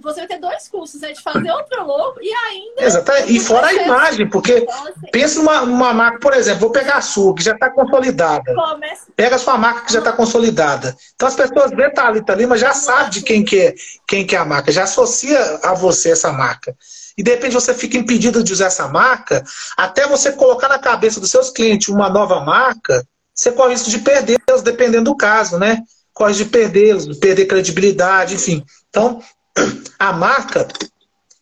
você 0.00 0.20
vai 0.20 0.28
ter 0.28 0.38
dois 0.38 0.68
custos, 0.68 1.00
né? 1.00 1.12
De 1.12 1.20
fazer 1.20 1.50
outra 1.50 1.82
logo 1.82 2.20
e 2.20 2.32
ainda. 2.32 2.84
Exatamente. 2.84 3.36
E 3.36 3.40
fora 3.40 3.66
a 3.66 3.74
imagem, 3.74 4.30
porque 4.30 4.58
então, 4.58 4.86
assim, 4.86 5.10
pensa 5.10 5.38
numa, 5.40 5.66
numa 5.66 5.92
marca, 5.92 6.20
por 6.20 6.34
exemplo, 6.34 6.60
vou 6.60 6.70
pegar 6.70 6.98
a 6.98 7.00
sua, 7.00 7.34
que 7.34 7.42
já 7.42 7.52
está 7.52 7.68
consolidada. 7.68 8.54
Começa... 8.54 9.06
Pega 9.16 9.34
a 9.34 9.38
sua 9.38 9.58
marca 9.58 9.86
que 9.86 9.92
já 9.92 9.98
está 9.98 10.12
consolidada. 10.12 10.96
Então 11.16 11.26
as 11.26 11.34
pessoas 11.34 11.72
vê 11.72 11.90
Thalita 11.90 12.32
ali, 12.32 12.46
mas 12.46 12.60
já 12.60 12.72
sabe 12.72 13.10
de 13.10 13.22
quem 13.22 13.44
que, 13.44 13.58
é, 13.58 13.74
quem 14.06 14.24
que 14.24 14.36
é 14.36 14.38
a 14.38 14.44
marca, 14.44 14.70
já 14.70 14.84
associa 14.84 15.38
a 15.64 15.74
você 15.74 16.12
essa 16.12 16.32
marca. 16.32 16.76
E 17.18 17.24
de 17.24 17.30
repente 17.32 17.54
você 17.54 17.74
fica 17.74 17.96
impedido 17.96 18.42
de 18.42 18.52
usar 18.52 18.66
essa 18.66 18.86
marca, 18.86 19.42
até 19.76 20.06
você 20.06 20.32
colocar 20.32 20.68
na 20.68 20.78
cabeça 20.78 21.18
dos 21.18 21.30
seus 21.30 21.50
clientes 21.50 21.88
uma 21.88 22.08
nova 22.08 22.40
marca 22.40 23.04
você 23.34 23.50
corre 23.52 23.72
risco 23.72 23.90
de 23.90 23.98
perdê-los, 23.98 24.62
dependendo 24.62 25.10
do 25.10 25.16
caso, 25.16 25.58
né? 25.58 25.82
Corre 26.12 26.34
de 26.34 26.44
perdê-los, 26.44 27.06
de 27.06 27.16
perder 27.16 27.46
credibilidade, 27.46 28.34
enfim. 28.34 28.64
Então, 28.88 29.20
a 29.98 30.12
marca 30.12 30.68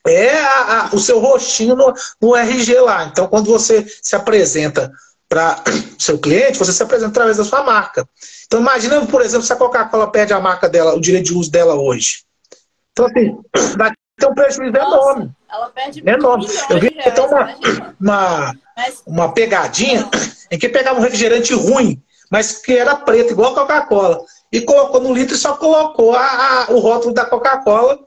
é 0.07 0.41
a, 0.41 0.87
a, 0.87 0.91
o 0.95 0.99
seu 0.99 1.21
rostinho 1.21 1.77
no, 1.77 1.93
no 2.21 2.35
RG 2.35 2.81
lá. 2.81 3.05
Então, 3.05 3.29
quando 3.29 3.51
você 3.51 3.87
se 4.03 4.17
apresenta 4.17 4.91
para 5.29 5.63
o 5.67 6.01
seu 6.03 6.19
cliente, 6.19 6.59
você 6.59 6.73
se 6.73 6.83
apresenta 6.83 7.11
através 7.11 7.37
da 7.37 7.45
sua 7.45 7.63
marca. 7.63 8.09
Então, 8.47 8.61
imagina, 8.61 9.05
por 9.07 9.21
exemplo, 9.21 9.47
se 9.47 9.53
a 9.53 9.57
Coca-Cola 9.57 10.11
perde 10.11 10.33
a 10.33 10.41
marca 10.41 10.69
dela, 10.69 10.95
o 10.95 11.01
direito 11.01 11.27
de 11.27 11.35
uso 11.35 11.51
dela 11.51 11.75
hoje. 11.75 12.25
Então, 12.93 13.07
assim, 13.07 13.39
vai 13.77 13.93
ter 14.19 14.27
um 14.27 14.35
prejuízo 14.35 14.73
Nossa, 14.73 14.95
enorme. 14.95 15.31
Ela 15.51 15.69
perde 15.69 16.03
enorme. 16.07 16.47
Eu 16.71 16.81
vi 16.81 16.91
tem 16.91 17.25
uma, 17.25 17.57
uma, 18.01 18.55
uma 19.07 19.33
pegadinha 19.33 20.09
em 20.51 20.59
que 20.59 20.69
pegava 20.69 20.99
um 20.99 21.03
refrigerante 21.03 21.55
ruim, 21.55 22.03
mas 22.31 22.59
que 22.59 22.77
era 22.77 22.97
preto, 22.97 23.33
igual 23.33 23.53
a 23.53 23.61
Coca-Cola. 23.61 24.25
E 24.53 24.61
colocou 24.61 25.01
no 25.01 25.15
litro 25.15 25.35
e 25.35 25.39
só 25.39 25.57
colocou 25.57 26.15
a, 26.15 26.67
a, 26.67 26.73
o 26.73 26.79
rótulo 26.79 27.15
da 27.15 27.25
Coca-Cola 27.25 27.99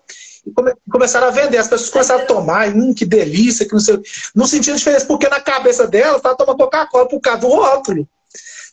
e 0.45 0.51
come, 0.51 0.73
começaram 0.91 1.27
a 1.27 1.31
vender. 1.31 1.57
As 1.57 1.67
pessoas 1.67 1.89
começaram 1.89 2.23
a 2.23 2.25
tomar, 2.25 2.69
hum, 2.69 2.93
que 2.93 3.05
delícia, 3.05 3.65
que 3.65 3.73
não 3.73 3.79
sei. 3.79 3.99
Não 4.35 4.45
sentiam 4.45 4.75
diferença, 4.75 5.05
porque 5.05 5.27
na 5.27 5.39
cabeça 5.39 5.87
dela 5.87 6.17
estava 6.17 6.35
tomando 6.35 6.57
Coca-Cola 6.57 7.07
por 7.07 7.19
causa 7.19 7.41
do 7.41 7.47
rótulo. 7.47 8.07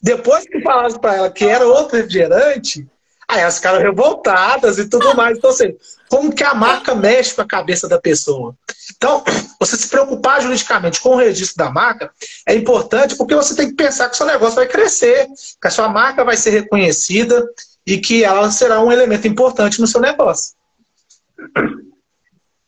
Depois 0.02 0.44
que 0.44 0.60
falaram 0.60 0.98
para 0.98 1.16
ela 1.16 1.30
que 1.30 1.44
era 1.44 1.66
outro 1.66 1.96
refrigerante, 1.96 2.86
aí 3.32 3.40
elas 3.40 3.56
ficaram 3.56 3.80
revoltadas 3.80 4.78
e 4.78 4.88
tudo 4.88 5.14
mais. 5.16 5.38
Então, 5.38 5.50
assim, 5.50 5.76
como 6.08 6.34
que 6.34 6.44
a 6.44 6.54
marca 6.54 6.94
mexe 6.94 7.34
com 7.34 7.42
a 7.42 7.46
cabeça 7.46 7.88
da 7.88 8.00
pessoa. 8.00 8.54
Então, 8.96 9.24
você 9.58 9.76
se 9.76 9.88
preocupar 9.88 10.42
juridicamente 10.42 11.00
com 11.00 11.10
o 11.10 11.16
registro 11.16 11.56
da 11.56 11.70
marca 11.70 12.12
é 12.46 12.54
importante 12.54 13.16
porque 13.16 13.34
você 13.34 13.56
tem 13.56 13.68
que 13.68 13.74
pensar 13.74 14.08
que 14.08 14.16
seu 14.16 14.26
negócio 14.26 14.56
vai 14.56 14.68
crescer, 14.68 15.26
que 15.60 15.68
a 15.68 15.70
sua 15.70 15.88
marca 15.88 16.24
vai 16.24 16.36
ser 16.36 16.50
reconhecida 16.50 17.46
e 17.86 17.98
que 17.98 18.22
ela 18.22 18.50
será 18.50 18.80
um 18.80 18.92
elemento 18.92 19.26
importante 19.26 19.80
no 19.80 19.86
seu 19.86 20.00
negócio. 20.00 20.54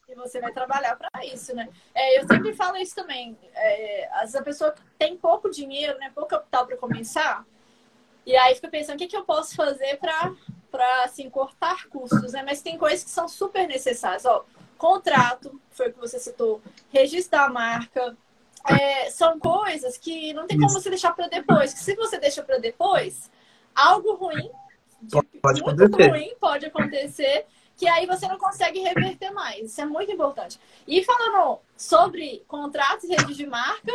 E 0.08 0.14
você 0.14 0.40
vai 0.40 0.52
trabalhar 0.52 0.96
para 0.96 1.24
isso, 1.26 1.54
né? 1.54 1.68
É, 1.94 2.18
eu 2.18 2.26
sempre 2.26 2.54
falo 2.54 2.78
isso 2.78 2.94
também. 2.94 3.36
É, 3.54 4.08
a 4.34 4.42
pessoa 4.42 4.74
tem 4.98 5.16
pouco 5.16 5.50
dinheiro, 5.50 5.98
né, 5.98 6.10
pouco 6.14 6.30
capital 6.30 6.66
para 6.66 6.76
começar, 6.76 7.44
e 8.26 8.34
aí 8.36 8.54
fica 8.54 8.68
pensando 8.68 8.96
o 8.96 8.98
que, 8.98 9.06
que 9.06 9.16
eu 9.16 9.24
posso 9.24 9.54
fazer 9.54 9.98
para 9.98 10.32
para 10.74 11.04
assim, 11.04 11.30
cortar 11.30 11.86
custos, 11.86 12.32
né? 12.32 12.42
Mas 12.44 12.60
tem 12.60 12.76
coisas 12.76 13.04
que 13.04 13.10
são 13.10 13.28
super 13.28 13.68
necessárias. 13.68 14.24
Ó, 14.24 14.44
contrato, 14.76 15.60
foi 15.70 15.88
o 15.88 15.92
que 15.92 16.00
você 16.00 16.18
citou, 16.18 16.60
registro 16.90 17.38
da 17.38 17.48
marca. 17.48 18.16
É, 18.68 19.08
são 19.08 19.38
coisas 19.38 19.96
que 19.96 20.32
não 20.32 20.48
tem 20.48 20.58
como 20.58 20.72
você 20.72 20.90
deixar 20.90 21.12
para 21.12 21.28
depois. 21.28 21.72
Que 21.72 21.78
se 21.78 21.94
você 21.94 22.18
deixa 22.18 22.42
para 22.42 22.58
depois, 22.58 23.30
algo 23.72 24.14
ruim, 24.14 24.50
pode 25.40 25.62
muito 25.62 25.84
acontecer. 25.84 26.10
ruim 26.10 26.34
pode 26.40 26.66
acontecer, 26.66 27.46
que 27.76 27.86
aí 27.86 28.04
você 28.04 28.26
não 28.26 28.36
consegue 28.36 28.80
reverter 28.80 29.30
mais. 29.30 29.66
Isso 29.66 29.80
é 29.80 29.86
muito 29.86 30.10
importante. 30.10 30.58
E 30.88 31.04
falando 31.04 31.60
sobre 31.76 32.42
contratos 32.48 33.04
e 33.04 33.14
redes 33.14 33.36
de 33.36 33.46
marca, 33.46 33.92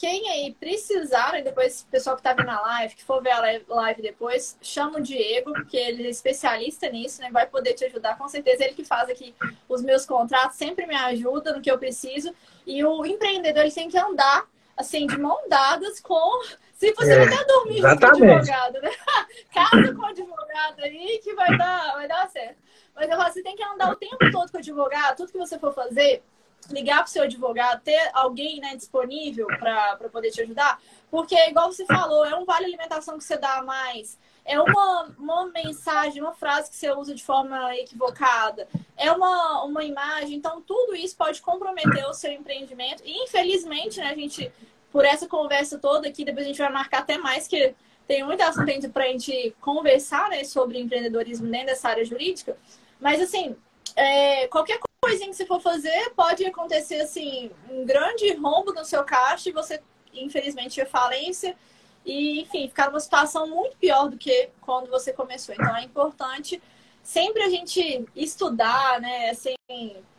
quem 0.00 0.30
aí 0.30 0.56
precisar, 0.58 1.38
e 1.38 1.42
depois 1.42 1.82
o 1.82 1.86
pessoal 1.90 2.16
que 2.16 2.22
tá 2.22 2.32
vendo 2.32 2.48
a 2.48 2.58
live, 2.58 2.94
que 2.94 3.04
for 3.04 3.22
ver 3.22 3.32
a 3.32 3.60
live 3.68 4.00
depois, 4.00 4.56
chama 4.62 4.96
o 4.96 5.02
Diego, 5.02 5.52
porque 5.52 5.76
ele 5.76 6.06
é 6.06 6.10
especialista 6.10 6.88
nisso, 6.88 7.20
né? 7.20 7.30
Vai 7.30 7.46
poder 7.46 7.74
te 7.74 7.84
ajudar, 7.84 8.16
com 8.16 8.26
certeza. 8.26 8.64
Ele 8.64 8.72
que 8.72 8.82
faz 8.82 9.10
aqui 9.10 9.34
os 9.68 9.82
meus 9.82 10.06
contratos, 10.06 10.56
sempre 10.56 10.86
me 10.86 10.94
ajuda 10.94 11.52
no 11.52 11.60
que 11.60 11.70
eu 11.70 11.78
preciso. 11.78 12.34
E 12.66 12.82
o 12.82 13.04
empreendedor 13.04 13.62
ele 13.62 13.74
tem 13.74 13.90
que 13.90 13.98
andar, 13.98 14.48
assim, 14.74 15.06
de 15.06 15.18
mão 15.18 15.46
dadas 15.50 16.00
com. 16.00 16.44
Se 16.72 16.94
você 16.94 17.12
é, 17.12 17.24
até 17.24 17.44
dormir 17.44 17.82
com 17.82 17.88
o 17.88 17.90
advogado, 17.90 18.80
né? 18.80 18.90
Casa 19.52 19.94
com 19.94 20.00
o 20.00 20.06
advogado 20.06 20.80
aí 20.80 21.20
que 21.22 21.34
vai 21.34 21.58
dar, 21.58 21.92
vai 21.96 22.08
dar 22.08 22.26
certo. 22.30 22.56
Mas 22.94 23.10
eu 23.10 23.18
falo, 23.18 23.30
você 23.30 23.42
tem 23.42 23.54
que 23.54 23.62
andar 23.62 23.92
o 23.92 23.96
tempo 23.96 24.30
todo 24.32 24.50
com 24.50 24.56
o 24.56 24.60
advogado, 24.60 25.18
tudo 25.18 25.32
que 25.32 25.36
você 25.36 25.58
for 25.58 25.74
fazer 25.74 26.22
ligar 26.70 26.98
para 26.98 27.06
o 27.06 27.08
seu 27.08 27.22
advogado, 27.22 27.82
ter 27.82 28.10
alguém 28.12 28.60
né, 28.60 28.76
disponível 28.76 29.46
para 29.46 29.96
poder 30.10 30.30
te 30.30 30.42
ajudar, 30.42 30.80
porque, 31.10 31.34
igual 31.48 31.72
você 31.72 31.84
falou, 31.86 32.24
é 32.24 32.34
um 32.34 32.44
vale 32.44 32.66
alimentação 32.66 33.18
que 33.18 33.24
você 33.24 33.36
dá 33.36 33.58
a 33.58 33.62
mais, 33.62 34.18
é 34.44 34.60
uma, 34.60 35.14
uma 35.18 35.46
mensagem, 35.46 36.22
uma 36.22 36.34
frase 36.34 36.70
que 36.70 36.76
você 36.76 36.90
usa 36.92 37.14
de 37.14 37.22
forma 37.22 37.76
equivocada, 37.76 38.68
é 38.96 39.10
uma, 39.12 39.64
uma 39.64 39.84
imagem, 39.84 40.36
então 40.36 40.60
tudo 40.60 40.94
isso 40.94 41.16
pode 41.16 41.40
comprometer 41.40 42.06
o 42.06 42.14
seu 42.14 42.32
empreendimento. 42.32 43.02
E, 43.04 43.24
infelizmente, 43.24 43.98
né, 43.98 44.06
a 44.06 44.14
gente, 44.14 44.52
por 44.90 45.04
essa 45.04 45.26
conversa 45.26 45.78
toda 45.78 46.08
aqui, 46.08 46.24
depois 46.24 46.46
a 46.46 46.48
gente 46.48 46.58
vai 46.58 46.72
marcar 46.72 47.00
até 47.00 47.18
mais, 47.18 47.46
que 47.46 47.74
tem 48.06 48.24
muito 48.24 48.40
assunto 48.42 48.90
para 48.90 49.04
a 49.04 49.08
gente 49.08 49.54
conversar 49.60 50.28
né, 50.30 50.42
sobre 50.42 50.80
empreendedorismo 50.80 51.48
dentro 51.48 51.66
dessa 51.66 51.88
área 51.88 52.04
jurídica, 52.04 52.56
mas, 53.00 53.20
assim, 53.20 53.56
é, 53.96 54.48
qualquer 54.48 54.78
coisinha 55.00 55.30
que 55.30 55.36
você 55.36 55.46
for 55.46 55.60
fazer, 55.60 56.10
pode 56.14 56.44
acontecer 56.44 57.00
assim, 57.00 57.50
um 57.70 57.86
grande 57.86 58.32
rombo 58.34 58.72
no 58.72 58.84
seu 58.84 59.02
caixa 59.02 59.48
e 59.48 59.52
você, 59.52 59.80
infelizmente, 60.12 60.76
ter 60.76 60.86
falência. 60.86 61.56
E, 62.04 62.40
enfim, 62.40 62.68
ficar 62.68 62.88
numa 62.88 63.00
situação 63.00 63.46
muito 63.48 63.76
pior 63.76 64.08
do 64.08 64.16
que 64.16 64.50
quando 64.60 64.88
você 64.88 65.12
começou. 65.12 65.54
Então 65.54 65.76
é 65.76 65.84
importante 65.84 66.62
sempre 67.02 67.42
a 67.42 67.48
gente 67.48 68.06
estudar, 68.14 69.00
né? 69.00 69.30
Assim, 69.30 69.54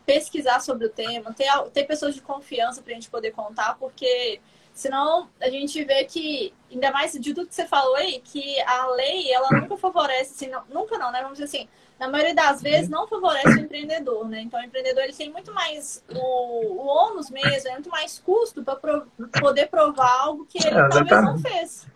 pesquisar 0.04 0.60
sobre 0.60 0.86
o 0.86 0.90
tema, 0.90 1.32
ter, 1.32 1.48
ter 1.72 1.84
pessoas 1.84 2.14
de 2.14 2.20
confiança 2.20 2.82
para 2.82 2.92
a 2.92 2.94
gente 2.94 3.10
poder 3.10 3.32
contar, 3.32 3.76
porque 3.78 4.40
senão 4.72 5.28
a 5.40 5.48
gente 5.48 5.82
vê 5.84 6.04
que, 6.04 6.52
ainda 6.70 6.90
mais 6.90 7.12
de 7.12 7.34
tudo 7.34 7.48
que 7.48 7.54
você 7.54 7.66
falou 7.66 7.96
aí, 7.96 8.20
que 8.20 8.60
a 8.62 8.86
lei, 8.88 9.32
ela 9.32 9.50
nunca 9.50 9.76
favorece, 9.76 10.32
assim, 10.34 10.48
não, 10.48 10.64
nunca 10.68 10.98
não, 10.98 11.10
né? 11.10 11.20
Vamos 11.22 11.38
dizer 11.38 11.44
assim, 11.44 11.68
na 12.02 12.08
maioria 12.08 12.34
das 12.34 12.60
vezes 12.60 12.88
não 12.88 13.06
favorece 13.06 13.60
o 13.60 13.60
empreendedor, 13.60 14.28
né? 14.28 14.40
Então 14.40 14.58
o 14.58 14.64
empreendedor 14.64 15.04
ele 15.04 15.12
tem 15.12 15.30
muito 15.30 15.54
mais 15.54 16.02
o, 16.10 16.18
o 16.18 16.84
ônus 16.84 17.30
mesmo, 17.30 17.68
é 17.68 17.74
muito 17.74 17.90
mais 17.90 18.18
custo 18.18 18.64
para 18.64 18.74
pro, 18.74 19.06
poder 19.40 19.68
provar 19.68 20.10
algo 20.22 20.44
que 20.44 20.58
ele 20.58 20.76
é, 20.76 20.88
talvez 20.88 21.22
não 21.22 21.38
fez. 21.38 21.86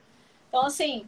Então, 0.48 0.64
assim, 0.64 1.04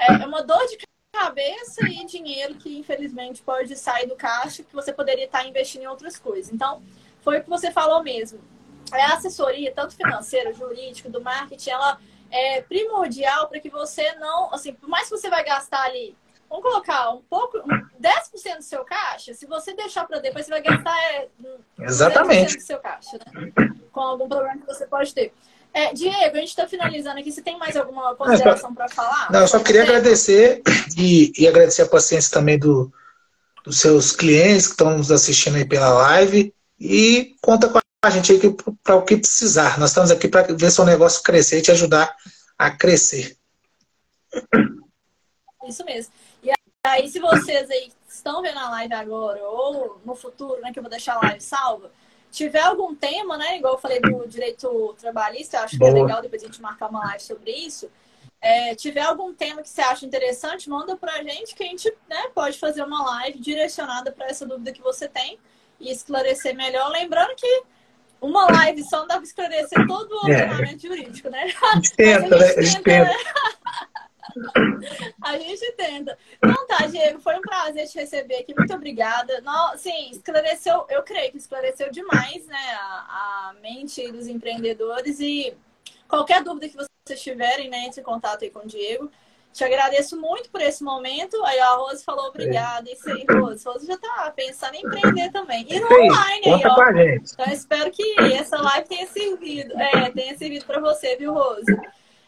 é, 0.00 0.14
é 0.14 0.26
uma 0.26 0.42
dor 0.42 0.66
de 0.66 0.78
cabeça 1.12 1.86
e 1.86 2.04
dinheiro 2.06 2.56
que 2.56 2.76
infelizmente 2.76 3.40
pode 3.40 3.76
sair 3.76 4.08
do 4.08 4.16
caixa 4.16 4.64
que 4.64 4.74
você 4.74 4.92
poderia 4.92 5.26
estar 5.26 5.46
investindo 5.46 5.82
em 5.82 5.86
outras 5.86 6.18
coisas. 6.18 6.52
Então, 6.52 6.82
foi 7.20 7.38
o 7.38 7.44
que 7.44 7.48
você 7.48 7.70
falou 7.70 8.02
mesmo. 8.02 8.40
A 8.90 9.14
assessoria, 9.14 9.72
tanto 9.72 9.94
financeira, 9.94 10.52
jurídica, 10.52 11.08
do 11.08 11.20
marketing, 11.20 11.70
ela 11.70 12.00
é 12.32 12.62
primordial 12.62 13.46
para 13.46 13.60
que 13.60 13.70
você 13.70 14.12
não, 14.16 14.52
assim, 14.52 14.72
por 14.72 14.88
mais 14.88 15.04
que 15.04 15.16
você 15.16 15.30
vai 15.30 15.44
gastar 15.44 15.84
ali 15.84 16.16
vamos 16.48 16.62
colocar 16.62 17.10
um 17.10 17.22
pouco, 17.22 17.58
10% 18.00 18.56
do 18.58 18.62
seu 18.62 18.84
caixa, 18.84 19.34
se 19.34 19.46
você 19.46 19.74
deixar 19.74 20.06
para 20.06 20.18
depois, 20.18 20.46
você 20.46 20.50
vai 20.50 20.62
gastar 20.62 20.96
é, 21.12 21.28
Exatamente. 21.80 22.56
do 22.56 22.62
seu 22.62 22.78
caixa, 22.78 23.18
né? 23.18 23.52
Com 23.92 24.00
algum 24.00 24.28
problema 24.28 24.58
que 24.58 24.66
você 24.66 24.86
pode 24.86 25.14
ter. 25.14 25.32
É, 25.74 25.92
Diego, 25.92 26.36
a 26.36 26.40
gente 26.40 26.50
está 26.50 26.68
finalizando 26.68 27.18
aqui. 27.18 27.32
Você 27.32 27.42
tem 27.42 27.58
mais 27.58 27.76
alguma 27.76 28.14
consideração 28.14 28.72
para 28.72 28.88
falar? 28.88 29.30
Não, 29.32 29.40
eu 29.40 29.48
só 29.48 29.58
queria 29.58 29.82
agradecer 29.82 30.62
e, 30.96 31.32
e, 31.36 31.48
agradecer 31.48 31.82
a 31.82 31.88
paciência 31.88 32.30
também 32.30 32.56
do, 32.56 32.92
dos 33.64 33.80
seus 33.80 34.12
clientes 34.12 34.68
que 34.68 34.74
estão 34.74 34.96
nos 34.96 35.10
assistindo 35.10 35.56
aí 35.56 35.64
pela 35.64 35.88
live 35.88 36.54
e 36.78 37.34
conta 37.42 37.68
com 37.68 37.80
a 38.04 38.10
gente 38.10 38.30
aí 38.30 38.40
para 38.84 38.94
o 38.94 39.02
que 39.02 39.16
precisar. 39.16 39.76
Nós 39.76 39.90
estamos 39.90 40.12
aqui 40.12 40.28
para 40.28 40.54
ver 40.54 40.70
seu 40.70 40.84
negócio 40.84 41.22
crescer 41.24 41.58
e 41.58 41.62
te 41.62 41.72
ajudar 41.72 42.14
a 42.56 42.70
crescer. 42.70 43.36
Isso 45.66 45.84
mesmo. 45.84 46.12
E 46.84 46.88
aí, 46.88 47.08
se 47.08 47.18
vocês 47.18 47.70
aí 47.70 47.90
estão 48.06 48.42
vendo 48.42 48.58
a 48.58 48.68
live 48.68 48.92
agora 48.92 49.42
ou 49.42 49.98
no 50.04 50.14
futuro, 50.14 50.60
né, 50.60 50.70
que 50.70 50.78
eu 50.78 50.82
vou 50.82 50.90
deixar 50.90 51.14
a 51.14 51.20
live 51.20 51.40
salva, 51.40 51.90
tiver 52.30 52.60
algum 52.60 52.94
tema, 52.94 53.38
né, 53.38 53.56
igual 53.56 53.74
eu 53.74 53.78
falei 53.78 54.00
do 54.00 54.28
direito 54.28 54.94
trabalhista, 55.00 55.56
eu 55.56 55.62
acho 55.62 55.78
Boa. 55.78 55.90
que 55.90 55.98
é 55.98 56.02
legal 56.02 56.20
depois 56.20 56.42
a 56.42 56.46
gente 56.46 56.60
marcar 56.60 56.90
uma 56.90 57.00
live 57.06 57.22
sobre 57.22 57.50
isso. 57.52 57.90
É, 58.38 58.74
tiver 58.74 59.00
algum 59.00 59.32
tema 59.32 59.62
que 59.62 59.70
você 59.70 59.80
acha 59.80 60.04
interessante, 60.04 60.68
manda 60.68 60.94
pra 60.94 61.22
gente 61.22 61.54
que 61.54 61.64
a 61.64 61.66
gente 61.66 61.90
né, 62.06 62.28
pode 62.34 62.58
fazer 62.58 62.82
uma 62.82 63.02
live 63.02 63.38
direcionada 63.38 64.12
para 64.12 64.26
essa 64.26 64.44
dúvida 64.44 64.70
que 64.70 64.82
você 64.82 65.08
tem 65.08 65.38
e 65.80 65.90
esclarecer 65.90 66.54
melhor. 66.54 66.90
Lembrando 66.90 67.34
que 67.34 67.62
uma 68.20 68.44
live 68.44 68.84
só 68.84 69.00
não 69.00 69.06
dá 69.06 69.14
para 69.14 69.24
esclarecer 69.24 69.86
todo 69.86 70.12
o 70.12 70.30
é. 70.30 70.42
ordenamento 70.42 70.86
é. 70.86 70.90
jurídico, 70.90 71.30
né? 71.30 71.50
A 71.72 71.76
gente 71.76 71.96
tenta, 71.96 72.36
né? 72.36 72.46
A 72.46 72.62
gente 72.62 72.82
tenta. 72.82 73.04
Né? 73.10 73.16
A 75.22 75.38
gente 75.38 75.72
tenta. 75.72 76.16
Então 76.42 76.66
tá, 76.66 76.86
Diego, 76.86 77.20
foi 77.20 77.36
um 77.36 77.40
prazer 77.40 77.86
te 77.88 77.98
receber 77.98 78.36
aqui. 78.36 78.54
Muito 78.56 78.74
obrigada. 78.74 79.40
Não, 79.40 79.76
sim, 79.76 80.10
esclareceu, 80.10 80.86
eu 80.88 81.02
creio 81.02 81.30
que 81.30 81.38
esclareceu 81.38 81.90
demais 81.90 82.46
né, 82.46 82.78
a, 82.78 83.50
a 83.50 83.54
mente 83.60 84.10
dos 84.12 84.26
empreendedores 84.26 85.20
e 85.20 85.54
qualquer 86.08 86.42
dúvida 86.42 86.68
que 86.68 86.76
vocês 86.76 87.22
tiverem, 87.22 87.68
né, 87.68 87.86
entre 87.86 88.00
em 88.00 88.04
contato 88.04 88.44
aí 88.44 88.50
com 88.50 88.60
o 88.60 88.66
Diego. 88.66 89.10
Te 89.54 89.62
agradeço 89.62 90.20
muito 90.20 90.50
por 90.50 90.60
esse 90.60 90.82
momento. 90.82 91.40
Aí 91.44 91.60
a 91.60 91.74
Rose 91.76 92.04
falou 92.04 92.26
obrigada. 92.26 92.90
Isso 92.90 93.08
aí, 93.08 93.24
Rose. 93.30 93.64
Rose 93.64 93.86
já 93.86 93.96
tá 93.96 94.32
pensando 94.34 94.74
em 94.74 94.80
empreender 94.80 95.30
também. 95.30 95.64
E 95.70 95.78
no 95.78 95.86
online 95.86 96.46
aí, 96.46 96.66
ó. 96.66 96.74
Com 96.74 96.82
a 96.82 96.92
gente. 96.92 97.32
Então 97.32 97.52
espero 97.52 97.88
que 97.92 98.16
essa 98.32 98.60
live 98.60 98.88
tenha 98.88 99.06
servido. 99.06 99.80
É, 99.80 100.10
tenha 100.10 100.36
servido 100.36 100.64
para 100.64 100.80
você, 100.80 101.14
viu, 101.14 101.32
Rose? 101.32 101.72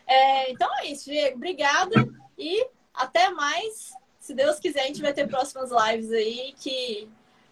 É, 0.06 0.50
então 0.50 0.68
é 0.78 0.86
isso, 0.86 1.04
Diego. 1.04 1.36
Obrigada 1.36 2.08
e 2.38 2.66
até 2.94 3.30
mais. 3.30 3.92
Se 4.20 4.34
Deus 4.34 4.58
quiser, 4.58 4.82
a 4.82 4.86
gente 4.86 5.02
vai 5.02 5.12
ter 5.12 5.26
próximas 5.28 5.70
lives 5.70 6.12
aí 6.12 6.54
que 6.58 7.08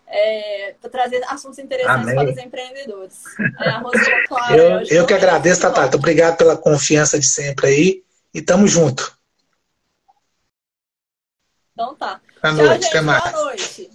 é, 0.06 0.74
para 0.80 0.90
trazer 0.90 1.22
assuntos 1.28 1.58
interessantes 1.58 2.08
Amém. 2.08 2.14
para 2.14 2.30
os 2.30 2.38
empreendedores. 2.38 3.22
É, 3.60 3.68
a 3.68 3.82
claro, 4.28 4.56
eu, 4.56 4.82
eu 4.88 5.06
que 5.06 5.14
agradeço, 5.14 5.60
Tata. 5.60 5.96
Obrigado 5.96 6.36
pela 6.36 6.56
confiança 6.56 7.18
de 7.18 7.26
sempre 7.26 7.66
aí 7.66 8.04
e 8.32 8.42
tamo 8.42 8.66
junto. 8.66 9.16
Então 11.72 11.94
tá. 11.94 12.20
Boa 12.40 12.52
noite, 12.52 12.66
Tchau, 12.66 12.74
gente. 12.74 12.86
Até 12.88 13.00
mais. 13.00 13.32
Boa 13.32 13.44
noite. 13.44 13.90